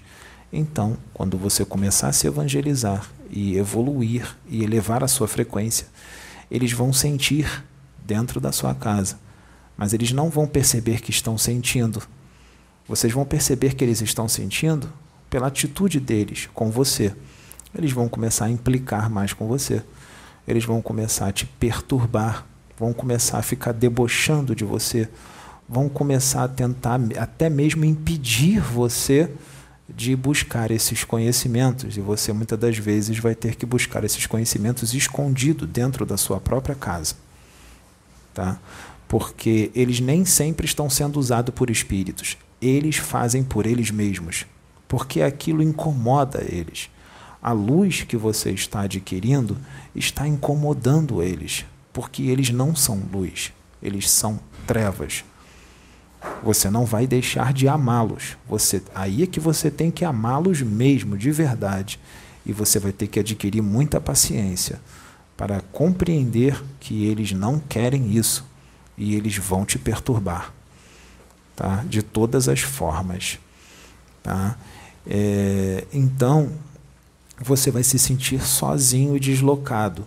Então, 0.52 0.96
quando 1.12 1.38
você 1.38 1.64
começar 1.64 2.08
a 2.08 2.12
se 2.12 2.26
evangelizar 2.26 3.06
e 3.30 3.56
evoluir 3.56 4.36
e 4.48 4.62
elevar 4.62 5.02
a 5.02 5.08
sua 5.08 5.26
frequência, 5.26 5.86
eles 6.50 6.72
vão 6.72 6.92
sentir 6.92 7.64
dentro 8.04 8.40
da 8.40 8.52
sua 8.52 8.74
casa, 8.74 9.18
mas 9.76 9.92
eles 9.92 10.12
não 10.12 10.28
vão 10.28 10.46
perceber 10.46 11.00
que 11.00 11.10
estão 11.10 11.38
sentindo. 11.38 12.02
Vocês 12.86 13.12
vão 13.12 13.24
perceber 13.24 13.74
que 13.74 13.82
eles 13.82 14.02
estão 14.02 14.28
sentindo 14.28 14.92
pela 15.30 15.46
atitude 15.46 15.98
deles 15.98 16.48
com 16.52 16.70
você. 16.70 17.14
Eles 17.74 17.92
vão 17.92 18.08
começar 18.08 18.46
a 18.46 18.50
implicar 18.50 19.08
mais 19.08 19.32
com 19.32 19.46
você. 19.46 19.82
Eles 20.46 20.64
vão 20.64 20.82
começar 20.82 21.28
a 21.28 21.32
te 21.32 21.46
perturbar, 21.46 22.46
vão 22.82 22.92
começar 22.92 23.38
a 23.38 23.42
ficar 23.42 23.70
debochando 23.70 24.56
de 24.56 24.64
você, 24.64 25.08
vão 25.68 25.88
começar 25.88 26.42
a 26.42 26.48
tentar 26.48 26.98
até 27.16 27.48
mesmo 27.48 27.84
impedir 27.84 28.58
você 28.60 29.30
de 29.88 30.16
buscar 30.16 30.68
esses 30.72 31.04
conhecimentos, 31.04 31.96
e 31.96 32.00
você 32.00 32.32
muitas 32.32 32.58
das 32.58 32.76
vezes 32.76 33.16
vai 33.18 33.36
ter 33.36 33.54
que 33.54 33.64
buscar 33.64 34.02
esses 34.02 34.26
conhecimentos 34.26 34.94
escondido 34.94 35.64
dentro 35.64 36.04
da 36.04 36.16
sua 36.16 36.40
própria 36.40 36.74
casa. 36.74 37.14
Tá? 38.34 38.58
Porque 39.06 39.70
eles 39.76 40.00
nem 40.00 40.24
sempre 40.24 40.66
estão 40.66 40.90
sendo 40.90 41.20
usados 41.20 41.54
por 41.54 41.70
espíritos. 41.70 42.36
Eles 42.60 42.96
fazem 42.96 43.44
por 43.44 43.64
eles 43.64 43.92
mesmos, 43.92 44.44
porque 44.88 45.22
aquilo 45.22 45.62
incomoda 45.62 46.44
eles. 46.48 46.90
A 47.40 47.52
luz 47.52 48.02
que 48.02 48.16
você 48.16 48.50
está 48.50 48.80
adquirindo 48.82 49.56
está 49.94 50.26
incomodando 50.26 51.22
eles, 51.22 51.64
porque 51.92 52.22
eles 52.22 52.50
não 52.50 52.74
são 52.74 53.02
luz, 53.12 53.52
eles 53.82 54.10
são 54.10 54.40
trevas. 54.66 55.24
Você 56.42 56.70
não 56.70 56.84
vai 56.84 57.06
deixar 57.06 57.52
de 57.52 57.66
amá-los. 57.66 58.36
Você 58.48 58.82
aí 58.94 59.24
é 59.24 59.26
que 59.26 59.40
você 59.40 59.70
tem 59.70 59.90
que 59.90 60.04
amá-los 60.04 60.62
mesmo, 60.62 61.18
de 61.18 61.30
verdade. 61.32 61.98
E 62.46 62.52
você 62.52 62.78
vai 62.78 62.92
ter 62.92 63.08
que 63.08 63.20
adquirir 63.20 63.60
muita 63.60 64.00
paciência 64.00 64.80
para 65.36 65.60
compreender 65.72 66.62
que 66.78 67.04
eles 67.06 67.32
não 67.32 67.58
querem 67.58 68.12
isso 68.16 68.44
e 68.96 69.14
eles 69.14 69.36
vão 69.36 69.64
te 69.64 69.78
perturbar, 69.78 70.52
tá? 71.56 71.84
De 71.88 72.02
todas 72.02 72.48
as 72.48 72.60
formas, 72.60 73.38
tá? 74.22 74.56
É, 75.06 75.84
então 75.92 76.52
você 77.40 77.70
vai 77.70 77.82
se 77.82 77.98
sentir 77.98 78.40
sozinho 78.42 79.16
e 79.16 79.20
deslocado. 79.20 80.06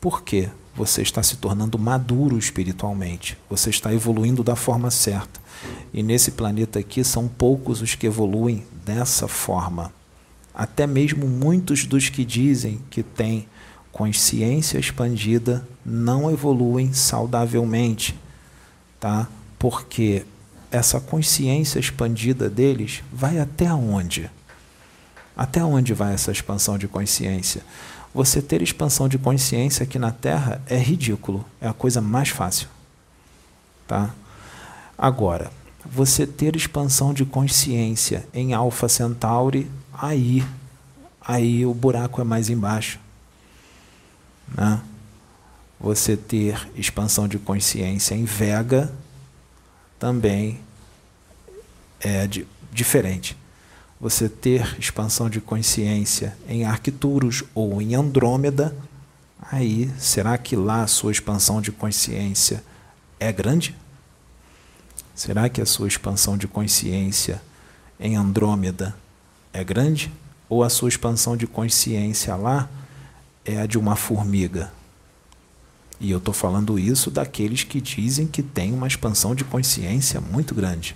Por 0.00 0.22
quê? 0.22 0.48
Você 0.76 1.00
está 1.00 1.22
se 1.22 1.36
tornando 1.36 1.78
maduro 1.78 2.38
espiritualmente. 2.38 3.38
Você 3.48 3.70
está 3.70 3.94
evoluindo 3.94 4.44
da 4.44 4.54
forma 4.54 4.90
certa. 4.90 5.40
E 5.92 6.02
nesse 6.02 6.32
planeta 6.32 6.78
aqui 6.78 7.02
são 7.02 7.26
poucos 7.26 7.80
os 7.80 7.94
que 7.94 8.06
evoluem 8.06 8.66
dessa 8.84 9.26
forma. 9.26 9.92
Até 10.54 10.86
mesmo 10.86 11.26
muitos 11.26 11.86
dos 11.86 12.08
que 12.08 12.24
dizem 12.24 12.80
que 12.90 13.02
têm 13.02 13.48
consciência 13.90 14.78
expandida 14.78 15.66
não 15.84 16.30
evoluem 16.30 16.92
saudavelmente, 16.92 18.18
tá? 19.00 19.26
Porque 19.58 20.26
essa 20.70 21.00
consciência 21.00 21.78
expandida 21.78 22.50
deles 22.50 23.02
vai 23.10 23.38
até 23.38 23.72
onde? 23.72 24.30
Até 25.34 25.64
onde 25.64 25.94
vai 25.94 26.12
essa 26.12 26.30
expansão 26.30 26.76
de 26.76 26.86
consciência? 26.86 27.62
Você 28.16 28.40
ter 28.40 28.62
expansão 28.62 29.10
de 29.10 29.18
consciência 29.18 29.84
aqui 29.84 29.98
na 29.98 30.10
Terra 30.10 30.62
é 30.66 30.78
ridículo, 30.78 31.44
é 31.60 31.68
a 31.68 31.74
coisa 31.74 32.00
mais 32.00 32.30
fácil. 32.30 32.66
Tá? 33.86 34.14
Agora, 34.96 35.52
você 35.84 36.26
ter 36.26 36.56
expansão 36.56 37.12
de 37.12 37.26
consciência 37.26 38.26
em 38.32 38.54
Alpha 38.54 38.88
Centauri, 38.88 39.70
aí, 39.92 40.42
aí 41.20 41.66
o 41.66 41.74
buraco 41.74 42.18
é 42.18 42.24
mais 42.24 42.48
embaixo. 42.48 42.98
Né? 44.48 44.80
Você 45.78 46.16
ter 46.16 46.70
expansão 46.74 47.28
de 47.28 47.38
consciência 47.38 48.14
em 48.14 48.24
Vega 48.24 48.90
também 49.98 50.58
é 52.00 52.26
diferente 52.72 53.36
você 54.00 54.28
ter 54.28 54.76
expansão 54.78 55.30
de 55.30 55.40
consciência 55.40 56.36
em 56.48 56.64
Arcturus 56.64 57.42
ou 57.54 57.80
em 57.80 57.94
Andrômeda, 57.94 58.76
aí 59.50 59.90
será 59.98 60.36
que 60.36 60.54
lá 60.54 60.82
a 60.82 60.86
sua 60.86 61.12
expansão 61.12 61.60
de 61.60 61.72
consciência 61.72 62.62
é 63.18 63.32
grande? 63.32 63.74
Será 65.14 65.48
que 65.48 65.62
a 65.62 65.66
sua 65.66 65.88
expansão 65.88 66.36
de 66.36 66.46
consciência 66.46 67.40
em 67.98 68.16
Andrômeda 68.16 68.94
é 69.52 69.64
grande? 69.64 70.12
Ou 70.48 70.62
a 70.62 70.68
sua 70.68 70.88
expansão 70.88 71.36
de 71.36 71.46
consciência 71.46 72.36
lá 72.36 72.68
é 73.44 73.60
a 73.60 73.66
de 73.66 73.78
uma 73.78 73.96
formiga? 73.96 74.70
E 75.98 76.10
eu 76.10 76.18
estou 76.18 76.34
falando 76.34 76.78
isso 76.78 77.10
daqueles 77.10 77.64
que 77.64 77.80
dizem 77.80 78.26
que 78.26 78.42
tem 78.42 78.72
uma 78.72 78.86
expansão 78.86 79.34
de 79.34 79.44
consciência 79.44 80.20
muito 80.20 80.54
grande. 80.54 80.94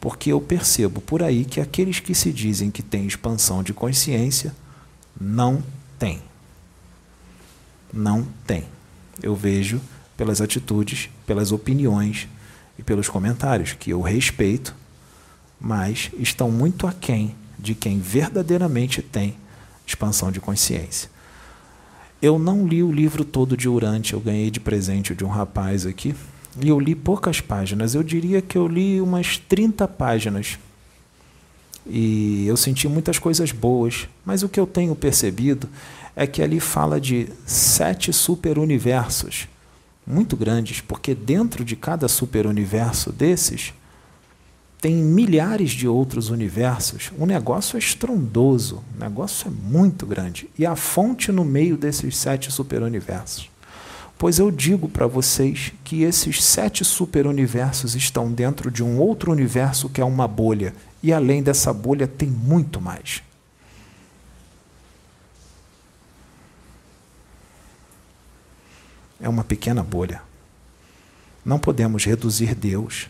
Porque 0.00 0.32
eu 0.32 0.40
percebo 0.40 1.00
por 1.00 1.22
aí 1.22 1.44
que 1.44 1.60
aqueles 1.60 2.00
que 2.00 2.14
se 2.14 2.32
dizem 2.32 2.70
que 2.70 2.82
têm 2.82 3.06
expansão 3.06 3.62
de 3.62 3.74
consciência 3.74 4.54
não 5.20 5.62
têm. 5.98 6.20
Não 7.92 8.26
têm. 8.46 8.64
Eu 9.22 9.36
vejo 9.36 9.80
pelas 10.16 10.40
atitudes, 10.40 11.10
pelas 11.26 11.52
opiniões 11.52 12.26
e 12.78 12.82
pelos 12.82 13.08
comentários 13.08 13.74
que 13.74 13.90
eu 13.90 14.00
respeito, 14.00 14.74
mas 15.60 16.10
estão 16.18 16.50
muito 16.50 16.86
aquém 16.86 17.34
de 17.58 17.74
quem 17.74 18.00
verdadeiramente 18.00 19.02
tem 19.02 19.36
expansão 19.86 20.32
de 20.32 20.40
consciência. 20.40 21.10
Eu 22.22 22.38
não 22.38 22.66
li 22.66 22.82
o 22.82 22.92
livro 22.92 23.24
todo 23.24 23.56
de 23.56 23.68
Urante, 23.68 24.14
eu 24.14 24.20
ganhei 24.20 24.50
de 24.50 24.60
presente 24.60 25.14
de 25.14 25.24
um 25.24 25.28
rapaz 25.28 25.86
aqui, 25.86 26.14
e 26.62 26.68
eu 26.68 26.78
li 26.78 26.94
poucas 26.94 27.40
páginas, 27.40 27.94
eu 27.94 28.02
diria 28.02 28.42
que 28.42 28.56
eu 28.56 28.66
li 28.66 29.00
umas 29.00 29.36
30 29.36 29.86
páginas. 29.88 30.58
E 31.86 32.46
eu 32.46 32.56
senti 32.56 32.86
muitas 32.86 33.18
coisas 33.18 33.52
boas, 33.52 34.08
mas 34.24 34.42
o 34.42 34.48
que 34.48 34.60
eu 34.60 34.66
tenho 34.66 34.94
percebido 34.94 35.68
é 36.14 36.26
que 36.26 36.42
ali 36.42 36.60
fala 36.60 37.00
de 37.00 37.28
sete 37.46 38.12
superuniversos 38.12 39.48
muito 40.06 40.36
grandes, 40.36 40.80
porque 40.80 41.14
dentro 41.14 41.64
de 41.64 41.76
cada 41.76 42.08
superuniverso 42.08 43.12
desses 43.12 43.72
tem 44.80 44.94
milhares 44.94 45.72
de 45.72 45.86
outros 45.86 46.30
universos. 46.30 47.12
O 47.18 47.26
negócio 47.26 47.76
é 47.76 47.78
estrondoso, 47.78 48.82
o 48.96 49.00
negócio 49.00 49.48
é 49.48 49.50
muito 49.50 50.06
grande. 50.06 50.48
E 50.58 50.64
a 50.64 50.74
fonte 50.74 51.30
no 51.30 51.44
meio 51.44 51.76
desses 51.76 52.16
sete 52.16 52.50
superuniversos. 52.50 53.50
Pois 54.20 54.38
eu 54.38 54.50
digo 54.50 54.86
para 54.86 55.06
vocês 55.06 55.72
que 55.82 56.02
esses 56.02 56.44
sete 56.44 56.84
superuniversos 56.84 57.94
estão 57.94 58.30
dentro 58.30 58.70
de 58.70 58.84
um 58.84 58.98
outro 58.98 59.32
universo 59.32 59.88
que 59.88 59.98
é 59.98 60.04
uma 60.04 60.28
bolha, 60.28 60.74
e 61.02 61.10
além 61.10 61.42
dessa 61.42 61.72
bolha 61.72 62.06
tem 62.06 62.28
muito 62.28 62.82
mais. 62.82 63.22
É 69.18 69.26
uma 69.26 69.42
pequena 69.42 69.82
bolha. 69.82 70.20
Não 71.42 71.58
podemos 71.58 72.04
reduzir 72.04 72.54
Deus 72.54 73.08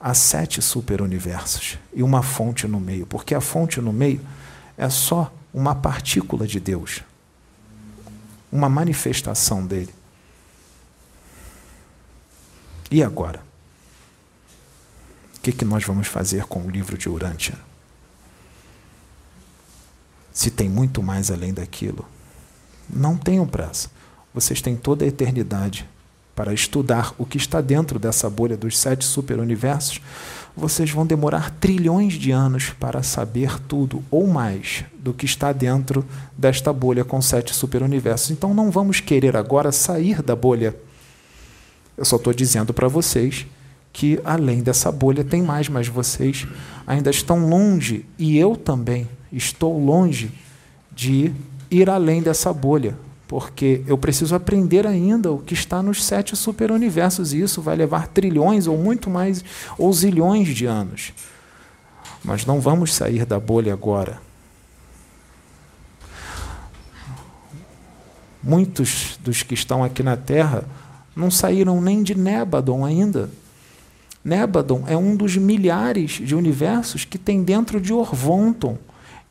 a 0.00 0.12
sete 0.12 0.60
superuniversos 0.60 1.78
e 1.94 2.02
uma 2.02 2.20
fonte 2.20 2.66
no 2.66 2.80
meio, 2.80 3.06
porque 3.06 3.32
a 3.32 3.40
fonte 3.40 3.80
no 3.80 3.92
meio 3.92 4.20
é 4.76 4.88
só 4.90 5.32
uma 5.54 5.76
partícula 5.76 6.48
de 6.48 6.58
Deus, 6.58 7.00
uma 8.50 8.68
manifestação 8.68 9.64
dele. 9.64 10.01
E 12.92 13.02
agora? 13.02 13.40
O 15.38 15.40
que, 15.40 15.50
que 15.50 15.64
nós 15.64 15.82
vamos 15.82 16.08
fazer 16.08 16.44
com 16.44 16.60
o 16.60 16.70
livro 16.70 16.98
de 16.98 17.08
Urântia? 17.08 17.54
Se 20.30 20.50
tem 20.50 20.68
muito 20.68 21.02
mais 21.02 21.30
além 21.30 21.54
daquilo, 21.54 22.04
não 22.88 23.16
tenham 23.16 23.46
pressa. 23.46 23.90
Vocês 24.34 24.60
têm 24.60 24.76
toda 24.76 25.06
a 25.06 25.08
eternidade 25.08 25.88
para 26.36 26.52
estudar 26.52 27.14
o 27.16 27.24
que 27.24 27.38
está 27.38 27.62
dentro 27.62 27.98
dessa 27.98 28.28
bolha 28.28 28.58
dos 28.58 28.78
sete 28.78 29.06
superuniversos. 29.06 29.98
Vocês 30.54 30.90
vão 30.90 31.06
demorar 31.06 31.50
trilhões 31.52 32.12
de 32.12 32.30
anos 32.30 32.74
para 32.78 33.02
saber 33.02 33.58
tudo 33.60 34.04
ou 34.10 34.26
mais 34.26 34.84
do 34.98 35.14
que 35.14 35.24
está 35.24 35.50
dentro 35.50 36.04
desta 36.36 36.70
bolha 36.74 37.06
com 37.06 37.22
sete 37.22 37.54
superuniversos. 37.54 38.30
Então 38.30 38.52
não 38.52 38.70
vamos 38.70 39.00
querer 39.00 39.34
agora 39.34 39.72
sair 39.72 40.20
da 40.20 40.36
bolha 40.36 40.76
eu 41.96 42.04
só 42.04 42.16
estou 42.16 42.32
dizendo 42.32 42.72
para 42.72 42.88
vocês 42.88 43.46
que 43.92 44.18
além 44.24 44.62
dessa 44.62 44.90
bolha 44.90 45.22
tem 45.22 45.42
mais, 45.42 45.68
mas 45.68 45.86
vocês 45.86 46.46
ainda 46.86 47.10
estão 47.10 47.46
longe 47.48 48.06
e 48.18 48.38
eu 48.38 48.56
também 48.56 49.08
estou 49.30 49.78
longe 49.78 50.32
de 50.90 51.32
ir 51.70 51.90
além 51.90 52.22
dessa 52.22 52.52
bolha, 52.52 52.96
porque 53.28 53.82
eu 53.86 53.98
preciso 53.98 54.34
aprender 54.34 54.86
ainda 54.86 55.30
o 55.30 55.38
que 55.38 55.54
está 55.54 55.82
nos 55.82 56.04
sete 56.04 56.34
superuniversos 56.36 57.32
e 57.32 57.40
isso 57.40 57.60
vai 57.60 57.76
levar 57.76 58.08
trilhões 58.08 58.66
ou 58.66 58.76
muito 58.78 59.10
mais 59.10 59.44
ou 59.76 59.92
zilhões 59.92 60.48
de 60.48 60.66
anos. 60.66 61.12
Mas 62.24 62.46
não 62.46 62.60
vamos 62.60 62.94
sair 62.94 63.26
da 63.26 63.38
bolha 63.38 63.72
agora. 63.72 64.20
Muitos 68.42 69.18
dos 69.22 69.42
que 69.42 69.54
estão 69.54 69.84
aqui 69.84 70.02
na 70.02 70.16
Terra 70.16 70.64
não 71.14 71.30
saíram 71.30 71.80
nem 71.80 72.02
de 72.02 72.14
Nébadon 72.14 72.84
ainda. 72.84 73.30
Nébadon 74.24 74.84
é 74.86 74.96
um 74.96 75.16
dos 75.16 75.36
milhares 75.36 76.12
de 76.12 76.34
universos 76.34 77.04
que 77.04 77.18
tem 77.18 77.42
dentro 77.42 77.80
de 77.80 77.92
Orvonton. 77.92 78.78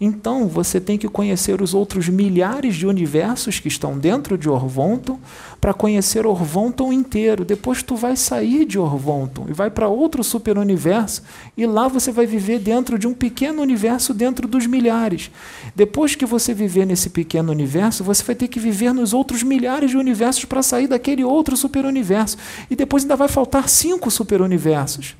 Então 0.04 0.48
você 0.48 0.82
tem 0.82 0.98
que 0.98 1.08
conhecer 1.08 1.62
os 1.62 1.76
outros 1.76 2.10
milhares 2.10 2.76
de 2.76 2.88
universos 2.88 3.60
que 3.60 3.68
estão 3.68 4.00
dentro 4.00 4.36
de 4.36 4.50
Orvonton 4.50 5.20
para 5.62 5.76
conhecer 5.76 6.26
Orvonton 6.26 6.92
inteiro. 6.92 7.46
Depois 7.46 7.84
tu 7.84 7.96
vai 7.96 8.16
sair 8.16 8.66
de 8.66 8.80
Orvonton 8.80 9.46
e 9.48 9.54
vai 9.54 9.70
para 9.70 9.88
outro 9.88 10.24
superuniverso 10.24 11.22
e 11.56 11.68
lá 11.68 11.88
você 11.88 12.12
vai 12.12 12.26
viver 12.26 12.58
dentro 12.58 12.98
de 12.98 13.06
um 13.06 13.14
pequeno 13.14 13.62
universo 13.62 14.12
dentro 14.12 14.48
dos 14.48 14.66
milhares. 14.66 15.30
Depois 15.76 16.16
que 16.16 16.26
você 16.26 16.52
viver 16.52 16.88
nesse 16.88 17.12
pequeno 17.12 17.52
universo, 17.52 18.04
você 18.04 18.24
vai 18.24 18.34
ter 18.34 18.48
que 18.48 18.60
viver 18.60 18.96
nos 18.96 19.14
outros 19.14 19.44
milhares 19.44 19.92
de 19.92 19.98
universos 19.98 20.46
para 20.46 20.64
sair 20.64 20.88
daquele 20.88 21.24
outro 21.24 21.56
superuniverso. 21.56 22.38
E 22.72 22.76
depois 22.76 23.04
ainda 23.04 23.16
vai 23.16 23.28
faltar 23.28 23.70
cinco 23.70 24.10
superuniversos. 24.10 25.16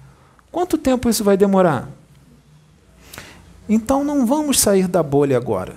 Quanto 0.52 0.76
tempo 0.76 1.08
isso 1.08 1.24
vai 1.24 1.38
demorar? 1.38 2.01
Então 3.68 4.04
não 4.04 4.26
vamos 4.26 4.60
sair 4.60 4.88
da 4.88 5.02
bolha 5.02 5.38
agora. 5.38 5.76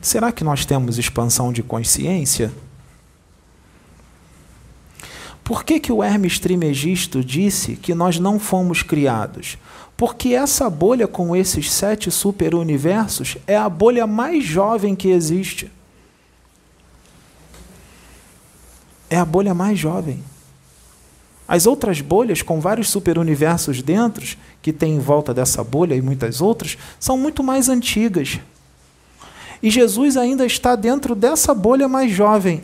Será 0.00 0.32
que 0.32 0.44
nós 0.44 0.64
temos 0.64 0.98
expansão 0.98 1.52
de 1.52 1.62
consciência? 1.62 2.52
Por 5.42 5.64
que, 5.64 5.80
que 5.80 5.90
o 5.90 6.04
Hermes 6.04 6.38
Trimegisto 6.38 7.24
disse 7.24 7.74
que 7.74 7.94
nós 7.94 8.18
não 8.18 8.38
fomos 8.38 8.82
criados? 8.82 9.56
Porque 9.96 10.34
essa 10.34 10.70
bolha 10.70 11.08
com 11.08 11.34
esses 11.34 11.72
sete 11.72 12.10
superuniversos 12.10 13.36
é 13.46 13.56
a 13.56 13.68
bolha 13.68 14.06
mais 14.06 14.44
jovem 14.44 14.94
que 14.94 15.08
existe. 15.08 15.72
É 19.10 19.16
a 19.16 19.24
bolha 19.24 19.54
mais 19.54 19.78
jovem. 19.78 20.22
As 21.48 21.66
outras 21.66 22.02
bolhas, 22.02 22.42
com 22.42 22.60
vários 22.60 22.90
superuniversos 22.90 23.80
dentro, 23.80 24.36
que 24.60 24.70
tem 24.70 24.96
em 24.96 24.98
volta 24.98 25.32
dessa 25.32 25.64
bolha 25.64 25.94
e 25.94 26.02
muitas 26.02 26.42
outras, 26.42 26.76
são 27.00 27.16
muito 27.16 27.42
mais 27.42 27.70
antigas. 27.70 28.38
E 29.62 29.70
Jesus 29.70 30.18
ainda 30.18 30.44
está 30.44 30.76
dentro 30.76 31.14
dessa 31.14 31.54
bolha 31.54 31.88
mais 31.88 32.12
jovem. 32.12 32.62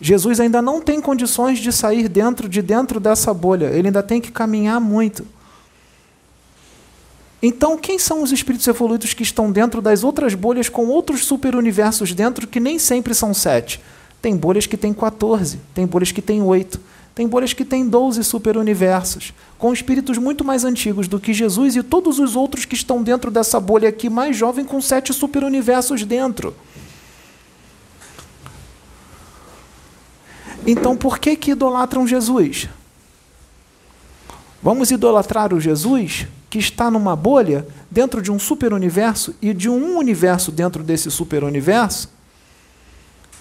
Jesus 0.00 0.40
ainda 0.40 0.62
não 0.62 0.80
tem 0.80 1.00
condições 1.00 1.58
de 1.58 1.70
sair 1.70 2.08
dentro 2.08 2.48
de 2.48 2.62
dentro 2.62 2.98
dessa 2.98 3.32
bolha, 3.34 3.66
ele 3.66 3.88
ainda 3.88 4.02
tem 4.02 4.20
que 4.20 4.32
caminhar 4.32 4.80
muito. 4.80 5.26
Então, 7.40 7.76
quem 7.76 7.98
são 7.98 8.22
os 8.22 8.32
espíritos 8.32 8.66
evoluídos 8.66 9.14
que 9.14 9.22
estão 9.22 9.52
dentro 9.52 9.82
das 9.82 10.02
outras 10.02 10.34
bolhas 10.34 10.68
com 10.68 10.86
outros 10.86 11.24
superuniversos 11.24 12.14
dentro 12.14 12.46
que 12.46 12.58
nem 12.58 12.78
sempre 12.78 13.14
são 13.14 13.34
sete? 13.34 13.80
Tem 14.22 14.36
bolhas 14.36 14.66
que 14.66 14.76
têm 14.76 14.94
14, 14.94 15.58
tem 15.74 15.84
bolhas 15.84 16.12
que 16.12 16.22
têm 16.22 16.40
8, 16.40 16.80
tem 17.12 17.26
bolhas 17.26 17.52
que 17.52 17.64
têm 17.64 17.86
12 17.86 18.22
superuniversos, 18.22 19.34
com 19.58 19.72
espíritos 19.72 20.16
muito 20.16 20.44
mais 20.44 20.64
antigos 20.64 21.08
do 21.08 21.18
que 21.18 21.34
Jesus 21.34 21.74
e 21.74 21.82
todos 21.82 22.20
os 22.20 22.36
outros 22.36 22.64
que 22.64 22.76
estão 22.76 23.02
dentro 23.02 23.32
dessa 23.32 23.58
bolha 23.58 23.88
aqui, 23.88 24.08
mais 24.08 24.36
jovem, 24.36 24.64
com 24.64 24.80
sete 24.80 25.12
superuniversos 25.12 26.04
dentro. 26.04 26.54
Então, 30.64 30.96
por 30.96 31.18
que, 31.18 31.34
que 31.34 31.50
idolatram 31.50 32.06
Jesus? 32.06 32.68
Vamos 34.62 34.92
idolatrar 34.92 35.52
o 35.52 35.60
Jesus 35.60 36.28
que 36.48 36.58
está 36.58 36.90
numa 36.90 37.16
bolha 37.16 37.66
dentro 37.90 38.22
de 38.22 38.30
um 38.30 38.38
superuniverso 38.38 39.34
e 39.42 39.52
de 39.52 39.68
um 39.68 39.98
universo 39.98 40.52
dentro 40.52 40.84
desse 40.84 41.10
superuniverso? 41.10 42.21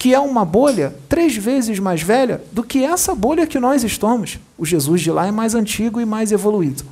Que 0.02 0.16
é 0.16 0.20
uma 0.20 0.44
bolha 0.44 0.96
três 1.08 1.38
vezes 1.38 1.78
mais 1.78 2.02
velha 2.02 2.44
do 2.52 2.64
que 2.64 2.84
essa 2.84 3.14
bolha 3.14 3.46
que 3.46 3.60
nós 3.60 3.84
estamos. 3.84 4.40
O 4.58 4.66
Jesus 4.66 5.00
de 5.00 5.12
lá 5.12 5.28
é 5.28 5.32
mais 5.32 5.54
antigo 5.54 6.02
e 6.02 6.06
mais 6.06 6.32
evoluído. 6.32 6.84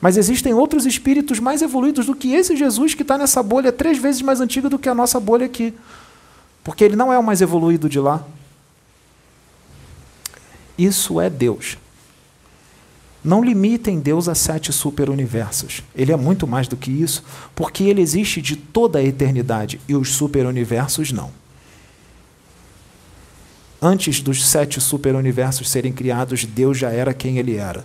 Mas 0.00 0.16
existem 0.16 0.54
outros 0.54 0.86
espíritos 0.86 1.38
mais 1.38 1.60
evoluídos 1.60 2.06
do 2.06 2.14
que 2.14 2.32
esse 2.32 2.56
Jesus 2.56 2.94
que 2.94 3.02
está 3.02 3.18
nessa 3.18 3.42
bolha 3.42 3.70
três 3.70 3.98
vezes 3.98 4.22
mais 4.22 4.40
antiga 4.40 4.70
do 4.70 4.78
que 4.78 4.88
a 4.88 4.94
nossa 4.94 5.20
bolha 5.20 5.44
aqui. 5.44 5.74
Porque 6.64 6.82
ele 6.82 6.96
não 6.96 7.12
é 7.12 7.18
o 7.18 7.22
mais 7.22 7.42
evoluído 7.42 7.86
de 7.86 8.00
lá. 8.00 8.24
Isso 10.78 11.20
é 11.20 11.28
Deus. 11.28 11.76
Não 13.28 13.44
limitem 13.44 14.00
Deus 14.00 14.26
a 14.26 14.34
sete 14.34 14.72
superuniversos. 14.72 15.82
Ele 15.94 16.10
é 16.10 16.16
muito 16.16 16.46
mais 16.46 16.66
do 16.66 16.78
que 16.78 16.90
isso, 16.90 17.22
porque 17.54 17.84
ele 17.84 18.00
existe 18.00 18.40
de 18.40 18.56
toda 18.56 19.00
a 19.00 19.04
eternidade 19.04 19.78
e 19.86 19.94
os 19.94 20.14
superuniversos 20.14 21.12
não. 21.12 21.30
Antes 23.82 24.22
dos 24.22 24.46
sete 24.46 24.80
superuniversos 24.80 25.68
serem 25.68 25.92
criados, 25.92 26.46
Deus 26.46 26.78
já 26.78 26.90
era 26.90 27.12
quem 27.12 27.36
ele 27.36 27.56
era, 27.56 27.84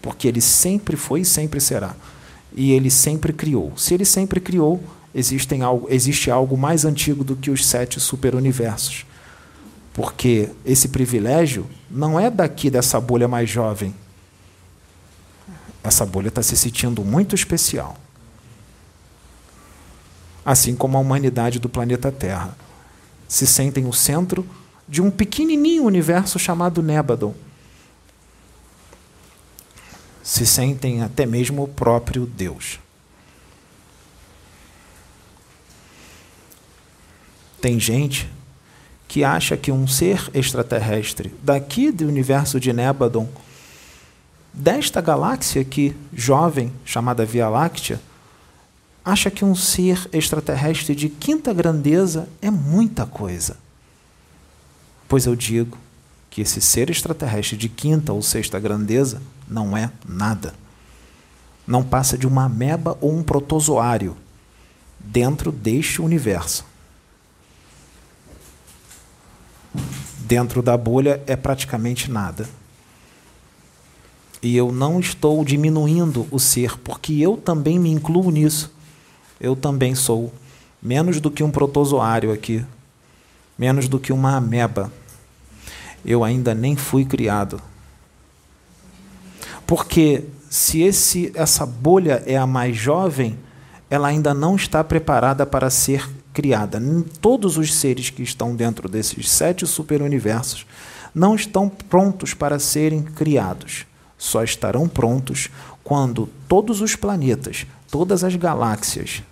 porque 0.00 0.26
ele 0.26 0.40
sempre 0.40 0.96
foi 0.96 1.20
e 1.20 1.24
sempre 1.26 1.60
será. 1.60 1.94
E 2.56 2.72
ele 2.72 2.90
sempre 2.90 3.34
criou. 3.34 3.74
Se 3.76 3.92
ele 3.92 4.06
sempre 4.06 4.40
criou, 4.40 4.82
existem 5.14 5.60
algo, 5.60 5.86
existe 5.90 6.30
algo 6.30 6.56
mais 6.56 6.86
antigo 6.86 7.22
do 7.22 7.36
que 7.36 7.50
os 7.50 7.66
sete 7.66 8.00
superuniversos. 8.00 9.04
Porque 9.92 10.48
esse 10.64 10.88
privilégio 10.88 11.66
não 11.90 12.18
é 12.18 12.30
daqui 12.30 12.70
dessa 12.70 12.98
bolha 12.98 13.28
mais 13.28 13.50
jovem, 13.50 13.94
essa 15.88 16.06
bolha 16.06 16.28
está 16.28 16.42
se 16.42 16.56
sentindo 16.56 17.04
muito 17.04 17.34
especial. 17.34 17.96
Assim 20.44 20.76
como 20.76 20.96
a 20.96 21.00
humanidade 21.00 21.58
do 21.58 21.68
planeta 21.68 22.12
Terra 22.12 22.56
se 23.26 23.46
sentem 23.46 23.86
o 23.86 23.92
centro 23.92 24.46
de 24.88 25.02
um 25.02 25.10
pequenininho 25.10 25.84
universo 25.84 26.38
chamado 26.38 26.82
Nébadon. 26.82 27.34
Se 30.22 30.46
sentem 30.46 31.02
até 31.02 31.26
mesmo 31.26 31.64
o 31.64 31.68
próprio 31.68 32.24
Deus. 32.24 32.78
Tem 37.60 37.78
gente 37.78 38.30
que 39.06 39.24
acha 39.24 39.56
que 39.56 39.72
um 39.72 39.86
ser 39.86 40.30
extraterrestre 40.32 41.34
daqui 41.42 41.90
do 41.90 42.06
universo 42.06 42.60
de 42.60 42.72
Nébadon 42.72 43.28
desta 44.58 45.00
galáxia 45.00 45.62
aqui, 45.62 45.96
jovem, 46.12 46.72
chamada 46.84 47.24
Via 47.24 47.48
Láctea, 47.48 48.00
acha 49.04 49.30
que 49.30 49.44
um 49.44 49.54
ser 49.54 50.08
extraterrestre 50.12 50.94
de 50.96 51.08
quinta 51.08 51.54
grandeza 51.54 52.28
é 52.42 52.50
muita 52.50 53.06
coisa. 53.06 53.56
Pois 55.08 55.26
eu 55.26 55.36
digo 55.36 55.78
que 56.28 56.42
esse 56.42 56.60
ser 56.60 56.90
extraterrestre 56.90 57.56
de 57.56 57.68
quinta 57.68 58.12
ou 58.12 58.20
sexta 58.20 58.58
grandeza 58.58 59.22
não 59.48 59.76
é 59.76 59.90
nada. 60.06 60.54
Não 61.66 61.84
passa 61.84 62.18
de 62.18 62.26
uma 62.26 62.44
ameba 62.44 62.98
ou 63.00 63.16
um 63.16 63.22
protozoário 63.22 64.16
dentro 64.98 65.52
deste 65.52 66.02
universo. 66.02 66.64
Dentro 70.18 70.60
da 70.60 70.76
bolha 70.76 71.22
é 71.26 71.36
praticamente 71.36 72.10
nada. 72.10 72.46
E 74.42 74.56
eu 74.56 74.70
não 74.70 75.00
estou 75.00 75.44
diminuindo 75.44 76.26
o 76.30 76.38
ser, 76.38 76.78
porque 76.78 77.14
eu 77.14 77.36
também 77.36 77.78
me 77.78 77.90
incluo 77.90 78.30
nisso. 78.30 78.72
Eu 79.40 79.56
também 79.56 79.94
sou 79.94 80.32
menos 80.80 81.20
do 81.20 81.30
que 81.30 81.42
um 81.42 81.50
protozoário 81.50 82.32
aqui, 82.32 82.64
menos 83.58 83.88
do 83.88 83.98
que 83.98 84.12
uma 84.12 84.36
ameba. 84.36 84.92
Eu 86.04 86.22
ainda 86.22 86.54
nem 86.54 86.76
fui 86.76 87.04
criado. 87.04 87.60
Porque 89.66 90.24
se 90.48 90.82
esse, 90.82 91.32
essa 91.34 91.66
bolha 91.66 92.22
é 92.24 92.36
a 92.36 92.46
mais 92.46 92.76
jovem, 92.76 93.36
ela 93.90 94.08
ainda 94.08 94.32
não 94.32 94.54
está 94.54 94.84
preparada 94.84 95.44
para 95.44 95.68
ser 95.68 96.08
criada. 96.32 96.80
Todos 97.20 97.58
os 97.58 97.74
seres 97.74 98.08
que 98.08 98.22
estão 98.22 98.54
dentro 98.54 98.88
desses 98.88 99.28
sete 99.28 99.66
superuniversos 99.66 100.64
não 101.12 101.34
estão 101.34 101.68
prontos 101.68 102.34
para 102.34 102.60
serem 102.60 103.02
criados 103.02 103.88
só 104.18 104.42
estarão 104.42 104.88
prontos 104.88 105.48
quando 105.84 106.28
todos 106.48 106.80
os 106.80 106.96
planetas, 106.96 107.64
todas 107.90 108.24
as 108.24 108.34
galáxias 108.34 109.22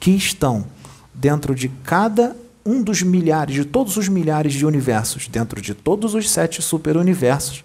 que 0.00 0.10
estão 0.10 0.66
dentro 1.14 1.54
de 1.54 1.68
cada 1.68 2.34
um 2.64 2.82
dos 2.82 3.02
milhares, 3.02 3.54
de 3.54 3.64
todos 3.64 3.96
os 3.96 4.08
milhares 4.08 4.54
de 4.54 4.66
universos, 4.66 5.28
dentro 5.28 5.60
de 5.60 5.72
todos 5.72 6.14
os 6.14 6.28
sete 6.28 6.60
superuniversos, 6.60 7.64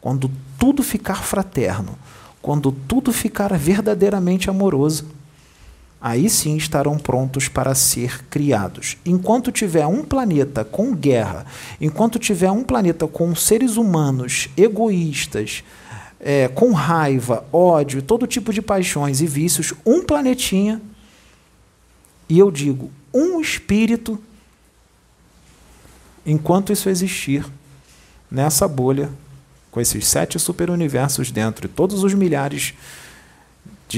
quando 0.00 0.30
tudo 0.58 0.82
ficar 0.82 1.22
fraterno, 1.22 1.96
quando 2.42 2.72
tudo 2.72 3.12
ficar 3.12 3.56
verdadeiramente 3.56 4.50
amoroso, 4.50 5.06
aí 6.00 6.30
sim 6.30 6.56
estarão 6.56 6.98
prontos 6.98 7.48
para 7.48 7.74
ser 7.74 8.24
criados. 8.26 8.96
Enquanto 9.04 9.52
tiver 9.52 9.86
um 9.86 10.02
planeta 10.02 10.64
com 10.64 10.94
guerra, 10.94 11.44
enquanto 11.80 12.18
tiver 12.18 12.50
um 12.50 12.64
planeta 12.64 13.06
com 13.06 13.34
seres 13.34 13.76
humanos 13.76 14.48
egoístas, 14.56 15.62
é, 16.18 16.48
com 16.48 16.72
raiva, 16.72 17.44
ódio, 17.52 18.02
todo 18.02 18.26
tipo 18.26 18.52
de 18.52 18.62
paixões 18.62 19.20
e 19.20 19.26
vícios, 19.26 19.74
um 19.84 20.02
planetinha, 20.02 20.80
e 22.28 22.38
eu 22.38 22.50
digo, 22.50 22.90
um 23.12 23.40
espírito, 23.40 24.18
enquanto 26.24 26.72
isso 26.72 26.88
existir, 26.88 27.44
nessa 28.30 28.68
bolha, 28.68 29.10
com 29.70 29.80
esses 29.80 30.06
sete 30.06 30.38
superuniversos 30.38 31.30
dentro 31.30 31.66
e 31.66 31.68
todos 31.68 32.02
os 32.04 32.14
milhares 32.14 32.74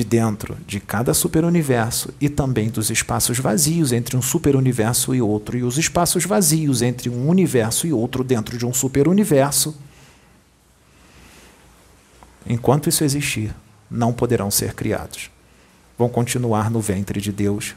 dentro 0.02 0.56
de 0.66 0.80
cada 0.80 1.12
superuniverso 1.12 2.14
e 2.18 2.30
também 2.30 2.70
dos 2.70 2.88
espaços 2.88 3.38
vazios 3.38 3.92
entre 3.92 4.16
um 4.16 4.22
superuniverso 4.22 5.14
e 5.14 5.20
outro, 5.20 5.58
e 5.58 5.62
os 5.62 5.76
espaços 5.76 6.24
vazios 6.24 6.80
entre 6.80 7.10
um 7.10 7.28
universo 7.28 7.86
e 7.86 7.92
outro 7.92 8.24
dentro 8.24 8.56
de 8.56 8.64
um 8.64 8.72
superuniverso. 8.72 9.76
Enquanto 12.46 12.88
isso 12.88 13.04
existir, 13.04 13.54
não 13.90 14.14
poderão 14.14 14.50
ser 14.50 14.72
criados. 14.72 15.30
Vão 15.98 16.08
continuar 16.08 16.70
no 16.70 16.80
ventre 16.80 17.20
de 17.20 17.30
Deus, 17.30 17.74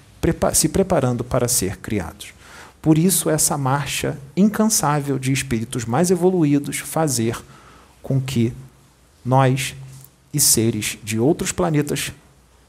se 0.53 0.69
preparando 0.69 1.21
para 1.21 1.49
ser 1.49 1.79
criados. 1.79 2.33
Por 2.81 2.97
isso, 2.97 3.29
essa 3.29 3.57
marcha 3.57 4.17
incansável 4.37 5.19
de 5.19 5.33
espíritos 5.33 5.83
mais 5.83 6.11
evoluídos 6.11 6.77
fazer 6.77 7.37
com 8.01 8.21
que 8.21 8.53
nós 9.25 9.75
e 10.35 10.39
seres 10.41 10.97
de 11.01 11.17
outros 11.17 11.53
planetas 11.53 12.11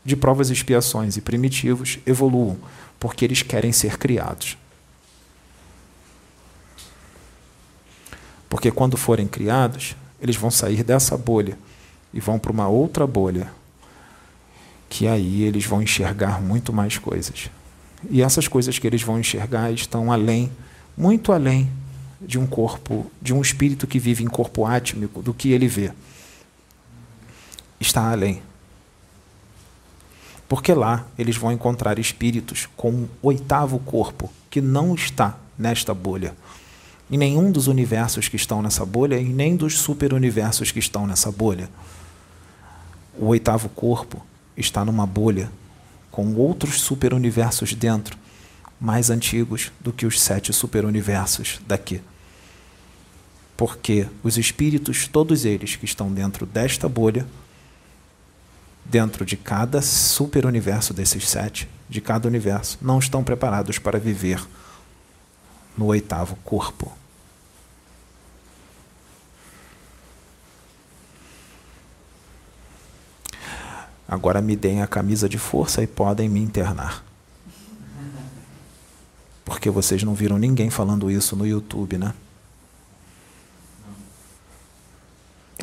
de 0.04 0.14
provas 0.14 0.50
e 0.50 0.52
expiações 0.52 1.16
e 1.16 1.20
primitivos 1.20 1.98
evoluam, 2.06 2.56
porque 3.00 3.24
eles 3.24 3.42
querem 3.42 3.72
ser 3.72 3.98
criados. 3.98 4.56
Porque 8.48 8.70
quando 8.70 8.96
forem 8.96 9.26
criados, 9.26 9.96
eles 10.22 10.36
vão 10.36 10.48
sair 10.48 10.84
dessa 10.84 11.16
bolha 11.16 11.58
e 12.14 12.20
vão 12.20 12.38
para 12.38 12.52
uma 12.52 12.68
outra 12.68 13.04
bolha, 13.04 13.50
que 14.88 15.08
aí 15.08 15.42
eles 15.42 15.66
vão 15.66 15.82
enxergar 15.82 16.40
muito 16.40 16.72
mais 16.72 16.98
coisas. 16.98 17.50
E 18.08 18.22
essas 18.22 18.46
coisas 18.46 18.78
que 18.78 18.86
eles 18.86 19.02
vão 19.02 19.18
enxergar 19.18 19.72
estão 19.72 20.12
além, 20.12 20.52
muito 20.96 21.32
além 21.32 21.68
de 22.20 22.38
um 22.38 22.46
corpo, 22.46 23.10
de 23.20 23.34
um 23.34 23.42
espírito 23.42 23.88
que 23.88 23.98
vive 23.98 24.22
em 24.22 24.28
corpo 24.28 24.64
átmico, 24.64 25.20
do 25.20 25.34
que 25.34 25.50
ele 25.50 25.66
vê 25.66 25.90
está 27.80 28.10
além. 28.10 28.42
Porque 30.48 30.72
lá 30.72 31.06
eles 31.18 31.36
vão 31.36 31.52
encontrar 31.52 31.98
espíritos 31.98 32.68
com 32.76 32.90
um 32.90 33.08
oitavo 33.22 33.78
corpo 33.80 34.30
que 34.50 34.60
não 34.60 34.94
está 34.94 35.36
nesta 35.58 35.92
bolha. 35.92 36.34
Em 37.10 37.18
nenhum 37.18 37.50
dos 37.50 37.66
universos 37.66 38.28
que 38.28 38.36
estão 38.36 38.62
nessa 38.62 38.84
bolha 38.84 39.18
e 39.18 39.24
nem 39.24 39.56
dos 39.56 39.78
superuniversos 39.78 40.70
que 40.70 40.78
estão 40.78 41.06
nessa 41.06 41.30
bolha. 41.30 41.68
O 43.18 43.26
oitavo 43.26 43.68
corpo 43.68 44.24
está 44.56 44.84
numa 44.84 45.06
bolha 45.06 45.50
com 46.10 46.34
outros 46.34 46.80
superuniversos 46.80 47.74
dentro, 47.74 48.16
mais 48.80 49.10
antigos 49.10 49.70
do 49.80 49.92
que 49.92 50.06
os 50.06 50.20
sete 50.20 50.52
superuniversos 50.52 51.60
daqui. 51.66 52.00
Porque 53.56 54.06
os 54.22 54.36
espíritos, 54.36 55.06
todos 55.08 55.44
eles 55.44 55.76
que 55.76 55.84
estão 55.84 56.12
dentro 56.12 56.44
desta 56.44 56.88
bolha, 56.88 57.26
dentro 58.88 59.24
de 59.24 59.36
cada 59.36 59.82
superuniverso 59.82 60.94
desses 60.94 61.28
sete, 61.28 61.68
de 61.88 62.00
cada 62.00 62.28
universo, 62.28 62.78
não 62.80 62.98
estão 62.98 63.22
preparados 63.22 63.78
para 63.78 63.98
viver 63.98 64.46
no 65.76 65.86
oitavo 65.86 66.36
corpo. 66.44 66.92
Agora 74.08 74.40
me 74.40 74.54
deem 74.54 74.82
a 74.82 74.86
camisa 74.86 75.28
de 75.28 75.36
força 75.36 75.82
e 75.82 75.86
podem 75.86 76.28
me 76.28 76.40
internar. 76.40 77.04
Porque 79.44 79.68
vocês 79.68 80.02
não 80.04 80.14
viram 80.14 80.38
ninguém 80.38 80.70
falando 80.70 81.10
isso 81.10 81.34
no 81.34 81.46
YouTube, 81.46 81.98
né? 81.98 82.14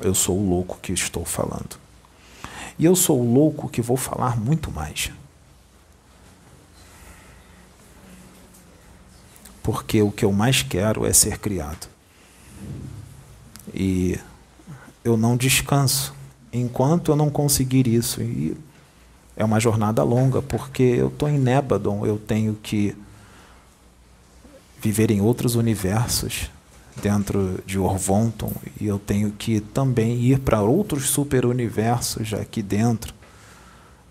Eu 0.01 0.13
sou 0.13 0.37
o 0.37 0.49
louco 0.49 0.77
que 0.81 0.91
estou 0.91 1.23
falando. 1.23 1.82
E 2.77 2.85
eu 2.85 2.95
sou 2.95 3.23
louco 3.23 3.69
que 3.69 3.81
vou 3.81 3.97
falar 3.97 4.39
muito 4.39 4.71
mais. 4.71 5.11
Porque 9.61 10.01
o 10.01 10.11
que 10.11 10.25
eu 10.25 10.31
mais 10.31 10.61
quero 10.61 11.05
é 11.05 11.13
ser 11.13 11.37
criado. 11.39 11.87
E 13.73 14.19
eu 15.03 15.15
não 15.15 15.37
descanso 15.37 16.13
enquanto 16.51 17.11
eu 17.11 17.15
não 17.15 17.29
conseguir 17.29 17.87
isso. 17.87 18.21
E 18.21 18.57
é 19.35 19.43
uma 19.43 19.59
jornada 19.59 20.03
longa, 20.03 20.41
porque 20.41 20.83
eu 20.83 21.07
estou 21.07 21.29
em 21.29 21.39
Nebadon, 21.39 22.05
eu 22.05 22.17
tenho 22.17 22.53
que 22.55 22.95
viver 24.81 25.11
em 25.11 25.21
outros 25.21 25.55
universos 25.55 26.51
dentro 27.01 27.61
de 27.65 27.79
Orvonton 27.79 28.53
e 28.79 28.87
eu 28.87 28.99
tenho 28.99 29.31
que 29.31 29.59
também 29.59 30.19
ir 30.21 30.39
para 30.39 30.61
outros 30.61 31.09
superuniversos 31.09 32.33
aqui 32.33 32.61
dentro. 32.61 33.13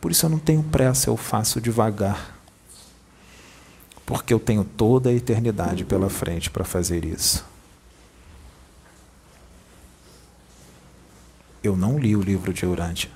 Por 0.01 0.11
isso 0.11 0.27
eu 0.27 0.31
não 0.31 0.39
tenho 0.39 0.63
pressa, 0.63 1.09
eu 1.09 1.17
faço 1.17 1.61
devagar. 1.61 2.39
Porque 4.05 4.35
eu 4.35 4.41
tenho 4.41 4.65
toda 4.65 5.11
a 5.11 5.13
eternidade 5.13 5.85
pela 5.85 6.11
frente 6.11 6.51
para 6.51 6.65
fazer 6.65 7.05
isso. 7.05 7.45
Eu 11.63 11.77
não 11.77 11.99
li 11.99 12.17
o 12.17 12.21
livro 12.21 12.53
de 12.53 12.65
Eurântia. 12.65 13.11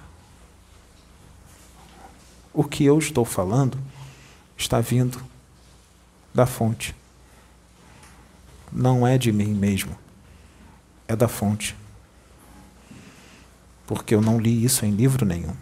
O 2.52 2.62
que 2.62 2.84
eu 2.84 2.98
estou 2.98 3.24
falando 3.24 3.76
está 4.56 4.80
vindo 4.80 5.20
da 6.32 6.46
fonte 6.46 6.94
não 8.76 9.06
é 9.06 9.16
de 9.16 9.32
mim 9.32 9.54
mesmo, 9.54 9.96
é 11.08 11.16
da 11.16 11.26
fonte. 11.26 11.74
Porque 13.86 14.14
eu 14.14 14.20
não 14.20 14.38
li 14.38 14.62
isso 14.62 14.84
em 14.84 14.90
livro 14.90 15.24
nenhum. 15.24 15.54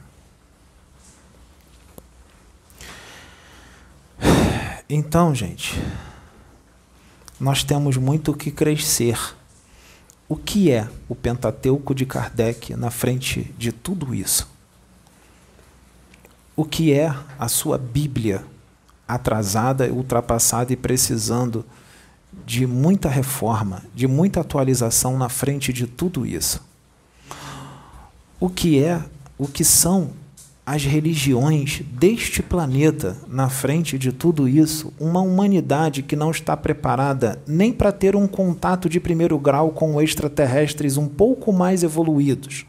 Então, 4.90 5.32
gente, 5.32 5.80
nós 7.38 7.62
temos 7.62 7.96
muito 7.96 8.34
que 8.34 8.50
crescer. 8.50 9.18
O 10.28 10.36
que 10.36 10.70
é 10.70 10.88
o 11.08 11.14
Pentateuco 11.14 11.94
de 11.94 12.04
Kardec 12.04 12.74
na 12.74 12.90
frente 12.90 13.54
de 13.56 13.70
tudo 13.70 14.12
isso? 14.12 14.48
O 16.56 16.64
que 16.64 16.92
é 16.92 17.14
a 17.38 17.48
sua 17.48 17.78
Bíblia 17.78 18.44
atrasada, 19.06 19.92
ultrapassada 19.92 20.72
e 20.72 20.76
precisando 20.76 21.64
de 22.46 22.66
muita 22.66 23.08
reforma, 23.08 23.82
de 23.94 24.06
muita 24.06 24.40
atualização 24.40 25.16
na 25.16 25.28
frente 25.28 25.72
de 25.72 25.86
tudo 25.86 26.26
isso. 26.26 26.62
O 28.38 28.48
que 28.48 28.82
é, 28.82 29.00
o 29.38 29.46
que 29.46 29.64
são 29.64 30.10
as 30.66 30.84
religiões 30.84 31.82
deste 31.92 32.42
planeta 32.42 33.16
na 33.28 33.50
frente 33.50 33.98
de 33.98 34.12
tudo 34.12 34.48
isso, 34.48 34.92
uma 34.98 35.20
humanidade 35.20 36.02
que 36.02 36.16
não 36.16 36.30
está 36.30 36.56
preparada 36.56 37.38
nem 37.46 37.72
para 37.72 37.92
ter 37.92 38.16
um 38.16 38.26
contato 38.26 38.88
de 38.88 38.98
primeiro 38.98 39.38
grau 39.38 39.70
com 39.70 40.00
extraterrestres 40.00 40.96
um 40.96 41.06
pouco 41.06 41.52
mais 41.52 41.82
evoluídos. 41.82 42.64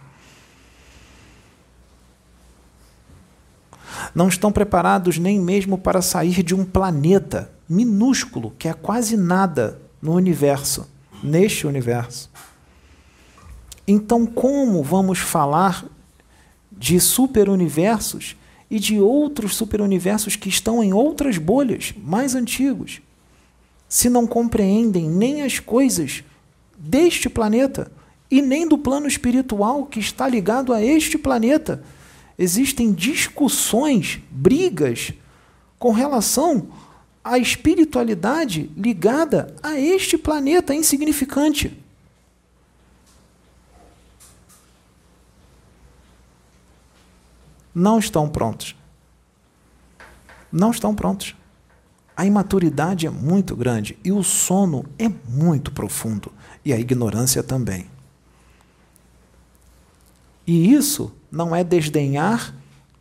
Não 4.16 4.30
estão 4.30 4.49
preparados 4.49 5.18
nem 5.18 5.41
mesmo 5.41 5.78
para 5.78 6.01
sair 6.01 6.41
de 6.41 6.55
um 6.55 6.63
planeta 6.63 7.51
minúsculo, 7.68 8.53
que 8.57 8.70
é 8.70 8.74
quase 8.74 9.18
nada 9.18 9.82
no 10.01 10.13
universo, 10.13 10.88
neste 11.22 11.68
universo. 11.68 12.32
Então, 13.86 14.26
como 14.26 14.82
vamos 14.82 15.20
falar 15.20 15.86
de 16.72 16.99
superuniversos 16.99 18.38
e 18.70 18.80
de 18.80 18.99
outros 18.99 19.55
superuniversos 19.55 20.36
que 20.36 20.49
estão 20.49 20.84
em 20.84 20.93
outras 20.93 21.38
bolhas 21.38 21.93
mais 21.97 22.36
antigos, 22.36 23.01
se 23.88 24.09
não 24.09 24.26
compreendem 24.26 25.09
nem 25.09 25.41
as 25.41 25.59
coisas 25.59 26.24
deste 26.78 27.30
planeta 27.30 27.91
e 28.32 28.41
nem 28.41 28.68
do 28.68 28.78
plano 28.78 29.07
espiritual 29.07 29.86
que 29.86 29.99
está 29.99 30.28
ligado 30.28 30.74
a 30.74 30.82
este 30.82 31.18
planeta? 31.18 31.84
Existem 32.38 32.92
discussões, 32.92 34.20
brigas 34.30 35.14
com 35.80 35.92
relação 35.92 36.68
a 37.24 37.40
espiritualidade 37.40 38.70
ligada 38.78 39.56
a 39.64 39.80
este 39.80 40.16
planeta 40.16 40.76
insignificante. 40.76 41.76
Não 47.74 47.98
estão 47.98 48.30
prontos. 48.30 48.76
Não 50.52 50.70
estão 50.70 50.94
prontos. 50.94 51.36
A 52.16 52.26
imaturidade 52.26 53.08
é 53.08 53.10
muito 53.10 53.56
grande 53.56 53.98
e 54.04 54.12
o 54.12 54.24
sono 54.24 54.86
é 54.98 55.10
muito 55.28 55.72
profundo 55.72 56.32
e 56.64 56.72
a 56.72 56.80
ignorância 56.80 57.44
também. 57.44 57.90
E 60.46 60.74
isso 60.74 61.12
não 61.32 61.56
é 61.56 61.64
desdenhar 61.64 62.56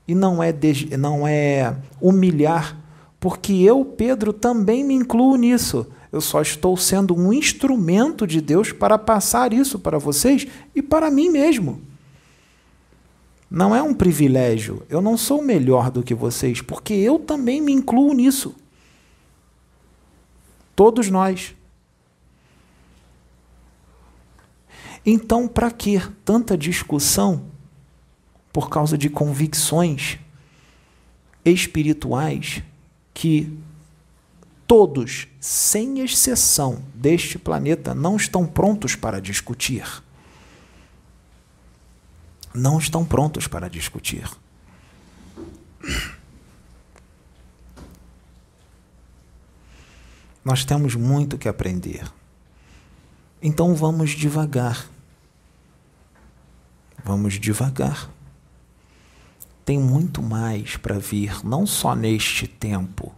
e 0.06 0.14
não 0.14 0.42
é, 0.42 0.52
des... 0.52 0.88
não 0.90 1.26
é 1.26 1.76
humilhar 2.00 2.84
porque 3.24 3.54
eu, 3.54 3.82
Pedro, 3.86 4.34
também 4.34 4.84
me 4.84 4.92
incluo 4.92 5.34
nisso. 5.36 5.86
Eu 6.12 6.20
só 6.20 6.42
estou 6.42 6.76
sendo 6.76 7.16
um 7.16 7.32
instrumento 7.32 8.26
de 8.26 8.38
Deus 8.38 8.70
para 8.70 8.98
passar 8.98 9.54
isso 9.54 9.78
para 9.78 9.96
vocês 9.96 10.46
e 10.74 10.82
para 10.82 11.10
mim 11.10 11.30
mesmo. 11.30 11.80
Não 13.50 13.74
é 13.74 13.82
um 13.82 13.94
privilégio. 13.94 14.82
Eu 14.90 15.00
não 15.00 15.16
sou 15.16 15.40
melhor 15.40 15.90
do 15.90 16.02
que 16.02 16.14
vocês, 16.14 16.60
porque 16.60 16.92
eu 16.92 17.18
também 17.18 17.62
me 17.62 17.72
incluo 17.72 18.12
nisso. 18.12 18.54
Todos 20.76 21.08
nós. 21.08 21.54
Então, 25.06 25.46
para 25.46 25.70
que 25.70 26.00
tanta 26.24 26.56
discussão 26.56 27.44
por 28.52 28.70
causa 28.70 28.96
de 28.96 29.10
convicções 29.10 30.18
espirituais 31.44 32.62
que 33.12 33.56
todos, 34.66 35.28
sem 35.38 36.00
exceção, 36.00 36.82
deste 36.94 37.38
planeta 37.38 37.94
não 37.94 38.16
estão 38.16 38.46
prontos 38.46 38.96
para 38.96 39.20
discutir? 39.20 39.84
Não 42.54 42.78
estão 42.78 43.04
prontos 43.04 43.46
para 43.46 43.68
discutir. 43.68 44.30
Nós 50.44 50.64
temos 50.64 50.94
muito 50.94 51.36
que 51.36 51.48
aprender. 51.48 52.10
Então 53.42 53.74
vamos 53.74 54.10
devagar. 54.10 54.93
Vamos 57.04 57.34
devagar. 57.34 58.10
Tem 59.62 59.78
muito 59.78 60.22
mais 60.22 60.78
para 60.78 60.98
vir, 60.98 61.44
não 61.44 61.66
só 61.66 61.94
neste 61.94 62.48
tempo, 62.48 63.14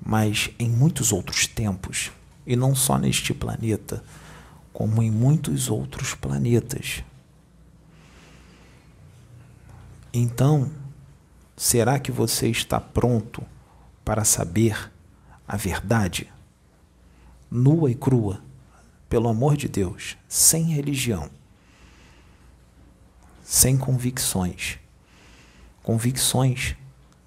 mas 0.00 0.48
em 0.58 0.70
muitos 0.70 1.12
outros 1.12 1.46
tempos, 1.46 2.10
e 2.46 2.56
não 2.56 2.74
só 2.74 2.96
neste 2.96 3.34
planeta, 3.34 4.02
como 4.72 5.02
em 5.02 5.10
muitos 5.10 5.68
outros 5.68 6.14
planetas. 6.14 7.04
Então, 10.10 10.72
será 11.54 11.98
que 11.98 12.10
você 12.10 12.48
está 12.48 12.80
pronto 12.80 13.42
para 14.02 14.24
saber 14.24 14.90
a 15.46 15.58
verdade? 15.58 16.32
Nua 17.50 17.90
e 17.90 17.94
crua, 17.94 18.40
pelo 19.10 19.28
amor 19.28 19.58
de 19.58 19.68
Deus, 19.68 20.16
sem 20.26 20.72
religião 20.72 21.28
sem 23.42 23.76
convicções. 23.76 24.78
Convicções 25.82 26.76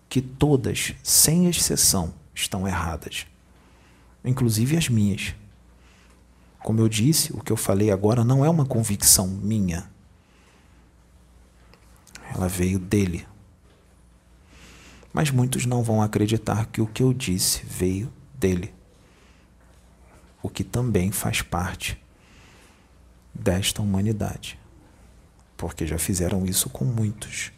que 0.07 0.21
todas, 0.21 0.93
sem 1.03 1.47
exceção, 1.47 2.13
estão 2.33 2.67
erradas, 2.67 3.25
inclusive 4.23 4.77
as 4.77 4.87
minhas. 4.87 5.35
Como 6.59 6.79
eu 6.79 6.89
disse, 6.89 7.33
o 7.33 7.41
que 7.41 7.51
eu 7.51 7.57
falei 7.57 7.91
agora 7.91 8.23
não 8.23 8.43
é 8.43 8.49
uma 8.49 8.65
convicção 8.65 9.27
minha. 9.27 9.89
Ela 12.33 12.47
veio 12.47 12.79
dele. 12.79 13.27
Mas 15.13 15.29
muitos 15.31 15.65
não 15.65 15.83
vão 15.83 16.01
acreditar 16.01 16.65
que 16.67 16.81
o 16.81 16.87
que 16.87 17.03
eu 17.03 17.13
disse 17.13 17.63
veio 17.65 18.11
dele. 18.33 18.73
O 20.41 20.49
que 20.49 20.63
também 20.63 21.11
faz 21.11 21.41
parte 21.41 22.01
desta 23.33 23.81
humanidade 23.81 24.57
porque 25.65 25.87
já 25.87 25.97
fizeram 25.97 26.45
isso 26.45 26.69
com 26.69 26.85
muitos. 26.85 27.51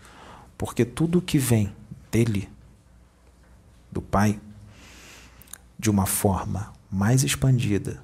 Porque 0.57 0.85
tudo 0.85 1.21
que 1.21 1.37
vem 1.37 1.75
dele, 2.09 2.47
do 3.91 4.01
Pai, 4.01 4.39
de 5.77 5.89
uma 5.89 6.05
forma 6.05 6.71
mais 6.89 7.25
expandida 7.25 8.01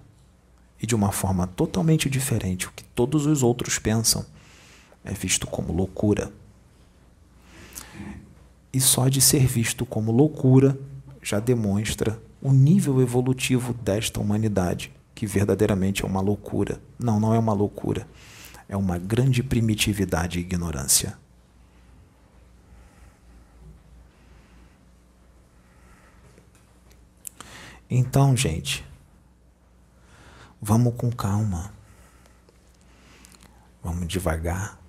e 0.82 0.86
de 0.86 0.94
uma 0.94 1.14
forma 1.14 1.48
totalmente 1.48 2.10
diferente, 2.10 2.68
o 2.68 2.72
que 2.74 2.84
todos 2.84 3.26
os 3.26 3.44
outros 3.44 3.80
pensam, 3.80 4.26
é 5.06 5.14
visto 5.14 5.48
como 5.48 5.72
loucura. 5.72 6.34
E 8.74 8.82
só 8.82 9.08
de 9.08 9.22
ser 9.22 9.48
visto 9.48 9.86
como 9.86 10.12
loucura 10.12 10.78
já 11.22 11.40
demonstra 11.40 12.22
o 12.42 12.52
nível 12.52 13.02
evolutivo 13.02 13.74
desta 13.74 14.20
humanidade, 14.20 14.92
que 15.16 15.26
verdadeiramente 15.26 16.04
é 16.04 16.06
uma 16.06 16.20
loucura. 16.20 16.82
Não, 17.00 17.22
não 17.22 17.34
é 17.34 17.40
uma 17.40 17.54
loucura 17.54 18.06
é 18.74 18.76
uma 18.76 18.98
grande 18.98 19.44
primitividade 19.44 20.40
e 20.40 20.42
ignorância. 20.42 21.16
Então, 27.88 28.36
gente, 28.36 28.84
vamos 30.60 30.96
com 30.96 31.12
calma. 31.12 31.72
Vamos 33.84 34.08
devagar 34.08 34.82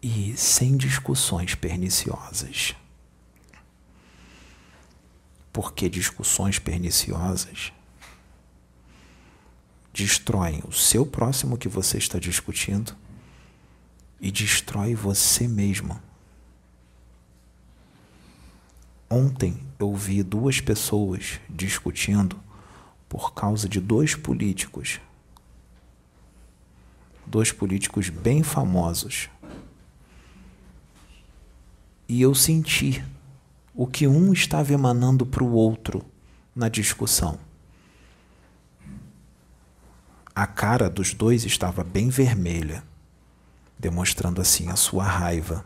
e 0.00 0.34
sem 0.38 0.78
discussões 0.78 1.54
perniciosas. 1.54 2.74
Porque 5.52 5.90
discussões 5.90 6.58
perniciosas 6.58 7.74
destroem 9.94 10.60
o 10.66 10.72
seu 10.72 11.06
próximo 11.06 11.56
que 11.56 11.68
você 11.68 11.98
está 11.98 12.18
discutindo 12.18 12.96
e 14.20 14.28
destrói 14.32 14.92
você 14.92 15.46
mesmo. 15.46 16.02
Ontem 19.08 19.56
eu 19.78 19.94
vi 19.94 20.24
duas 20.24 20.60
pessoas 20.60 21.38
discutindo 21.48 22.36
por 23.08 23.34
causa 23.34 23.68
de 23.68 23.80
dois 23.80 24.16
políticos. 24.16 25.00
Dois 27.24 27.52
políticos 27.52 28.08
bem 28.08 28.42
famosos. 28.42 29.30
E 32.08 32.20
eu 32.20 32.34
senti 32.34 33.04
o 33.72 33.86
que 33.86 34.08
um 34.08 34.32
estava 34.32 34.72
emanando 34.72 35.24
para 35.24 35.44
o 35.44 35.52
outro 35.52 36.04
na 36.54 36.68
discussão. 36.68 37.43
A 40.36 40.48
cara 40.48 40.90
dos 40.90 41.14
dois 41.14 41.44
estava 41.44 41.84
bem 41.84 42.08
vermelha, 42.08 42.82
demonstrando 43.78 44.40
assim 44.40 44.68
a 44.68 44.74
sua 44.74 45.04
raiva. 45.04 45.64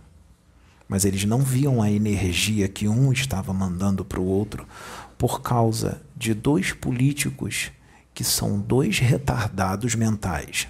Mas 0.86 1.06
eles 1.06 1.24
não 1.24 1.40
viam 1.40 1.80
a 1.80 1.90
energia 1.90 2.68
que 2.68 2.86
um 2.86 3.10
estava 3.10 3.54
mandando 3.54 4.04
para 4.04 4.20
o 4.20 4.26
outro 4.26 4.68
por 5.16 5.40
causa 5.40 6.02
de 6.14 6.34
dois 6.34 6.72
políticos 6.72 7.70
que 8.12 8.22
são 8.22 8.60
dois 8.60 8.98
retardados 8.98 9.94
mentais. 9.94 10.68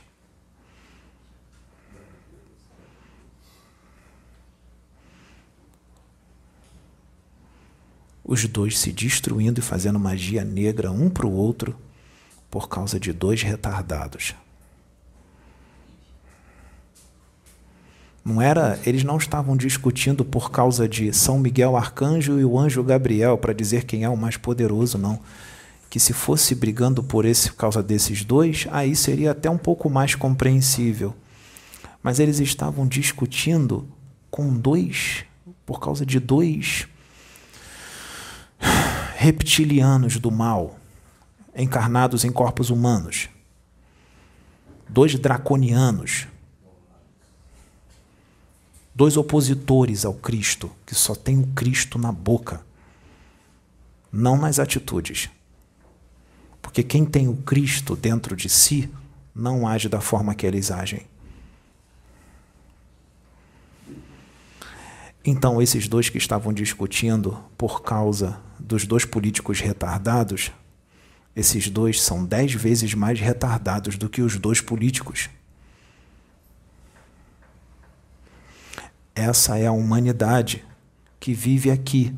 Os 8.23 8.45
dois 8.45 8.79
se 8.79 8.93
destruindo 8.93 9.59
e 9.59 9.63
fazendo 9.63 9.99
magia 9.99 10.45
negra 10.45 10.93
um 10.93 11.11
para 11.11 11.27
o 11.27 11.33
outro 11.33 11.75
por 12.51 12.69
causa 12.69 12.99
de 12.99 13.13
dois 13.13 13.43
retardados. 13.43 14.35
Não 18.25 18.43
era, 18.43 18.79
eles 18.85 19.05
não 19.05 19.17
estavam 19.17 19.57
discutindo 19.57 20.25
por 20.25 20.51
causa 20.51 20.87
de 20.87 21.13
São 21.15 21.39
Miguel 21.39 21.77
Arcanjo 21.77 22.39
e 22.39 22.45
o 22.45 22.59
anjo 22.59 22.83
Gabriel 22.83 23.39
para 23.39 23.55
dizer 23.55 23.85
quem 23.85 24.05
é 24.05 24.09
o 24.09 24.17
mais 24.17 24.37
poderoso, 24.37 24.99
não. 24.99 25.19
Que 25.89 25.99
se 25.99 26.13
fosse 26.13 26.55
brigando 26.55 27.03
por 27.03 27.25
esse 27.25 27.49
por 27.51 27.57
causa 27.57 27.83
desses 27.83 28.25
dois, 28.25 28.67
aí 28.71 28.95
seria 28.95 29.31
até 29.31 29.49
um 29.49 29.57
pouco 29.57 29.89
mais 29.89 30.15
compreensível. 30.15 31.15
Mas 32.03 32.21
eles 32.21 32.39
estavam 32.39 32.87
discutindo 32.87 33.89
com 34.31 34.53
dois, 34.53 35.25
por 35.65 35.81
causa 35.81 36.05
de 36.05 36.21
dois 36.21 36.87
reptilianos 39.17 40.19
do 40.19 40.31
mal 40.31 40.78
encarnados 41.59 42.25
em 42.25 42.31
corpos 42.31 42.71
humanos, 42.71 43.29
dois 44.89 45.19
draconianos, 45.19 46.29
dois 48.95 49.17
opositores 49.17 50.05
ao 50.05 50.15
Cristo, 50.15 50.71
que 50.87 50.95
só 50.95 51.15
tem 51.15 51.41
o 51.41 51.47
Cristo 51.49 51.99
na 51.99 52.13
boca, 52.13 52.65
não 54.13 54.39
nas 54.39 54.59
atitudes. 54.61 55.29
Porque 56.63 56.83
quem 56.83 57.05
tem 57.05 57.29
o 57.29 57.37
Cristo 57.37 57.97
dentro 57.97 58.37
de 58.37 58.49
si 58.49 58.89
não 59.35 59.67
age 59.67 59.89
da 59.89 60.01
forma 60.01 60.35
que 60.35 60.47
eles 60.47 60.71
agem. 60.71 61.07
Então, 65.25 65.61
esses 65.61 65.89
dois 65.89 66.09
que 66.09 66.19
estavam 66.19 66.53
discutindo 66.53 67.39
por 67.57 67.83
causa 67.83 68.41
dos 68.59 68.87
dois 68.87 69.05
políticos 69.05 69.61
retardados 69.61 70.53
esses 71.35 71.69
dois 71.69 72.01
são 72.01 72.25
dez 72.25 72.53
vezes 72.53 72.95
mais 72.95 73.21
retardados 73.21 73.97
do 73.97 74.09
que 74.09 74.23
os 74.23 74.37
dois 74.37 74.61
políticos. 74.61 75.31
Essa 79.15 79.59
é 79.59 79.67
a 79.67 79.73
humanidade 79.73 80.65
que 81.19 81.35
vive 81.35 81.71
aqui, 81.71 82.15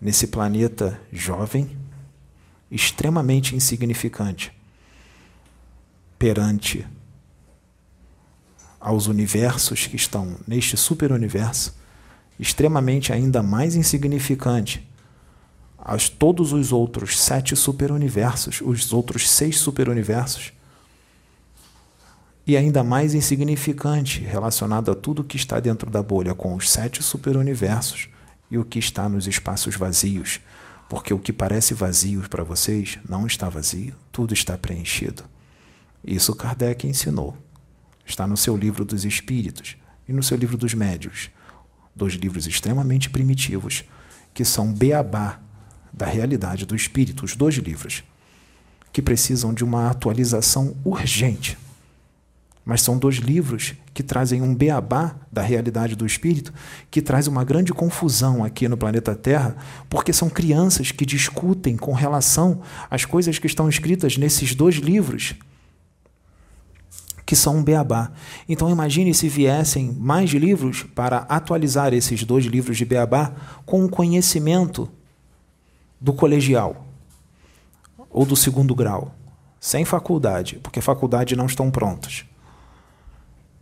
nesse 0.00 0.26
planeta 0.26 1.00
jovem, 1.12 1.76
extremamente 2.70 3.54
insignificante 3.54 4.52
perante 6.18 6.86
aos 8.80 9.06
universos 9.06 9.86
que 9.86 9.96
estão 9.96 10.36
neste 10.46 10.76
superuniverso, 10.76 11.74
extremamente 12.38 13.12
ainda 13.12 13.42
mais 13.42 13.74
insignificante 13.74 14.86
a 15.88 15.96
todos 16.18 16.52
os 16.52 16.72
outros 16.72 17.16
sete 17.16 17.54
superuniversos, 17.54 18.60
os 18.60 18.92
outros 18.92 19.30
seis 19.30 19.60
superuniversos, 19.60 20.52
e 22.44 22.56
ainda 22.56 22.82
mais 22.82 23.14
insignificante 23.14 24.20
relacionado 24.20 24.90
a 24.90 24.96
tudo 24.96 25.22
que 25.22 25.36
está 25.36 25.60
dentro 25.60 25.88
da 25.88 26.02
bolha 26.02 26.34
com 26.34 26.56
os 26.56 26.68
sete 26.68 27.04
superuniversos 27.04 28.08
e 28.50 28.58
o 28.58 28.64
que 28.64 28.80
está 28.80 29.08
nos 29.08 29.28
espaços 29.28 29.76
vazios, 29.76 30.40
porque 30.88 31.14
o 31.14 31.20
que 31.20 31.32
parece 31.32 31.72
vazio 31.72 32.28
para 32.28 32.42
vocês 32.42 32.98
não 33.08 33.24
está 33.24 33.48
vazio, 33.48 33.94
tudo 34.10 34.34
está 34.34 34.58
preenchido. 34.58 35.22
Isso 36.04 36.34
Kardec 36.34 36.84
ensinou. 36.84 37.36
Está 38.04 38.26
no 38.26 38.36
seu 38.36 38.56
livro 38.56 38.84
dos 38.84 39.04
Espíritos 39.04 39.76
e 40.08 40.12
no 40.12 40.22
seu 40.22 40.36
livro 40.36 40.56
dos 40.56 40.74
Médios, 40.74 41.30
dois 41.94 42.14
livros 42.14 42.48
extremamente 42.48 43.08
primitivos, 43.08 43.84
que 44.34 44.44
são 44.44 44.72
beabá 44.72 45.45
da 45.96 46.06
realidade 46.06 46.66
do 46.66 46.76
espírito, 46.76 47.24
os 47.24 47.34
dois 47.34 47.54
livros, 47.54 48.04
que 48.92 49.00
precisam 49.00 49.54
de 49.54 49.64
uma 49.64 49.90
atualização 49.90 50.76
urgente 50.84 51.58
mas 52.66 52.82
são 52.82 52.98
dois 52.98 53.18
livros 53.18 53.74
que 53.94 54.02
trazem 54.02 54.42
um 54.42 54.52
beabá 54.52 55.14
da 55.30 55.40
realidade 55.40 55.94
do 55.94 56.04
espírito, 56.04 56.52
que 56.90 57.00
traz 57.00 57.28
uma 57.28 57.44
grande 57.44 57.72
confusão 57.72 58.44
aqui 58.44 58.66
no 58.66 58.76
planeta 58.76 59.14
Terra, 59.14 59.56
porque 59.88 60.12
são 60.12 60.28
crianças 60.28 60.90
que 60.90 61.06
discutem 61.06 61.76
com 61.76 61.92
relação 61.92 62.60
às 62.90 63.04
coisas 63.04 63.38
que 63.38 63.46
estão 63.46 63.68
escritas 63.68 64.18
nesses 64.18 64.52
dois 64.52 64.74
livros, 64.74 65.36
que 67.24 67.36
são 67.36 67.58
um 67.58 67.62
beabá. 67.62 68.10
Então 68.48 68.68
imagine 68.68 69.14
se 69.14 69.28
viessem 69.28 69.92
mais 69.92 70.30
livros 70.30 70.82
para 70.92 71.18
atualizar 71.28 71.94
esses 71.94 72.24
dois 72.24 72.46
livros 72.46 72.76
de 72.76 72.84
beabá 72.84 73.32
com 73.64 73.84
o 73.84 73.88
conhecimento 73.88 74.90
do 76.00 76.12
colegial 76.12 76.86
ou 78.10 78.24
do 78.24 78.36
segundo 78.36 78.74
grau, 78.74 79.14
sem 79.60 79.84
faculdade, 79.84 80.58
porque 80.62 80.80
faculdade 80.80 81.36
não 81.36 81.46
estão 81.46 81.70
prontas. 81.70 82.24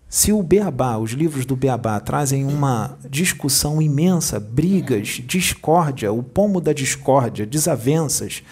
Se 0.08 0.32
o 0.32 0.44
Beabá, 0.44 0.96
os 0.96 1.10
livros 1.10 1.44
do 1.44 1.56
Beabá, 1.56 1.98
trazem 1.98 2.44
uma 2.44 2.96
discussão 3.10 3.82
imensa, 3.82 4.38
brigas, 4.38 5.20
discórdia, 5.26 6.12
o 6.12 6.22
pomo 6.22 6.60
da 6.60 6.72
discórdia, 6.72 7.44
desavenças, 7.44 8.44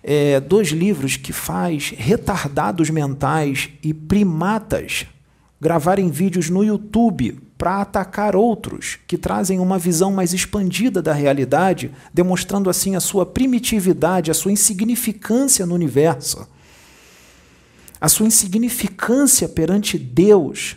é, 0.00 0.38
dois 0.38 0.68
livros 0.68 1.16
que 1.16 1.32
faz 1.32 1.92
retardados 1.96 2.88
mentais 2.88 3.68
e 3.82 3.92
primatas 3.92 5.06
gravarem 5.60 6.08
vídeos 6.08 6.48
no 6.48 6.62
YouTube 6.62 7.40
para 7.62 7.80
atacar 7.80 8.34
outros 8.34 8.98
que 9.06 9.16
trazem 9.16 9.60
uma 9.60 9.78
visão 9.78 10.10
mais 10.10 10.34
expandida 10.34 11.00
da 11.00 11.12
realidade, 11.12 11.92
demonstrando 12.12 12.68
assim 12.68 12.96
a 12.96 13.00
sua 13.00 13.24
primitividade, 13.24 14.32
a 14.32 14.34
sua 14.34 14.50
insignificância 14.50 15.64
no 15.64 15.72
universo, 15.72 16.44
a 18.00 18.08
sua 18.08 18.26
insignificância 18.26 19.48
perante 19.48 19.96
Deus 19.96 20.76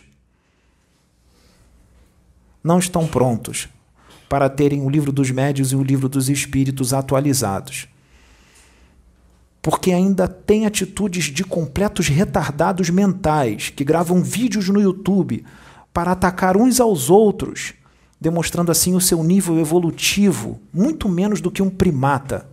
não 2.62 2.78
estão 2.78 3.04
prontos 3.04 3.66
para 4.28 4.48
terem 4.48 4.82
o 4.82 4.88
livro 4.88 5.10
dos 5.10 5.28
médios 5.32 5.72
e 5.72 5.74
o 5.74 5.82
livro 5.82 6.08
dos 6.08 6.28
espíritos 6.28 6.94
atualizados. 6.94 7.88
Porque 9.60 9.90
ainda 9.90 10.28
tem 10.28 10.66
atitudes 10.66 11.24
de 11.24 11.42
completos 11.42 12.06
retardados 12.06 12.90
mentais 12.90 13.70
que 13.70 13.82
gravam 13.82 14.22
vídeos 14.22 14.68
no 14.68 14.80
YouTube 14.80 15.44
para 15.96 16.12
atacar 16.12 16.58
uns 16.58 16.78
aos 16.78 17.08
outros, 17.08 17.72
demonstrando 18.20 18.70
assim 18.70 18.94
o 18.94 19.00
seu 19.00 19.24
nível 19.24 19.58
evolutivo, 19.58 20.60
muito 20.70 21.08
menos 21.08 21.40
do 21.40 21.50
que 21.50 21.62
um 21.62 21.70
primata. 21.70 22.46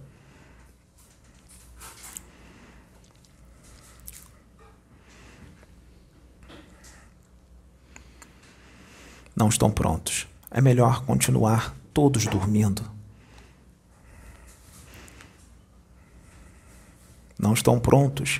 não 9.36 9.50
estão 9.50 9.70
prontos. 9.70 10.26
É 10.50 10.62
melhor 10.62 11.04
continuar 11.06 11.76
todos 11.94 12.26
dormindo. 12.28 12.90
Não 17.38 17.52
estão 17.52 17.78
prontos 17.78 18.40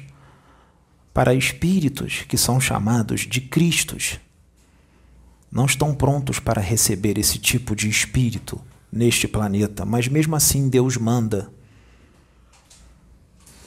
para 1.14 1.34
espíritos 1.34 2.22
que 2.22 2.38
são 2.38 2.62
chamados 2.62 3.22
de 3.22 3.42
Cristos. 3.42 4.18
Não 5.54 5.68
estão 5.68 5.94
prontos 5.94 6.40
para 6.40 6.60
receber 6.60 7.20
esse 7.20 7.38
tipo 7.38 7.76
de 7.76 7.88
espírito 7.88 8.60
neste 8.92 9.28
planeta, 9.28 9.86
mas 9.86 10.08
mesmo 10.08 10.36
assim 10.36 10.68
Deus 10.68 10.98
manda. 10.98 11.48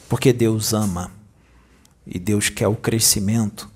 Porque 0.08 0.32
Deus 0.32 0.72
ama 0.72 1.12
e 2.04 2.18
Deus 2.18 2.48
quer 2.48 2.66
o 2.66 2.74
crescimento 2.74 3.70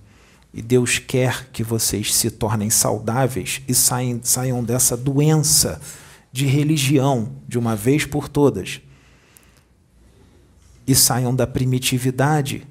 e 0.52 0.60
Deus 0.60 0.98
quer 0.98 1.50
que 1.52 1.62
vocês 1.62 2.12
se 2.12 2.32
tornem 2.32 2.68
saudáveis 2.68 3.62
e 3.68 3.74
saiam, 3.76 4.18
saiam 4.24 4.64
dessa 4.64 4.96
doença 4.96 5.80
de 6.32 6.46
religião 6.46 7.36
de 7.46 7.60
uma 7.60 7.76
vez 7.76 8.04
por 8.04 8.28
todas. 8.28 8.80
E 10.84 10.96
saiam 10.96 11.32
da 11.32 11.46
primitividade 11.46 12.66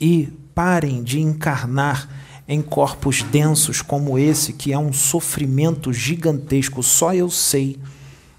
e 0.00 0.28
parem 0.54 1.02
de 1.02 1.18
encarnar 1.18 2.08
em 2.48 2.62
corpos 2.62 3.22
densos 3.22 3.82
como 3.82 4.18
esse, 4.18 4.52
que 4.52 4.72
é 4.72 4.78
um 4.78 4.92
sofrimento 4.92 5.92
gigantesco. 5.92 6.82
Só 6.82 7.12
eu 7.12 7.28
sei 7.28 7.78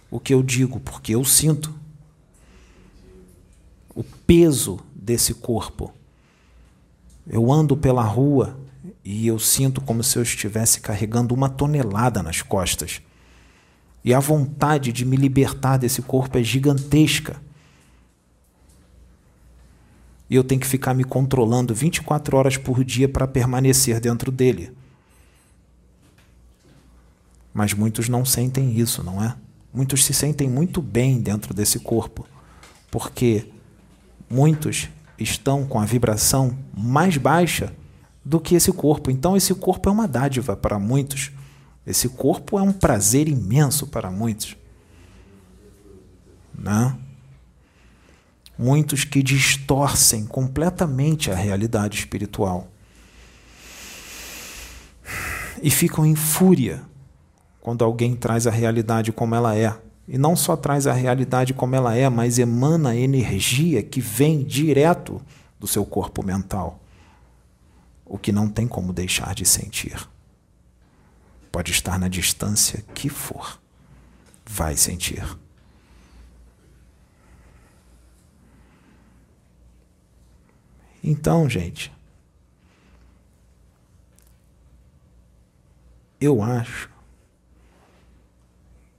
o 0.09 0.19
que 0.19 0.33
eu 0.33 0.41
digo, 0.41 0.79
porque 0.79 1.13
eu 1.13 1.25
sinto 1.25 1.75
o 3.93 4.03
peso 4.03 4.79
desse 4.95 5.33
corpo. 5.33 5.93
Eu 7.25 7.51
ando 7.51 7.75
pela 7.75 8.03
rua 8.03 8.57
e 9.03 9.27
eu 9.27 9.39
sinto 9.39 9.81
como 9.81 10.03
se 10.03 10.17
eu 10.17 10.23
estivesse 10.23 10.79
carregando 10.79 11.33
uma 11.33 11.49
tonelada 11.49 12.23
nas 12.23 12.41
costas. 12.41 13.01
E 14.03 14.13
a 14.13 14.19
vontade 14.19 14.93
de 14.93 15.03
me 15.03 15.17
libertar 15.17 15.77
desse 15.77 16.01
corpo 16.01 16.37
é 16.37 16.43
gigantesca. 16.43 17.41
E 20.29 20.35
eu 20.35 20.43
tenho 20.43 20.59
que 20.59 20.67
ficar 20.67 20.93
me 20.93 21.03
controlando 21.03 21.73
24 21.73 22.35
horas 22.37 22.57
por 22.57 22.83
dia 22.83 23.07
para 23.07 23.27
permanecer 23.27 23.99
dentro 23.99 24.31
dele. 24.31 24.71
Mas 27.53 27.73
muitos 27.73 28.09
não 28.09 28.25
sentem 28.25 28.77
isso, 28.77 29.03
não 29.03 29.23
é? 29.23 29.35
Muitos 29.73 30.05
se 30.05 30.13
sentem 30.13 30.49
muito 30.49 30.81
bem 30.81 31.19
dentro 31.19 31.53
desse 31.53 31.79
corpo, 31.79 32.27
porque 32.91 33.47
muitos 34.29 34.89
estão 35.17 35.65
com 35.65 35.79
a 35.79 35.85
vibração 35.85 36.57
mais 36.75 37.17
baixa 37.17 37.73
do 38.23 38.39
que 38.39 38.55
esse 38.55 38.71
corpo. 38.71 39.09
Então, 39.09 39.37
esse 39.37 39.55
corpo 39.55 39.89
é 39.89 39.91
uma 39.91 40.07
dádiva 40.07 40.55
para 40.55 40.77
muitos. 40.77 41.31
Esse 41.85 42.09
corpo 42.09 42.59
é 42.59 42.61
um 42.61 42.73
prazer 42.73 43.27
imenso 43.27 43.87
para 43.87 44.11
muitos. 44.11 44.57
Né? 46.53 46.97
Muitos 48.57 49.03
que 49.03 49.21
distorcem 49.21 50.25
completamente 50.25 51.29
a 51.29 51.35
realidade 51.35 51.97
espiritual 51.97 52.71
e 55.61 55.69
ficam 55.69 56.05
em 56.05 56.15
fúria 56.15 56.81
quando 57.61 57.83
alguém 57.83 58.15
traz 58.15 58.47
a 58.47 58.51
realidade 58.51 59.11
como 59.11 59.35
ela 59.35 59.55
é. 59.55 59.75
E 60.07 60.17
não 60.17 60.35
só 60.35 60.55
traz 60.55 60.87
a 60.87 60.93
realidade 60.93 61.53
como 61.53 61.75
ela 61.75 61.93
é, 61.95 62.09
mas 62.09 62.39
emana 62.39 62.95
energia 62.95 63.83
que 63.83 63.99
vem 63.99 64.43
direto 64.43 65.21
do 65.59 65.67
seu 65.67 65.85
corpo 65.85 66.23
mental. 66.23 66.79
O 68.05 68.17
que 68.17 68.31
não 68.31 68.47
tem 68.47 68.65
como 68.67 68.93
deixar 68.93 69.35
de 69.35 69.45
sentir. 69.45 70.07
Pode 71.51 71.71
estar 71.71 71.99
na 71.99 72.07
distância 72.07 72.85
que 72.93 73.09
for, 73.09 73.59
vai 74.45 74.77
sentir. 74.77 75.25
Então, 81.09 81.49
gente, 81.49 81.89
eu 86.19 86.43
acho 86.43 86.89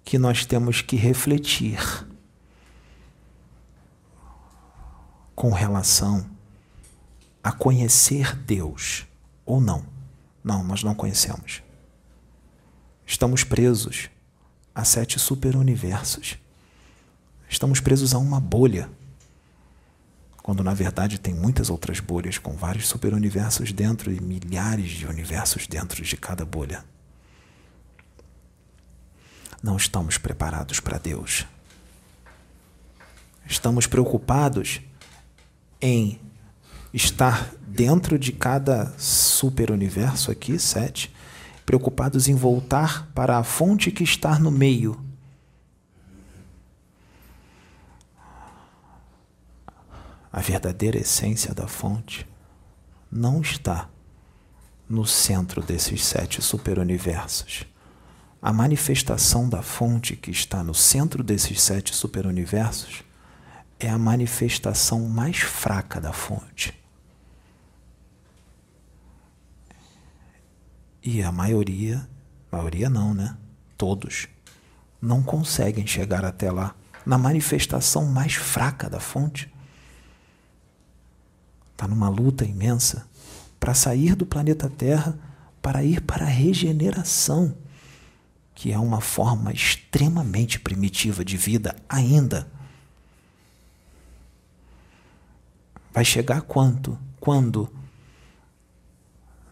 que 0.06 0.18
nós 0.18 0.46
temos 0.46 0.80
que 0.80 0.96
refletir 0.96 1.78
com 5.34 5.52
relação 5.52 6.26
a 7.44 7.52
conhecer 7.52 8.34
Deus 8.34 9.06
ou 9.44 9.60
não. 9.60 9.84
Não, 10.42 10.64
nós 10.64 10.82
não 10.82 10.94
conhecemos. 10.94 11.62
Estamos 13.04 13.44
presos 13.44 14.08
a 14.74 14.82
sete 14.82 15.18
superuniversos. 15.18 16.38
Estamos 17.50 17.80
presos 17.80 18.14
a 18.14 18.18
uma 18.18 18.40
bolha. 18.40 18.88
Quando 20.48 20.64
na 20.64 20.72
verdade 20.72 21.18
tem 21.18 21.34
muitas 21.34 21.68
outras 21.68 22.00
bolhas 22.00 22.38
com 22.38 22.54
vários 22.54 22.88
superuniversos 22.88 23.70
dentro 23.70 24.10
e 24.10 24.18
milhares 24.18 24.92
de 24.92 25.06
universos 25.06 25.66
dentro 25.66 26.02
de 26.02 26.16
cada 26.16 26.42
bolha. 26.42 26.82
Não 29.62 29.76
estamos 29.76 30.16
preparados 30.16 30.80
para 30.80 30.96
Deus. 30.96 31.44
Estamos 33.44 33.86
preocupados 33.86 34.80
em 35.82 36.18
estar 36.94 37.52
dentro 37.66 38.18
de 38.18 38.32
cada 38.32 38.94
superuniverso 38.96 40.30
aqui, 40.30 40.58
sete, 40.58 41.14
preocupados 41.66 42.26
em 42.26 42.34
voltar 42.34 43.06
para 43.14 43.36
a 43.36 43.44
fonte 43.44 43.90
que 43.90 44.02
está 44.02 44.38
no 44.38 44.50
meio. 44.50 45.07
A 50.38 50.40
verdadeira 50.40 50.96
essência 50.96 51.52
da 51.52 51.66
fonte 51.66 52.24
não 53.10 53.40
está 53.40 53.90
no 54.88 55.04
centro 55.04 55.60
desses 55.60 56.04
sete 56.04 56.40
superuniversos. 56.40 57.64
A 58.40 58.52
manifestação 58.52 59.48
da 59.48 59.62
fonte 59.62 60.14
que 60.14 60.30
está 60.30 60.62
no 60.62 60.72
centro 60.72 61.24
desses 61.24 61.60
sete 61.60 61.92
superuniversos 61.92 63.02
é 63.80 63.90
a 63.90 63.98
manifestação 63.98 65.08
mais 65.08 65.38
fraca 65.38 66.00
da 66.00 66.12
fonte. 66.12 66.72
E 71.02 71.20
a 71.20 71.32
maioria, 71.32 72.08
maioria 72.48 72.88
não, 72.88 73.12
né? 73.12 73.36
Todos 73.76 74.28
não 75.02 75.20
conseguem 75.20 75.84
chegar 75.84 76.24
até 76.24 76.48
lá 76.52 76.76
na 77.04 77.18
manifestação 77.18 78.06
mais 78.06 78.34
fraca 78.34 78.88
da 78.88 79.00
fonte. 79.00 79.57
Está 81.78 81.86
numa 81.86 82.08
luta 82.08 82.44
imensa 82.44 83.06
para 83.60 83.72
sair 83.72 84.16
do 84.16 84.26
planeta 84.26 84.68
Terra 84.68 85.16
para 85.62 85.84
ir 85.84 86.00
para 86.00 86.24
a 86.24 86.28
regeneração, 86.28 87.54
que 88.52 88.72
é 88.72 88.78
uma 88.78 89.00
forma 89.00 89.52
extremamente 89.52 90.58
primitiva 90.58 91.24
de 91.24 91.36
vida 91.36 91.76
ainda 91.88 92.48
Vai 95.98 96.04
chegar 96.04 96.42
quanto? 96.42 96.96
Quando? 97.18 97.68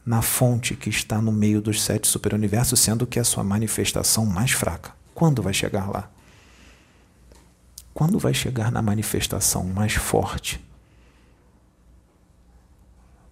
Na 0.04 0.22
fonte 0.22 0.76
que 0.76 0.88
está 0.88 1.20
no 1.20 1.32
meio 1.32 1.60
dos 1.60 1.82
sete 1.82 2.06
superuniversos, 2.06 2.78
sendo 2.78 3.04
que 3.04 3.18
é 3.18 3.22
a 3.22 3.24
sua 3.24 3.42
manifestação 3.42 4.24
mais 4.24 4.52
fraca. 4.52 4.94
Quando 5.12 5.42
vai 5.42 5.52
chegar 5.52 5.90
lá? 5.90 6.08
Quando 7.92 8.16
vai 8.16 8.32
chegar 8.32 8.70
na 8.70 8.80
manifestação 8.80 9.64
mais 9.64 9.94
forte? 9.94 10.64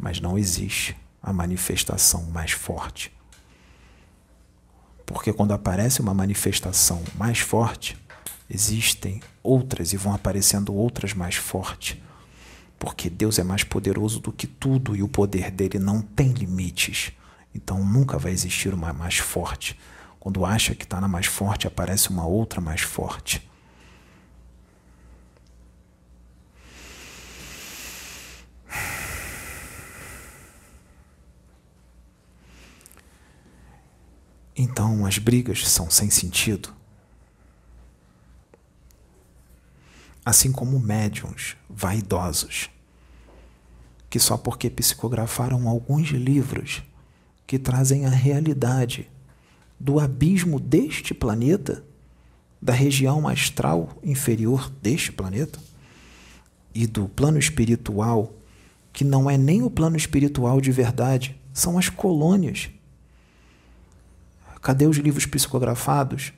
Mas 0.05 0.21
não 0.21 0.37
existe 0.37 0.95
a 1.23 1.33
manifestação 1.33 2.25
mais 2.25 2.51
forte. 2.51 3.11
Porque 5.07 5.33
quando 5.33 5.53
aparece 5.53 6.03
uma 6.03 6.13
manifestação 6.13 7.03
mais 7.15 7.39
forte, 7.39 7.97
existem 8.49 9.23
outras 9.43 9.95
e 9.95 9.97
vão 9.97 10.13
aparecendo 10.13 10.75
outras 10.75 11.15
mais 11.15 11.37
fortes 11.37 11.97
porque 12.85 13.09
Deus 13.09 13.39
é 13.39 13.43
mais 13.43 13.65
poderoso 13.65 14.21
do 14.21 14.31
que 14.31 14.47
tudo 14.47 14.95
e 14.95 15.03
o 15.03 15.09
poder 15.09 15.51
dele 15.51 15.79
não 15.79 16.03
tem 16.03 16.33
limites. 16.33 17.13
Então 17.55 17.83
nunca 17.83 18.19
vai 18.19 18.31
existir 18.31 18.75
uma 18.75 18.93
mais 18.93 19.17
forte. 19.17 19.81
Quando 20.21 20.45
acha 20.45 20.75
que 20.75 20.85
está 20.85 21.01
na 21.01 21.09
mais 21.09 21.25
forte, 21.25 21.67
aparece 21.67 22.11
uma 22.11 22.27
outra 22.27 22.61
mais 22.61 22.83
forte. 22.83 23.49
Então 34.57 35.05
as 35.05 35.19
brigas 35.19 35.67
são 35.69 35.91
sem 35.91 36.11
sentido. 36.11 36.73
Assim 40.25 40.53
como 40.53 40.79
médiums 40.79 41.57
vaidosos 41.69 42.71
que 44.15 44.21
só 44.21 44.37
porque 44.37 44.71
psicografaram 44.71 45.69
alguns 45.69 46.11
livros 46.11 46.85
que 47.49 47.59
trazem 47.59 48.07
a 48.07 48.09
realidade 48.09 49.11
do 49.81 49.99
abismo 49.99 50.61
deste 50.61 51.13
planeta, 51.13 51.83
da 52.63 52.73
região 52.73 53.27
astral 53.27 53.99
inferior 54.05 54.71
deste 54.81 55.11
planeta 55.11 55.59
e 56.73 56.87
do 56.87 57.09
plano 57.09 57.41
espiritual, 57.41 58.33
que 58.93 59.03
não 59.03 59.29
é 59.29 59.37
nem 59.37 59.65
o 59.65 59.69
plano 59.69 59.97
espiritual 59.97 60.61
de 60.61 60.71
verdade, 60.71 61.37
são 61.53 61.77
as 61.77 61.89
colônias. 61.89 62.71
Cadê 64.65 64.87
os 64.87 64.97
livros 64.97 65.27
psicografados 65.27 66.33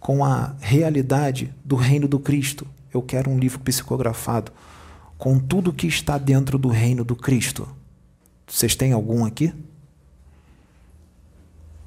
com 0.00 0.24
a 0.24 0.56
realidade 0.58 1.54
do 1.64 1.76
reino 1.76 2.08
do 2.08 2.18
Cristo? 2.18 2.66
Eu 2.92 3.00
quero 3.00 3.30
um 3.30 3.38
livro 3.38 3.60
psicografado 3.60 4.50
com 5.16 5.38
tudo 5.38 5.72
que 5.72 5.86
está 5.86 6.18
dentro 6.18 6.58
do 6.58 6.68
reino 6.68 7.04
do 7.04 7.14
Cristo. 7.14 7.68
Vocês 8.44 8.74
têm 8.74 8.92
algum 8.92 9.24
aqui? 9.24 9.54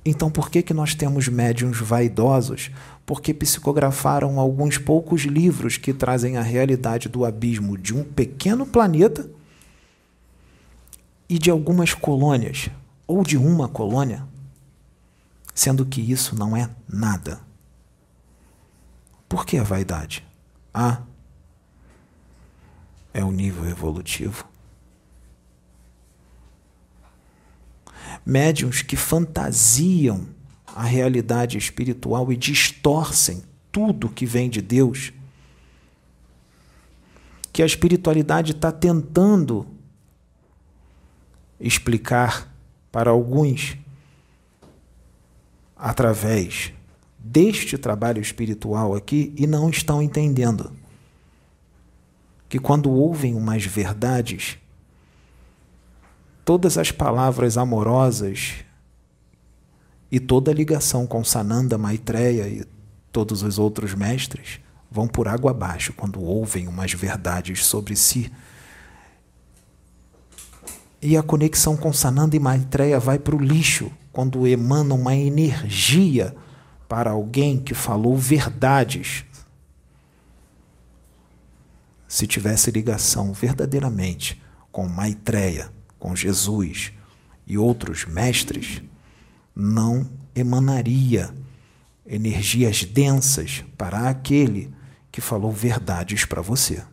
Então 0.05 0.31
por 0.31 0.49
que, 0.49 0.61
que 0.63 0.73
nós 0.73 0.95
temos 0.95 1.27
médiums 1.27 1.79
vaidosos? 1.79 2.71
Porque 3.05 3.33
psicografaram 3.33 4.39
alguns 4.39 4.77
poucos 4.77 5.23
livros 5.23 5.75
que 5.75 5.93
trazem 5.93 6.37
a 6.37 6.41
realidade 6.41 7.09
do 7.09 7.25
abismo 7.25 7.77
de 7.77 7.93
um 7.93 8.05
pequeno 8.05 8.65
planeta 8.65 9.29
e 11.27 11.37
de 11.37 11.51
algumas 11.51 11.93
colônias, 11.93 12.69
ou 13.05 13.21
de 13.21 13.35
uma 13.35 13.67
colônia, 13.67 14.30
sendo 15.53 15.85
que 15.85 16.01
isso 16.01 16.35
não 16.35 16.55
é 16.55 16.69
nada. 16.87 17.41
Por 19.27 19.45
que 19.45 19.57
a 19.57 19.63
vaidade? 19.63 20.25
Ah, 20.73 21.01
é 23.13 23.23
o 23.23 23.31
nível 23.31 23.65
evolutivo. 23.65 24.45
Médiuns 28.25 28.81
que 28.81 28.95
fantasiam 28.95 30.27
a 30.75 30.83
realidade 30.83 31.57
espiritual 31.57 32.31
e 32.31 32.37
distorcem 32.37 33.43
tudo 33.71 34.09
que 34.09 34.25
vem 34.25 34.49
de 34.49 34.61
Deus, 34.61 35.13
que 37.51 37.61
a 37.61 37.65
espiritualidade 37.65 38.51
está 38.51 38.71
tentando 38.71 39.67
explicar 41.59 42.53
para 42.91 43.09
alguns 43.11 43.77
através 45.81 46.71
deste 47.17 47.75
trabalho 47.75 48.21
espiritual 48.21 48.93
aqui 48.93 49.33
e 49.35 49.47
não 49.47 49.67
estão 49.67 49.99
entendendo 49.99 50.71
que 52.47 52.59
quando 52.59 52.91
ouvem 52.91 53.33
umas 53.33 53.65
verdades, 53.65 54.59
todas 56.45 56.77
as 56.77 56.91
palavras 56.91 57.57
amorosas 57.57 58.55
e 60.11 60.19
toda 60.19 60.51
a 60.51 60.53
ligação 60.53 61.07
com 61.07 61.23
Sananda, 61.23 61.77
Maitreya 61.77 62.47
e 62.47 62.63
todos 63.11 63.41
os 63.41 63.57
outros 63.57 63.95
mestres 63.95 64.59
vão 64.89 65.07
por 65.07 65.27
água 65.27 65.49
abaixo 65.49 65.93
quando 65.93 66.21
ouvem 66.21 66.67
umas 66.67 66.93
verdades 66.93 67.65
sobre 67.65 67.95
si. 67.95 68.31
E 71.01 71.17
a 71.17 71.23
conexão 71.23 71.75
com 71.75 71.91
Sananda 71.91 72.35
e 72.35 72.39
Maitreya 72.39 72.99
vai 72.99 73.17
para 73.17 73.35
o 73.35 73.39
lixo 73.39 73.91
quando 74.11 74.45
emana 74.45 74.93
uma 74.93 75.15
energia 75.15 76.35
para 76.87 77.11
alguém 77.11 77.57
que 77.57 77.73
falou 77.73 78.17
verdades 78.17 79.25
se 82.07 82.27
tivesse 82.27 82.69
ligação 82.71 83.31
verdadeiramente 83.31 84.41
com 84.69 84.85
Maitreya, 84.85 85.71
com 85.97 86.13
Jesus 86.13 86.91
e 87.47 87.57
outros 87.57 88.03
mestres, 88.03 88.81
não 89.55 90.09
emanaria 90.35 91.33
energias 92.05 92.83
densas 92.83 93.63
para 93.77 94.09
aquele 94.09 94.73
que 95.09 95.21
falou 95.21 95.53
verdades 95.53 96.25
para 96.25 96.41
você. 96.41 96.83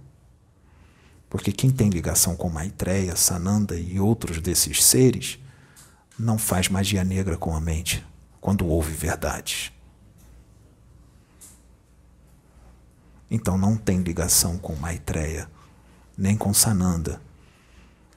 Porque 1.29 1.51
quem 1.51 1.71
tem 1.71 1.91
ligação 1.91 2.37
com 2.37 2.49
Maitreya, 2.49 3.17
Sananda 3.17 3.77
e 3.77 3.99
outros 3.99 4.41
desses 4.41 4.85
seres 4.85 5.41
não 6.19 6.37
faz 6.37 6.69
magia 6.69 7.05
negra 7.05 7.37
com 7.37 7.55
a 7.55 7.61
mente 7.61 8.05
quando 8.41 8.67
ouve 8.67 8.93
verdades. 8.93 9.73
Então 13.31 13.59
não 13.59 13.77
tem 13.77 14.01
ligação 14.01 14.59
com 14.59 14.75
Maitreya, 14.75 15.51
nem 16.17 16.37
com 16.37 16.53
Sananda, 16.53 17.21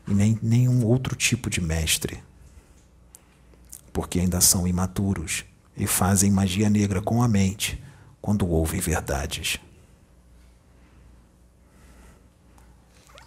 e 0.07 0.13
nem 0.13 0.39
nenhum 0.41 0.85
outro 0.85 1.15
tipo 1.15 1.49
de 1.49 1.61
mestre, 1.61 2.23
porque 3.91 4.19
ainda 4.19 4.41
são 4.41 4.67
imaturos 4.67 5.45
e 5.75 5.85
fazem 5.85 6.31
magia 6.31 6.69
negra 6.69 7.01
com 7.01 7.21
a 7.21 7.27
mente 7.27 7.81
quando 8.21 8.47
ouvem 8.47 8.79
verdades. 8.79 9.59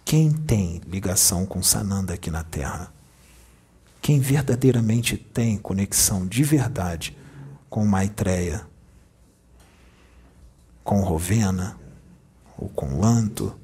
Quem 0.03 0.31
tem 0.31 0.81
ligação 0.87 1.45
com 1.45 1.63
Sananda 1.63 2.13
aqui 2.13 2.29
na 2.29 2.43
Terra? 2.43 2.93
Quem 4.05 4.19
verdadeiramente 4.19 5.17
tem 5.17 5.57
conexão 5.57 6.27
de 6.27 6.43
verdade 6.43 7.17
com 7.67 7.83
Maitreya, 7.87 8.67
com 10.83 11.01
Rovena, 11.01 11.75
ou 12.55 12.69
com 12.69 12.99
Lanto, 12.99 13.59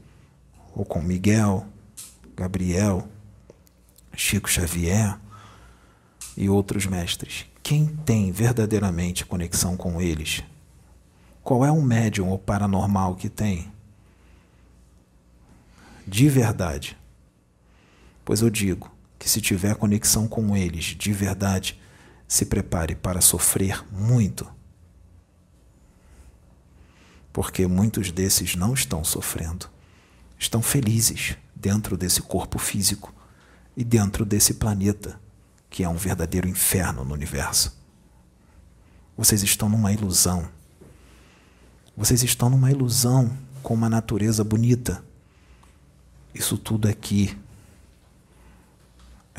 ou 0.76 0.84
com 0.84 1.00
Miguel, 1.00 1.68
Gabriel, 2.36 3.08
Chico 4.16 4.50
Xavier 4.50 5.16
e 6.36 6.50
outros 6.50 6.88
mestres. 6.88 7.46
Quem 7.62 7.86
tem 7.86 8.32
verdadeiramente 8.32 9.24
conexão 9.24 9.78
com 9.78 10.02
eles? 10.02 10.44
Qual 11.44 11.64
é 11.64 11.72
o 11.72 11.84
médium 11.84 12.30
ou 12.30 12.40
paranormal 12.40 13.14
que 13.14 13.30
tem? 13.30 13.72
De 16.08 16.28
verdade. 16.28 16.98
Pois 18.26 18.42
eu 18.42 18.50
digo 18.50 18.90
que 19.22 19.30
se 19.30 19.40
tiver 19.40 19.76
conexão 19.76 20.28
com 20.28 20.58
eles 20.58 20.84
de 20.98 21.14
verdade, 21.14 21.80
se 22.28 22.44
prepare 22.44 22.96
para 22.96 23.22
sofrer 23.22 23.86
muito. 23.92 24.52
Porque 27.32 27.68
muitos 27.68 28.12
desses 28.12 28.56
não 28.56 28.74
estão 28.74 29.04
sofrendo, 29.04 29.70
estão 30.40 30.60
felizes 30.60 31.38
dentro 31.56 31.96
desse 31.96 32.20
corpo 32.24 32.58
físico 32.58 33.14
e 33.78 33.84
dentro 33.84 34.26
desse 34.26 34.56
planeta, 34.56 35.22
que 35.70 35.84
é 35.84 35.88
um 35.88 35.98
verdadeiro 35.98 36.48
inferno 36.48 37.06
no 37.06 37.14
universo. 37.14 37.80
Vocês 39.16 39.44
estão 39.44 39.70
numa 39.70 39.94
ilusão. 39.94 40.50
Vocês 41.96 42.24
estão 42.24 42.50
numa 42.50 42.72
ilusão 42.72 43.38
com 43.62 43.76
uma 43.76 43.88
natureza 43.88 44.44
bonita. 44.44 45.04
Isso 46.34 46.58
tudo 46.58 46.88
aqui 46.88 47.38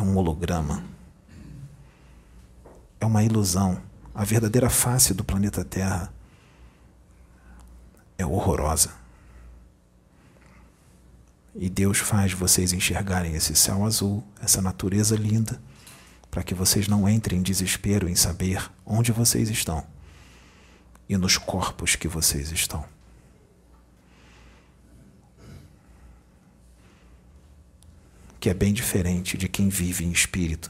um 0.02 0.16
holograma. 0.16 0.84
É 3.00 3.06
uma 3.06 3.22
ilusão. 3.22 3.80
A 4.14 4.24
verdadeira 4.24 4.68
face 4.68 5.14
do 5.14 5.24
planeta 5.24 5.64
Terra 5.64 6.12
é 8.18 8.26
horrorosa. 8.26 8.90
E 11.54 11.68
Deus 11.68 11.98
faz 11.98 12.32
vocês 12.32 12.72
enxergarem 12.72 13.34
esse 13.34 13.54
céu 13.54 13.84
azul, 13.84 14.24
essa 14.40 14.62
natureza 14.62 15.16
linda, 15.16 15.60
para 16.30 16.42
que 16.42 16.54
vocês 16.54 16.88
não 16.88 17.08
entrem 17.08 17.40
em 17.40 17.42
desespero 17.42 18.08
em 18.08 18.14
saber 18.14 18.70
onde 18.86 19.12
vocês 19.12 19.50
estão 19.50 19.86
e 21.08 21.16
nos 21.16 21.36
corpos 21.36 21.94
que 21.94 22.08
vocês 22.08 22.50
estão. 22.50 22.84
Que 28.42 28.50
é 28.50 28.54
bem 28.54 28.72
diferente 28.72 29.38
de 29.38 29.48
quem 29.48 29.68
vive 29.68 30.04
em 30.04 30.10
espírito. 30.10 30.68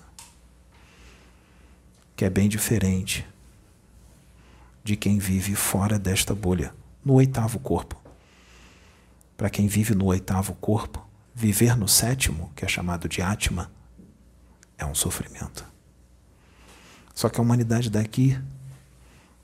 Que 2.14 2.26
é 2.26 2.28
bem 2.28 2.46
diferente 2.46 3.26
de 4.84 4.94
quem 4.94 5.18
vive 5.18 5.54
fora 5.54 5.98
desta 5.98 6.34
bolha, 6.34 6.74
no 7.02 7.14
oitavo 7.14 7.58
corpo. 7.58 7.98
Para 9.38 9.48
quem 9.48 9.68
vive 9.68 9.94
no 9.94 10.04
oitavo 10.04 10.52
corpo, 10.56 11.02
viver 11.34 11.74
no 11.74 11.88
sétimo, 11.88 12.52
que 12.54 12.62
é 12.62 12.68
chamado 12.68 13.08
de 13.08 13.22
Atma, 13.22 13.72
é 14.76 14.84
um 14.84 14.94
sofrimento. 14.94 15.64
Só 17.14 17.30
que 17.30 17.40
a 17.40 17.42
humanidade 17.42 17.88
daqui 17.88 18.38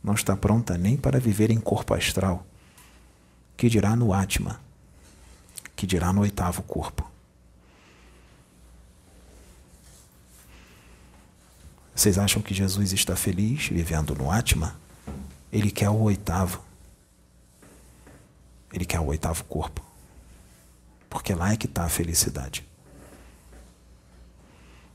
não 0.04 0.12
está 0.12 0.36
pronta 0.36 0.76
nem 0.76 0.98
para 0.98 1.18
viver 1.18 1.50
em 1.50 1.58
corpo 1.58 1.94
astral, 1.94 2.46
que 3.56 3.70
dirá 3.70 3.96
no 3.96 4.12
Atma, 4.12 4.60
que 5.74 5.86
dirá 5.86 6.12
no 6.12 6.20
oitavo 6.20 6.60
corpo. 6.60 7.07
Vocês 11.98 12.16
acham 12.16 12.40
que 12.40 12.54
Jesus 12.54 12.92
está 12.92 13.16
feliz 13.16 13.66
vivendo 13.66 14.14
no 14.14 14.30
Atma? 14.30 14.76
Ele 15.52 15.68
quer 15.68 15.90
o 15.90 15.98
oitavo. 15.98 16.62
Ele 18.72 18.84
quer 18.84 19.00
o 19.00 19.06
oitavo 19.06 19.42
corpo. 19.42 19.84
Porque 21.10 21.34
lá 21.34 21.52
é 21.52 21.56
que 21.56 21.66
está 21.66 21.84
a 21.84 21.88
felicidade. 21.88 22.64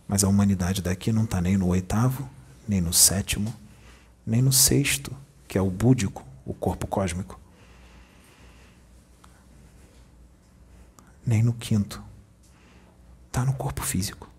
Mas 0.07 0.23
a 0.23 0.29
humanidade 0.29 0.81
daqui 0.81 1.11
não 1.11 1.25
está 1.25 1.41
nem 1.41 1.57
no 1.57 1.67
oitavo, 1.67 2.29
nem 2.65 2.79
no 2.79 2.93
sétimo, 2.93 3.53
nem 4.25 4.41
no 4.41 4.53
sexto, 4.53 5.13
que 5.45 5.57
é 5.57 5.61
o 5.61 5.69
búdico, 5.69 6.25
o 6.45 6.53
corpo 6.53 6.87
cósmico. 6.87 7.37
Nem 11.25 11.43
no 11.43 11.51
quinto. 11.51 12.01
Está 13.27 13.43
no 13.43 13.53
corpo 13.53 13.81
físico. 13.81 14.31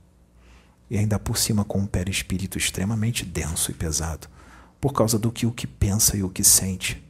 E 0.95 0.99
ainda 0.99 1.19
por 1.19 1.37
cima 1.37 1.65
com 1.65 1.81
um 1.81 1.87
perispírito 1.87 2.57
extremamente 2.57 3.25
denso 3.25 3.73
e 3.73 3.75
pesado, 3.75 4.29
por 4.81 4.93
causa 4.93 5.19
do 5.19 5.33
que 5.33 5.45
o 5.45 5.51
que 5.51 5.67
pensa 5.67 6.17
e 6.17 6.23
o 6.23 6.31
que 6.31 6.45
sente 6.45 7.05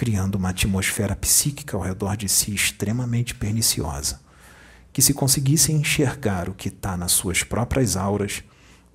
criando 0.00 0.36
uma 0.36 0.48
atmosfera 0.48 1.14
psíquica 1.14 1.76
ao 1.76 1.82
redor 1.82 2.16
de 2.16 2.26
si 2.26 2.54
extremamente 2.54 3.34
perniciosa. 3.34 4.18
Que 4.94 5.02
se 5.02 5.12
conseguissem 5.12 5.76
enxergar 5.76 6.48
o 6.48 6.54
que 6.54 6.68
está 6.68 6.96
nas 6.96 7.12
suas 7.12 7.42
próprias 7.42 7.98
auras, 7.98 8.42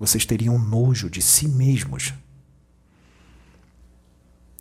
vocês 0.00 0.26
teriam 0.26 0.58
nojo 0.58 1.08
de 1.08 1.22
si 1.22 1.46
mesmos. 1.46 2.12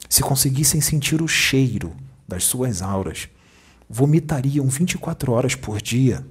Se 0.08 0.22
conseguissem 0.22 0.80
sentir 0.82 1.20
o 1.20 1.28
cheiro 1.28 1.96
das 2.28 2.44
suas 2.44 2.80
auras, 2.80 3.28
vomitariam 3.90 4.68
24 4.68 5.32
horas 5.32 5.56
por 5.56 5.82
dia. 5.82 6.26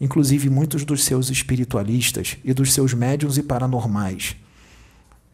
Inclusive, 0.00 0.50
muitos 0.50 0.84
dos 0.84 1.04
seus 1.04 1.30
espiritualistas 1.30 2.36
e 2.44 2.52
dos 2.52 2.72
seus 2.72 2.92
médiums 2.92 3.38
e 3.38 3.42
paranormais 3.42 4.36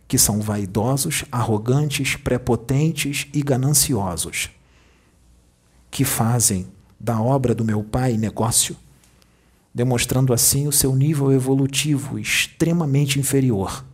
que 0.08 0.16
são 0.16 0.40
vaidosos, 0.40 1.26
arrogantes, 1.30 2.16
prepotentes 2.16 3.28
e 3.34 3.42
gananciosos, 3.42 4.48
que 5.90 6.02
fazem 6.02 6.66
da 6.98 7.20
obra 7.20 7.54
do 7.54 7.62
meu 7.62 7.84
pai 7.84 8.16
negócio, 8.16 8.74
demonstrando 9.72 10.32
assim 10.32 10.66
o 10.66 10.72
seu 10.72 10.96
nível 10.96 11.30
evolutivo 11.30 12.18
extremamente 12.18 13.20
inferior 13.20 13.84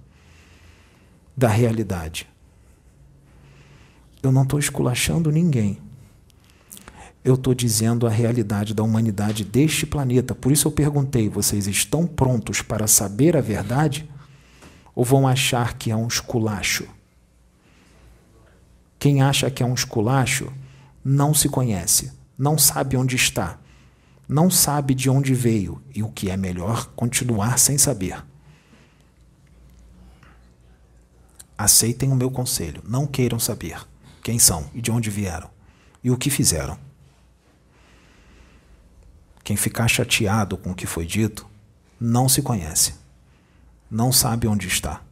da 1.36 1.48
realidade. 1.48 2.28
Eu 4.22 4.30
não 4.30 4.44
estou 4.44 4.58
esculachando 4.58 5.32
ninguém. 5.32 5.78
Eu 7.24 7.34
estou 7.34 7.54
dizendo 7.54 8.06
a 8.06 8.10
realidade 8.10 8.74
da 8.74 8.82
humanidade 8.82 9.44
deste 9.44 9.86
planeta. 9.86 10.34
Por 10.34 10.52
isso 10.52 10.68
eu 10.68 10.72
perguntei: 10.72 11.28
vocês 11.28 11.66
estão 11.66 12.06
prontos 12.06 12.60
para 12.60 12.86
saber 12.86 13.36
a 13.36 13.40
verdade? 13.40 14.08
ou 14.94 15.04
vão 15.04 15.26
achar 15.26 15.74
que 15.74 15.90
é 15.90 15.96
um 15.96 16.06
esculacho? 16.06 16.86
Quem 18.98 19.20
acha 19.20 19.50
que 19.50 19.62
é 19.62 19.66
um 19.66 19.74
esculacho 19.74 20.52
não 21.04 21.34
se 21.34 21.48
conhece, 21.48 22.12
não 22.38 22.56
sabe 22.56 22.96
onde 22.96 23.16
está, 23.16 23.58
não 24.26 24.48
sabe 24.48 24.94
de 24.94 25.10
onde 25.10 25.34
veio 25.34 25.82
e 25.94 26.02
o 26.02 26.08
que 26.08 26.30
é 26.30 26.36
melhor, 26.36 26.86
continuar 26.94 27.58
sem 27.58 27.76
saber. 27.76 28.24
Aceitem 31.58 32.10
o 32.10 32.16
meu 32.16 32.30
conselho, 32.30 32.82
não 32.86 33.06
queiram 33.06 33.38
saber 33.38 33.86
quem 34.22 34.38
são 34.38 34.70
e 34.72 34.80
de 34.80 34.90
onde 34.90 35.10
vieram 35.10 35.50
e 36.02 36.10
o 36.10 36.16
que 36.16 36.30
fizeram. 36.30 36.78
Quem 39.44 39.56
ficar 39.56 39.86
chateado 39.86 40.56
com 40.56 40.72
o 40.72 40.74
que 40.74 40.86
foi 40.86 41.06
dito 41.06 41.46
não 42.00 42.28
se 42.28 42.42
conhece 42.42 43.04
não 43.90 44.10
sabe 44.10 44.48
onde 44.48 44.66
está. 44.66 45.02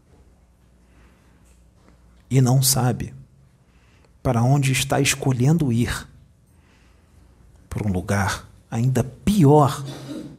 E 2.29 2.41
não 2.41 2.61
sabe 2.61 3.15
para 4.23 4.43
onde 4.43 4.73
está 4.73 5.01
escolhendo 5.01 5.73
ir 5.73 6.09
para 7.69 7.87
um 7.87 7.93
lugar 7.93 8.49
ainda 8.69 9.05
pior 9.05 9.85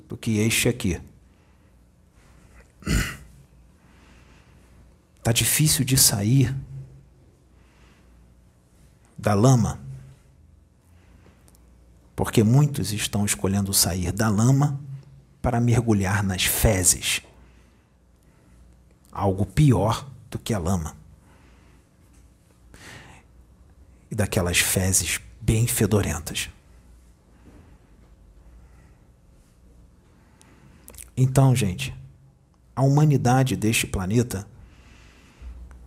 do 0.09 0.17
que 0.17 0.39
este 0.39 0.67
aqui. 0.67 0.99
Está 5.17 5.31
difícil 5.31 5.85
de 5.85 5.97
sair 5.97 6.53
da 9.17 9.33
lama, 9.33 9.79
porque 12.23 12.41
muitos 12.41 12.93
estão 12.93 13.25
escolhendo 13.25 13.73
sair 13.73 14.09
da 14.13 14.29
lama 14.29 14.79
para 15.41 15.59
mergulhar 15.59 16.23
nas 16.23 16.45
fezes 16.45 17.21
algo 19.11 19.45
pior 19.45 20.09
do 20.31 20.39
que 20.39 20.53
a 20.53 20.57
lama. 20.57 20.95
E 24.09 24.15
daquelas 24.15 24.57
fezes 24.59 25.19
bem 25.41 25.67
fedorentas. 25.67 26.49
Então, 31.17 31.53
gente, 31.53 31.93
a 32.73 32.83
humanidade 32.83 33.57
deste 33.57 33.85
planeta 33.85 34.47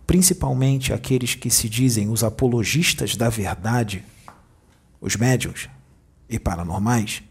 principalmente 0.05 0.93
aqueles 0.93 1.33
que 1.33 1.49
se 1.49 1.67
dizem 1.67 2.09
os 2.09 2.23
apologistas 2.23 3.15
da 3.15 3.27
verdade, 3.27 4.05
os 5.01 5.15
médiums 5.15 5.67
e 6.29 6.37
paranormais, 6.39 7.23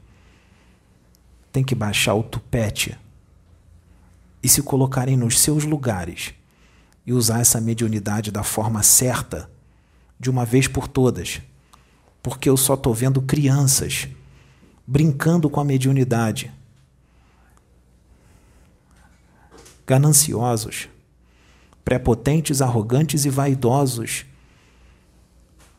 têm 1.52 1.64
que 1.64 1.74
baixar 1.74 2.14
o 2.14 2.22
tupete 2.22 2.98
e 4.42 4.48
se 4.48 4.62
colocarem 4.62 5.16
nos 5.16 5.40
seus 5.40 5.64
lugares 5.64 6.34
e 7.06 7.12
usar 7.12 7.40
essa 7.40 7.60
mediunidade 7.60 8.30
da 8.30 8.42
forma 8.42 8.82
certa, 8.82 9.50
de 10.18 10.30
uma 10.30 10.44
vez 10.44 10.66
por 10.66 10.88
todas, 10.88 11.40
porque 12.22 12.48
eu 12.48 12.56
só 12.56 12.74
estou 12.74 12.92
vendo 12.92 13.22
crianças 13.22 14.08
brincando 14.86 15.50
com 15.50 15.60
a 15.60 15.64
mediunidade, 15.64 16.52
gananciosos, 19.86 20.88
prepotentes, 21.84 22.60
arrogantes 22.60 23.24
e 23.24 23.30
vaidosos, 23.30 24.26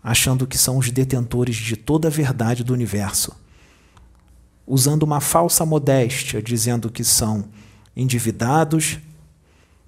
achando 0.08 0.48
que 0.48 0.58
são 0.58 0.78
os 0.78 0.90
detentores 0.90 1.58
de 1.58 1.76
toda 1.76 2.08
a 2.08 2.12
verdade 2.12 2.64
do 2.64 2.72
universo, 2.72 3.34
usando 4.66 5.04
uma 5.04 5.20
falsa 5.20 5.66
modéstia, 5.66 6.42
dizendo 6.42 6.90
que 6.90 7.04
são 7.04 7.44
endividados, 7.94 9.00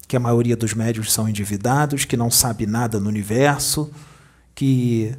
que 0.10 0.18
a 0.18 0.20
maioria 0.20 0.58
dos 0.58 0.74
médios 0.74 1.14
são 1.14 1.30
endividados, 1.30 2.04
que 2.04 2.18
não 2.18 2.30
sabe 2.30 2.66
nada 2.66 3.00
no 3.00 3.08
universo, 3.08 3.90
que 4.54 5.16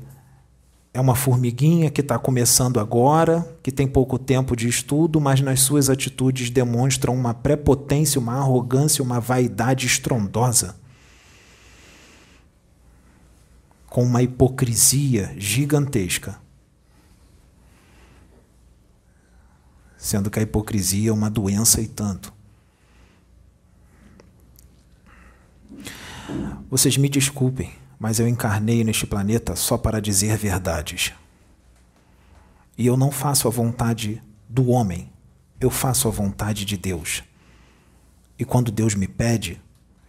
é 0.93 1.01
uma 1.01 1.14
formiguinha 1.14 1.90
que 1.90 2.02
está 2.02 2.18
começando 2.18 2.78
agora, 2.78 3.56
que 3.62 3.72
tem 3.72 3.89
pouco 3.89 4.18
tempo 4.18 4.55
de 4.55 4.68
estudo, 4.68 5.18
mas 5.18 5.40
nas 5.40 5.60
suas 5.60 5.89
atitudes 5.89 6.51
demonstram 6.51 7.14
uma 7.14 7.32
prepotência, 7.32 8.20
uma 8.20 8.35
arrogância, 8.35 9.02
uma 9.02 9.18
vaidade 9.18 9.86
estrondosa. 9.86 10.80
Com 13.90 14.04
uma 14.04 14.22
hipocrisia 14.22 15.34
gigantesca. 15.36 16.40
Sendo 19.98 20.30
que 20.30 20.38
a 20.38 20.42
hipocrisia 20.42 21.10
é 21.10 21.12
uma 21.12 21.28
doença 21.28 21.82
e 21.82 21.86
tanto. 21.86 22.32
Vocês 26.70 26.96
me 26.96 27.08
desculpem, 27.08 27.72
mas 27.98 28.18
eu 28.18 28.26
encarnei 28.26 28.82
neste 28.82 29.06
planeta 29.06 29.54
só 29.54 29.76
para 29.76 30.00
dizer 30.00 30.38
verdades. 30.38 31.12
E 32.78 32.86
eu 32.86 32.96
não 32.96 33.10
faço 33.10 33.46
a 33.46 33.50
vontade 33.50 34.22
do 34.48 34.68
homem, 34.68 35.12
eu 35.60 35.68
faço 35.68 36.08
a 36.08 36.10
vontade 36.10 36.64
de 36.64 36.78
Deus. 36.78 37.22
E 38.38 38.44
quando 38.44 38.72
Deus 38.72 38.94
me 38.94 39.06
pede, 39.06 39.60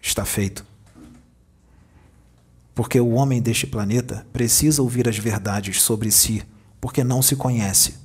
está 0.01 0.23
feito. 0.23 0.70
Porque 2.73 2.99
o 2.99 3.11
homem 3.11 3.41
deste 3.41 3.68
planeta 3.68 4.26
precisa 4.31 4.81
ouvir 4.81 5.07
as 5.07 5.18
verdades 5.18 5.81
sobre 5.81 6.10
si, 6.11 6.43
porque 6.80 7.03
não 7.03 7.22
se 7.22 7.35
conhece. 7.35 7.95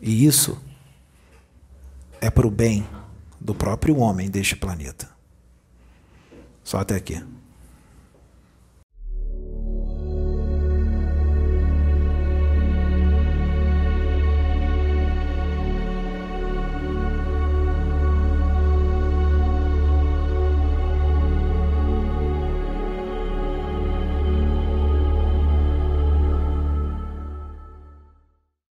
E 0.00 0.26
isso 0.26 0.60
é 2.20 2.30
para 2.30 2.46
o 2.46 2.50
bem 2.50 2.86
do 3.40 3.54
próprio 3.54 3.98
homem 3.98 4.30
deste 4.30 4.56
planeta. 4.56 5.08
Só 6.62 6.78
até 6.78 6.96
aqui. 6.96 7.22